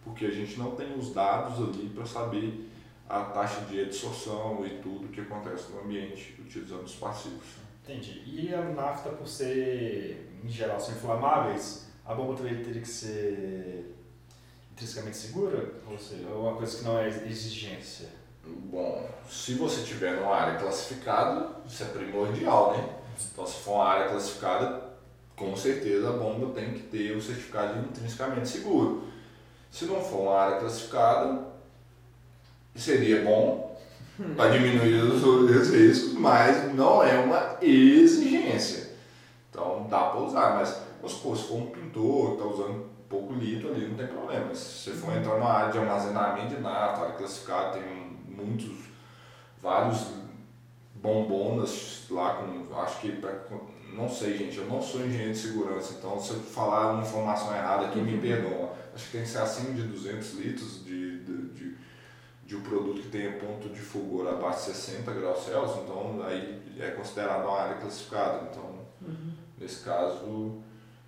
porque 0.09 0.25
a 0.25 0.31
gente 0.31 0.57
não 0.57 0.71
tem 0.71 0.97
os 0.97 1.13
dados 1.13 1.57
ali 1.59 1.89
para 1.89 2.05
saber 2.05 2.69
a 3.07 3.21
taxa 3.21 3.61
de 3.61 3.79
adsorção 3.81 4.65
e 4.65 4.81
tudo 4.81 5.07
que 5.07 5.21
acontece 5.21 5.71
no 5.71 5.81
ambiente 5.81 6.35
utilizando 6.39 6.83
os 6.83 6.95
passivos. 6.95 7.45
Entendi. 7.83 8.23
E 8.25 8.53
a 8.53 8.61
nafta, 8.61 9.09
por 9.09 9.27
ser, 9.27 10.39
em 10.43 10.49
geral, 10.49 10.79
são 10.79 10.93
inflamáveis, 10.93 11.87
a 12.05 12.13
bomba 12.13 12.35
também 12.35 12.61
teria 12.63 12.81
que 12.81 12.87
ser 12.87 13.95
intrinsecamente 14.71 15.17
segura? 15.17 15.73
Ou 15.89 15.97
seja, 15.97 16.27
é 16.27 16.33
uma 16.33 16.55
coisa 16.55 16.77
que 16.77 16.83
não 16.83 16.99
é 16.99 17.07
exigência? 17.07 18.09
Bom, 18.45 19.07
se 19.29 19.53
você 19.55 19.83
tiver 19.83 20.19
numa 20.19 20.35
área 20.35 20.59
classificada, 20.59 21.49
isso 21.67 21.83
é 21.83 21.87
primordial, 21.87 22.77
né? 22.77 22.95
Então, 23.31 23.45
se 23.45 23.61
for 23.61 23.73
uma 23.73 23.85
área 23.85 24.09
classificada, 24.09 24.89
com 25.35 25.55
certeza 25.55 26.09
a 26.09 26.13
bomba 26.13 26.53
tem 26.53 26.73
que 26.73 26.83
ter 26.83 27.15
o 27.15 27.21
certificado 27.21 27.79
de 27.79 27.89
intrinsecamente 27.89 28.47
seguro. 28.49 29.08
Se 29.71 29.85
não 29.85 30.01
for 30.01 30.21
uma 30.21 30.35
área 30.35 30.59
classificada, 30.59 31.47
seria 32.75 33.23
bom 33.23 33.77
para 34.35 34.51
diminuir 34.51 35.01
os 35.03 35.69
riscos, 35.69 36.13
mas 36.13 36.73
não 36.73 37.03
é 37.03 37.17
uma 37.19 37.57
exigência. 37.61 38.89
Então 39.49 39.87
dá 39.89 40.05
para 40.05 40.19
usar, 40.19 40.55
mas 40.55 40.81
vamos 40.97 41.13
supor, 41.13 41.37
se 41.37 41.43
for 41.43 41.57
um 41.57 41.67
pintor 41.67 42.27
que 42.27 42.33
está 42.33 42.45
usando 42.45 42.89
pouco 43.09 43.33
litro 43.33 43.69
ali, 43.69 43.87
não 43.87 43.95
tem 43.95 44.07
problema. 44.07 44.53
Se 44.53 44.91
você 44.91 44.91
for 44.91 45.15
entrar 45.15 45.33
numa 45.35 45.51
área 45.51 45.71
de 45.71 45.79
armazenamento 45.79 46.55
de 46.55 46.61
nata, 46.61 47.01
área 47.01 47.15
classificada, 47.15 47.79
tem 47.79 48.17
muitos, 48.27 48.71
vários 49.61 50.05
bombonas 50.95 52.05
lá 52.09 52.35
com, 52.35 52.79
acho 52.79 52.99
que, 52.99 53.13
pra, 53.13 53.31
não 53.93 54.09
sei 54.09 54.37
gente, 54.37 54.57
eu 54.57 54.65
não 54.65 54.81
sou 54.81 55.05
engenheiro 55.05 55.33
de 55.33 55.39
segurança, 55.39 55.95
então 55.97 56.19
se 56.19 56.31
eu 56.31 56.39
falar 56.39 56.93
uma 56.93 57.03
informação 57.03 57.55
errada 57.55 57.87
aqui, 57.87 57.99
me 57.99 58.17
perdoa. 58.17 58.73
Acho 58.93 59.05
que 59.05 59.11
tem 59.11 59.21
que 59.21 59.29
ser 59.29 59.39
acima 59.39 59.73
de 59.73 59.83
200 59.83 60.33
litros 60.33 60.85
de, 60.85 61.19
de, 61.19 61.49
de 61.49 61.77
de 62.49 62.55
um 62.55 62.61
produto 62.61 62.99
que 62.99 63.09
tenha 63.09 63.33
ponto 63.33 63.69
de 63.69 63.79
fulgor 63.79 64.27
abaixo 64.27 64.71
de 64.71 64.77
60 64.77 65.11
graus 65.13 65.45
Celsius, 65.45 65.83
então 65.83 66.19
aí 66.25 66.59
é 66.79 66.89
considerado 66.89 67.45
uma 67.45 67.59
área 67.59 67.75
classificada. 67.75 68.49
Então, 68.49 68.63
uhum. 69.03 69.33
nesse 69.59 69.85
caso, 69.85 70.57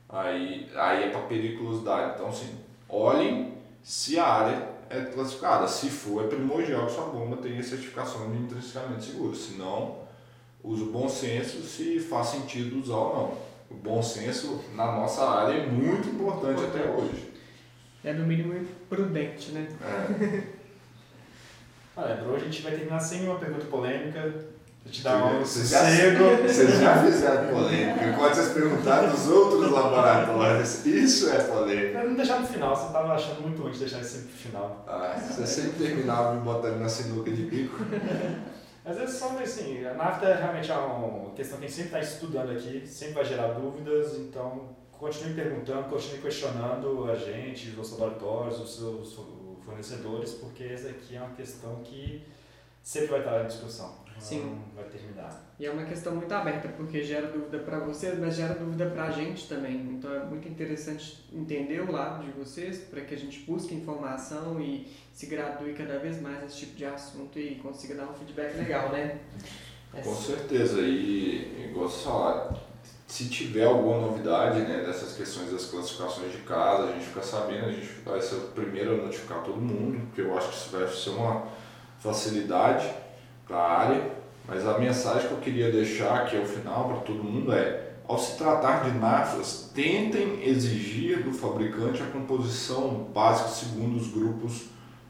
aí, 0.08 0.70
aí 0.76 1.06
é 1.06 1.10
para 1.10 1.22
periculosidade. 1.22 2.14
Então, 2.14 2.28
assim, 2.30 2.60
olhem 2.88 3.58
se 3.82 4.20
a 4.20 4.28
área 4.28 4.70
é 4.88 5.02
classificada. 5.06 5.68
Se 5.68 5.90
for, 5.90 6.26
é 6.26 6.28
primordial 6.28 6.86
que 6.86 6.92
sua 6.92 7.06
bomba 7.06 7.38
tenha 7.38 7.64
certificação 7.64 8.30
de 8.30 8.38
intrinsecamente 8.38 9.06
seguro. 9.06 9.36
Se 9.36 9.54
use 10.64 10.84
o 10.84 10.92
bom 10.92 11.10
senso 11.10 11.62
se 11.64 12.00
faz 12.00 12.28
sentido 12.28 12.80
usar 12.80 12.96
ou 12.96 13.16
não. 13.16 13.52
O 13.72 13.82
bom 13.82 14.02
senso 14.04 14.62
na 14.76 14.86
nossa 14.86 15.24
área 15.24 15.54
é 15.54 15.66
muito 15.66 16.10
importante 16.10 16.62
até 16.64 16.90
hoje. 16.90 17.32
É 18.04 18.14
no 18.14 18.26
mínimo 18.26 18.66
prudente, 18.90 19.52
né? 19.52 19.68
É. 19.82 20.62
Olha, 21.96 22.16
Bro, 22.16 22.36
a 22.36 22.40
gente 22.40 22.62
vai 22.62 22.72
terminar 22.72 23.00
sem 23.00 23.24
uma 23.26 23.38
pergunta 23.38 23.66
polêmica. 23.66 24.22
Vou 24.84 24.92
te 24.92 25.04
dar 25.04 25.24
um 25.24 25.46
sossego. 25.46 26.24
Vocês 26.42 26.80
já 26.80 27.04
fizeram 27.04 27.54
polêmica. 27.54 28.14
Quando 28.18 28.34
vocês 28.34 28.54
perguntaram 28.54 29.12
dos 29.12 29.28
outros 29.28 29.72
laboratórios, 29.72 30.86
isso 30.86 31.30
é 31.30 31.44
polêmica. 31.44 32.00
Pra 32.00 32.04
não 32.04 32.16
deixar 32.16 32.40
no 32.40 32.48
final, 32.48 32.76
você 32.76 32.88
estava 32.88 33.14
achando 33.14 33.42
muito 33.42 33.62
ruim 33.62 33.72
de 33.72 33.80
deixar 33.80 34.02
isso 34.02 34.16
sempre 34.16 34.30
pro 34.30 34.38
final. 34.38 34.86
Ah, 34.88 35.16
você 35.20 35.46
sempre 35.46 35.86
terminava 35.86 36.34
me 36.34 36.42
botando 36.42 36.80
na 36.80 36.90
sinuca 36.90 37.30
de 37.30 37.44
bico. 37.44 37.78
Às 38.92 38.98
vezes 38.98 39.20
só 39.20 39.30
assim, 39.40 39.86
a 39.86 39.94
NAFTA 39.94 40.26
é 40.28 40.36
realmente 40.36 40.70
uma 40.70 41.32
questão 41.34 41.58
que 41.58 41.64
a 41.64 41.68
gente 41.68 41.78
sempre 41.78 41.98
está 41.98 42.00
estudando 42.02 42.52
aqui, 42.52 42.86
sempre 42.86 43.14
vai 43.14 43.24
gerar 43.24 43.54
dúvidas, 43.54 44.18
então 44.18 44.76
continue 44.92 45.34
perguntando, 45.34 45.90
continue 45.90 46.20
questionando 46.20 47.10
a 47.10 47.16
gente, 47.16 47.70
os 47.70 47.92
laboratórios, 47.92 48.60
os 48.60 48.76
seus 48.76 49.18
fornecedores, 49.64 50.34
porque 50.34 50.66
essa 50.66 50.90
aqui 50.90 51.16
é 51.16 51.22
uma 51.22 51.34
questão 51.34 51.82
que 51.86 52.28
sempre 52.84 53.08
vai 53.08 53.20
estar 53.20 53.46
em 53.46 53.48
discussão. 53.48 53.96
Sim. 54.22 54.60
Vai 54.76 54.86
terminar. 54.86 55.52
E 55.60 55.66
é 55.66 55.72
uma 55.72 55.84
questão 55.84 56.16
muito 56.16 56.32
aberta, 56.32 56.70
porque 56.70 57.04
gera 57.04 57.28
dúvida 57.28 57.60
para 57.60 57.80
vocês, 57.80 58.18
mas 58.20 58.36
gera 58.36 58.54
dúvida 58.54 58.86
para 58.86 59.06
a 59.06 59.12
gente 59.12 59.48
também. 59.48 59.76
Então 59.76 60.14
é 60.14 60.24
muito 60.24 60.48
interessante 60.48 61.26
entender 61.34 61.82
o 61.82 61.92
lado 61.92 62.24
de 62.24 62.32
vocês, 62.32 62.78
para 62.80 63.02
que 63.02 63.16
a 63.16 63.18
gente 63.18 63.40
busque 63.40 63.74
informação 63.74 64.62
e 64.62 64.88
se 65.12 65.26
gradue 65.26 65.74
cada 65.74 65.98
vez 65.98 66.22
mais 66.22 66.42
nesse 66.42 66.58
tipo 66.58 66.76
de 66.76 66.86
assunto 66.86 67.40
e 67.40 67.56
consiga 67.56 67.96
dar 67.96 68.10
um 68.10 68.14
feedback 68.14 68.56
legal, 68.58 68.92
né? 68.92 69.20
Com 69.92 70.16
certeza. 70.16 70.80
E, 70.82 71.70
igual 71.70 71.90
você 71.90 72.04
falaram, 72.06 72.58
se 73.08 73.28
tiver 73.28 73.66
alguma 73.66 74.00
novidade 74.00 74.62
né, 74.62 74.84
dessas 74.86 75.18
questões 75.18 75.52
das 75.52 75.66
classificações 75.66 76.32
de 76.32 76.38
casa, 76.40 76.84
a 76.84 76.92
gente 76.94 77.06
fica 77.06 77.22
sabendo, 77.22 77.66
a 77.66 77.72
gente 77.72 77.88
vai 78.06 78.22
ser 78.22 78.36
o 78.36 78.42
primeiro 78.50 78.94
a 78.94 79.06
notificar 79.06 79.44
todo 79.44 79.60
mundo, 79.60 80.00
porque 80.08 80.22
eu 80.22 80.38
acho 80.38 80.50
que 80.50 80.56
isso 80.56 80.70
vai 80.70 80.88
ser 80.88 81.10
uma 81.10 81.48
facilidade 82.00 82.90
para 83.52 83.60
a 83.60 83.80
área. 83.80 84.02
Mas 84.48 84.66
a 84.66 84.78
mensagem 84.78 85.28
que 85.28 85.34
eu 85.34 85.40
queria 85.40 85.72
deixar 85.72 86.22
aqui 86.22 86.38
ao 86.38 86.46
final 86.46 86.88
para 86.88 86.98
todo 87.02 87.24
mundo 87.24 87.54
é: 87.54 87.92
ao 88.08 88.18
se 88.18 88.38
tratar 88.38 88.86
de 88.86 88.98
naftas, 88.98 89.70
tentem 89.76 90.42
exigir 90.44 91.24
do 91.24 91.34
fabricante 91.34 92.02
a 92.02 92.06
composição 92.08 93.10
básica 93.14 93.50
segundo 93.50 93.98
os 93.98 94.08
grupos 94.12 94.64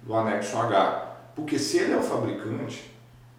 do 0.04 0.14
anexo 0.14 0.58
H. 0.58 1.08
Porque 1.36 1.58
se 1.58 1.78
ele 1.78 1.94
é 1.94 1.98
o 1.98 2.04
fabricante, 2.04 2.92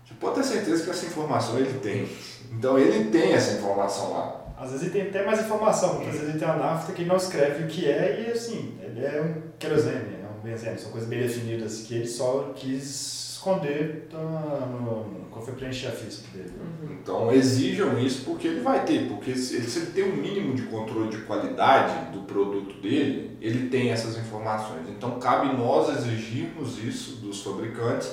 você 0.04 0.14
pode 0.14 0.36
ter 0.36 0.44
certeza 0.44 0.84
que 0.84 0.90
essa 0.90 1.06
informação 1.06 1.58
ele 1.58 1.78
tem. 1.80 2.08
Então 2.50 2.78
ele 2.78 3.10
tem 3.10 3.32
essa 3.32 3.58
informação 3.58 4.12
lá. 4.12 4.38
Às 4.56 4.70
vezes 4.70 4.86
ele 4.86 4.92
tem 4.92 5.08
até 5.08 5.26
mais 5.26 5.40
informação, 5.40 5.96
porque 5.96 6.08
às 6.08 6.14
vezes 6.14 6.28
ele 6.30 6.38
tem 6.38 6.48
uma 6.48 6.56
nafta 6.56 6.92
que 6.92 7.04
não 7.04 7.16
escreve 7.16 7.64
o 7.64 7.66
que 7.66 7.90
é 7.90 8.26
e 8.26 8.30
assim, 8.30 8.78
ele 8.80 9.04
é 9.04 9.20
um 9.20 9.50
querosene, 9.58 10.14
é 10.14 10.26
um 10.38 10.40
benzene, 10.40 10.78
são 10.78 10.92
coisas 10.92 11.08
bem 11.08 11.20
definidas 11.20 11.80
que 11.80 11.96
ele 11.96 12.06
só 12.06 12.52
quis 12.54 13.31
esconder 13.42 14.06
tá, 14.08 14.18
no, 14.18 15.26
quando 15.30 15.44
foi 15.44 15.54
preencher 15.54 15.88
a 15.88 15.90
física 15.90 16.28
dele. 16.32 16.52
Uhum. 16.60 16.92
Então 16.92 17.32
exijam 17.32 17.98
isso 17.98 18.24
porque 18.24 18.46
ele 18.46 18.60
vai 18.60 18.84
ter, 18.84 19.08
porque 19.08 19.34
se 19.34 19.56
ele, 19.56 19.66
se 19.66 19.80
ele 19.80 19.90
tem 19.90 20.04
um 20.04 20.16
mínimo 20.16 20.54
de 20.54 20.62
controle 20.62 21.10
de 21.10 21.22
qualidade 21.22 22.12
do 22.12 22.20
produto 22.20 22.80
dele, 22.80 23.36
ele 23.40 23.68
tem 23.68 23.90
essas 23.90 24.16
informações. 24.16 24.88
Então 24.88 25.18
cabe 25.18 25.56
nós 25.56 25.88
exigirmos 25.98 26.78
isso 26.78 27.16
dos 27.16 27.42
fabricantes, 27.42 28.12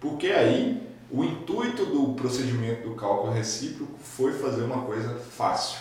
porque 0.00 0.26
aí 0.28 0.82
o 1.10 1.22
intuito 1.22 1.86
do 1.86 2.14
procedimento 2.14 2.88
do 2.88 2.96
cálculo 2.96 3.32
recíproco 3.32 3.94
foi 3.98 4.32
fazer 4.32 4.62
uma 4.62 4.82
coisa 4.82 5.14
fácil. 5.14 5.78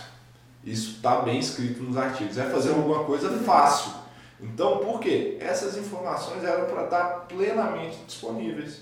Isso 0.63 0.97
está 0.97 1.21
bem 1.21 1.39
escrito 1.39 1.81
nos 1.83 1.97
artigos. 1.97 2.37
É 2.37 2.43
fazer 2.43 2.69
alguma 2.69 3.03
coisa 3.03 3.29
fácil. 3.39 4.02
Então, 4.39 4.79
por 4.79 4.99
quê? 4.99 5.37
Essas 5.39 5.77
informações 5.77 6.43
eram 6.43 6.65
para 6.65 6.85
estar 6.85 7.25
plenamente 7.27 7.97
disponíveis. 8.05 8.81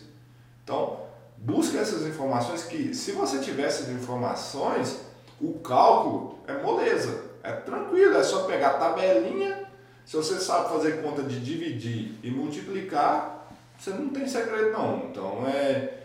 Então, 0.63 1.01
busque 1.37 1.77
essas 1.77 2.05
informações 2.05 2.63
que, 2.63 2.93
se 2.93 3.11
você 3.11 3.39
tiver 3.39 3.63
essas 3.63 3.89
informações, 3.89 5.01
o 5.39 5.59
cálculo 5.59 6.39
é 6.47 6.53
moleza, 6.61 7.31
é 7.43 7.51
tranquilo, 7.51 8.17
é 8.17 8.23
só 8.23 8.43
pegar 8.43 8.69
a 8.69 8.79
tabelinha. 8.79 9.67
Se 10.05 10.17
você 10.17 10.39
sabe 10.39 10.69
fazer 10.69 11.01
conta 11.01 11.23
de 11.23 11.39
dividir 11.39 12.19
e 12.23 12.31
multiplicar, 12.31 13.51
você 13.77 13.91
não 13.91 14.09
tem 14.09 14.27
segredo 14.27 14.71
não. 14.71 15.05
Então, 15.09 15.47
é 15.47 16.01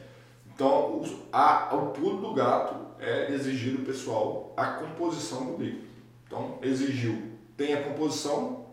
então, 0.56 1.02
a, 1.30 1.74
o 1.76 1.90
pulo 1.90 2.28
do 2.28 2.32
gato 2.32 2.74
é 2.98 3.30
exigir 3.30 3.76
do 3.76 3.84
pessoal 3.84 4.54
a 4.56 4.64
composição 4.64 5.44
do 5.44 5.62
líquido. 5.62 5.84
Então, 6.26 6.58
exigiu, 6.62 7.30
tem 7.58 7.74
a 7.74 7.82
composição, 7.82 8.64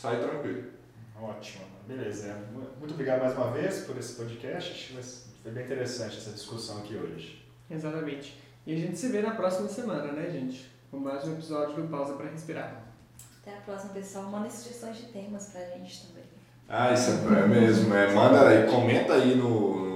sai 0.00 0.20
tranquilo. 0.20 0.64
Ótimo, 1.20 1.64
beleza. 1.86 2.36
Muito 2.78 2.94
obrigado 2.94 3.20
mais 3.20 3.34
uma 3.36 3.50
vez 3.50 3.80
por 3.80 3.96
esse 3.96 4.14
podcast. 4.14 4.96
Foi 5.42 5.50
bem 5.50 5.64
interessante 5.64 6.16
essa 6.18 6.30
discussão 6.30 6.78
aqui 6.78 6.94
hoje. 6.94 7.44
Exatamente. 7.68 8.40
E 8.64 8.74
a 8.74 8.78
gente 8.78 8.96
se 8.96 9.08
vê 9.08 9.20
na 9.20 9.32
próxima 9.32 9.68
semana, 9.68 10.12
né, 10.12 10.30
gente? 10.30 10.70
Com 10.90 10.98
mais 10.98 11.26
um 11.26 11.32
episódio 11.32 11.74
do 11.74 11.88
Pausa 11.88 12.14
para 12.14 12.30
Respirar. 12.30 12.84
Até 13.42 13.56
a 13.56 13.60
próxima, 13.60 13.92
pessoal. 13.92 14.24
Manda 14.26 14.48
sugestões 14.48 14.98
de 14.98 15.06
temas 15.06 15.46
pra 15.46 15.60
gente 15.70 16.06
também. 16.06 16.24
Ah, 16.68 16.92
isso 16.92 17.10
é, 17.10 17.40
é 17.40 17.46
mesmo. 17.46 17.92
É, 17.94 18.12
manda 18.14 18.48
aí, 18.48 18.66
comenta 18.66 19.14
aí 19.14 19.34
no 19.34 19.88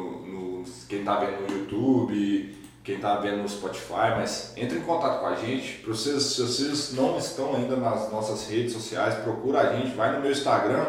quem 0.88 1.00
está 1.00 1.20
vendo 1.20 1.48
no 1.48 1.58
YouTube, 1.58 2.54
quem 2.84 2.96
está 2.96 3.16
vendo 3.16 3.42
no 3.42 3.48
Spotify, 3.48 4.16
mas 4.16 4.52
entre 4.56 4.78
em 4.78 4.82
contato 4.82 5.20
com 5.20 5.26
a 5.26 5.36
gente. 5.36 5.84
Vocês, 5.86 6.22
se 6.22 6.42
vocês 6.42 6.92
não 6.94 7.16
estão 7.16 7.54
ainda 7.54 7.76
nas 7.76 8.10
nossas 8.10 8.48
redes 8.48 8.72
sociais, 8.72 9.14
procura 9.16 9.60
a 9.60 9.76
gente, 9.76 9.94
vai 9.94 10.12
no 10.14 10.20
meu 10.20 10.32
Instagram 10.32 10.86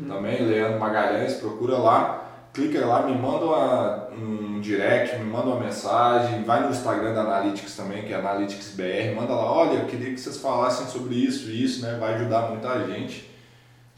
uhum. 0.00 0.08
também, 0.08 0.42
Leandro 0.42 0.80
Magalhães, 0.80 1.34
procura 1.34 1.76
lá, 1.76 2.24
clica 2.54 2.86
lá, 2.86 3.02
me 3.02 3.14
manda 3.14 3.44
uma, 3.44 4.08
um 4.10 4.60
direct, 4.60 5.18
me 5.18 5.24
manda 5.24 5.48
uma 5.48 5.60
mensagem, 5.60 6.44
vai 6.44 6.62
no 6.62 6.70
Instagram 6.70 7.12
da 7.12 7.20
Analytics 7.20 7.76
também, 7.76 8.04
que 8.04 8.14
é 8.14 8.16
AnalyticsBR, 8.16 9.14
manda 9.14 9.34
lá, 9.34 9.52
olha, 9.52 9.80
eu 9.80 9.86
queria 9.86 10.14
que 10.14 10.20
vocês 10.20 10.38
falassem 10.38 10.86
sobre 10.86 11.14
isso 11.14 11.50
e 11.50 11.62
isso, 11.62 11.82
né? 11.82 11.98
Vai 12.00 12.14
ajudar 12.14 12.48
muita 12.48 12.86
gente. 12.86 13.30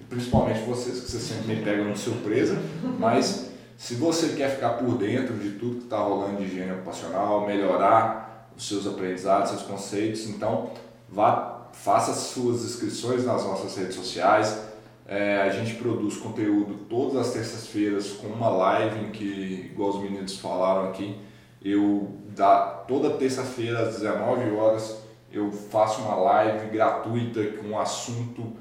Principalmente 0.09 0.61
vocês, 0.61 1.01
que 1.01 1.11
vocês 1.11 1.23
sempre 1.23 1.55
me 1.55 1.63
pegam 1.63 1.93
de 1.93 1.99
surpresa, 1.99 2.59
mas 2.99 3.46
se 3.77 3.95
você 3.95 4.31
quer 4.31 4.55
ficar 4.55 4.71
por 4.71 4.97
dentro 4.97 5.35
de 5.35 5.51
tudo 5.51 5.77
que 5.77 5.85
está 5.85 5.99
rolando 5.99 6.37
de 6.37 6.45
higiene 6.45 6.73
ocupacional, 6.73 7.47
melhorar 7.47 8.51
os 8.57 8.67
seus 8.67 8.87
aprendizados, 8.87 9.51
seus 9.51 9.63
conceitos, 9.63 10.29
então 10.29 10.71
vá, 11.09 11.69
faça 11.73 12.13
suas 12.15 12.65
inscrições 12.65 13.25
nas 13.25 13.45
nossas 13.45 13.77
redes 13.77 13.97
sociais. 13.97 14.65
É, 15.07 15.43
a 15.43 15.51
gente 15.51 15.75
produz 15.75 16.17
conteúdo 16.17 16.87
todas 16.89 17.29
as 17.29 17.33
terças-feiras 17.33 18.13
com 18.13 18.27
uma 18.29 18.49
live 18.49 19.07
em 19.07 19.11
que, 19.11 19.71
igual 19.73 19.91
os 19.91 20.03
meninos 20.03 20.39
falaram 20.39 20.89
aqui, 20.89 21.21
eu 21.63 22.17
da, 22.35 22.85
toda 22.89 23.11
terça-feira 23.11 23.81
às 23.81 23.97
19 23.97 24.51
horas 24.57 25.07
eu 25.33 25.53
faço 25.53 26.01
uma 26.03 26.15
live 26.15 26.69
gratuita 26.71 27.45
com 27.59 27.69
um 27.69 27.79
assunto 27.79 28.57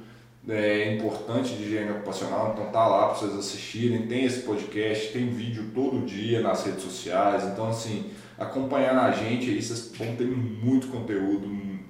é, 0.47 0.93
importante 0.93 1.55
de 1.55 1.63
higiene 1.63 1.91
ocupacional, 1.91 2.53
então 2.53 2.71
tá 2.71 2.87
lá 2.87 3.07
para 3.07 3.15
vocês 3.15 3.35
assistirem, 3.35 4.07
tem 4.07 4.25
esse 4.25 4.41
podcast, 4.41 5.11
tem 5.11 5.29
vídeo 5.29 5.71
todo 5.73 6.05
dia 6.05 6.41
nas 6.41 6.63
redes 6.65 6.83
sociais, 6.83 7.43
então 7.45 7.69
assim, 7.69 8.11
acompanhando 8.37 8.99
a 8.99 9.11
gente 9.11 9.49
aí, 9.49 9.61
vocês 9.61 9.91
vão 9.97 10.15
ter 10.15 10.27
muito 10.27 10.87
conteúdo, 10.87 11.47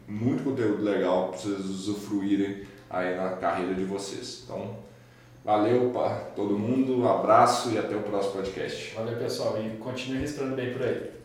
muito 0.08 0.44
conteúdo 0.44 0.84
legal 0.84 1.30
para 1.30 1.40
vocês 1.40 1.60
usufruírem 1.66 2.64
aí 2.90 3.16
na 3.18 3.32
carreira 3.32 3.74
de 3.74 3.84
vocês. 3.84 4.44
Então, 4.46 4.78
valeu 5.44 5.90
para 5.90 6.16
todo 6.36 6.58
mundo, 6.58 7.00
um 7.02 7.10
abraço 7.10 7.72
e 7.72 7.78
até 7.78 7.96
o 7.96 8.04
próximo 8.04 8.36
podcast. 8.36 8.96
Valeu 8.96 9.18
pessoal, 9.18 9.58
e 9.62 9.78
continue 9.78 10.20
respirando 10.20 10.56
bem 10.56 10.72
por 10.72 10.82
aí. 10.82 11.25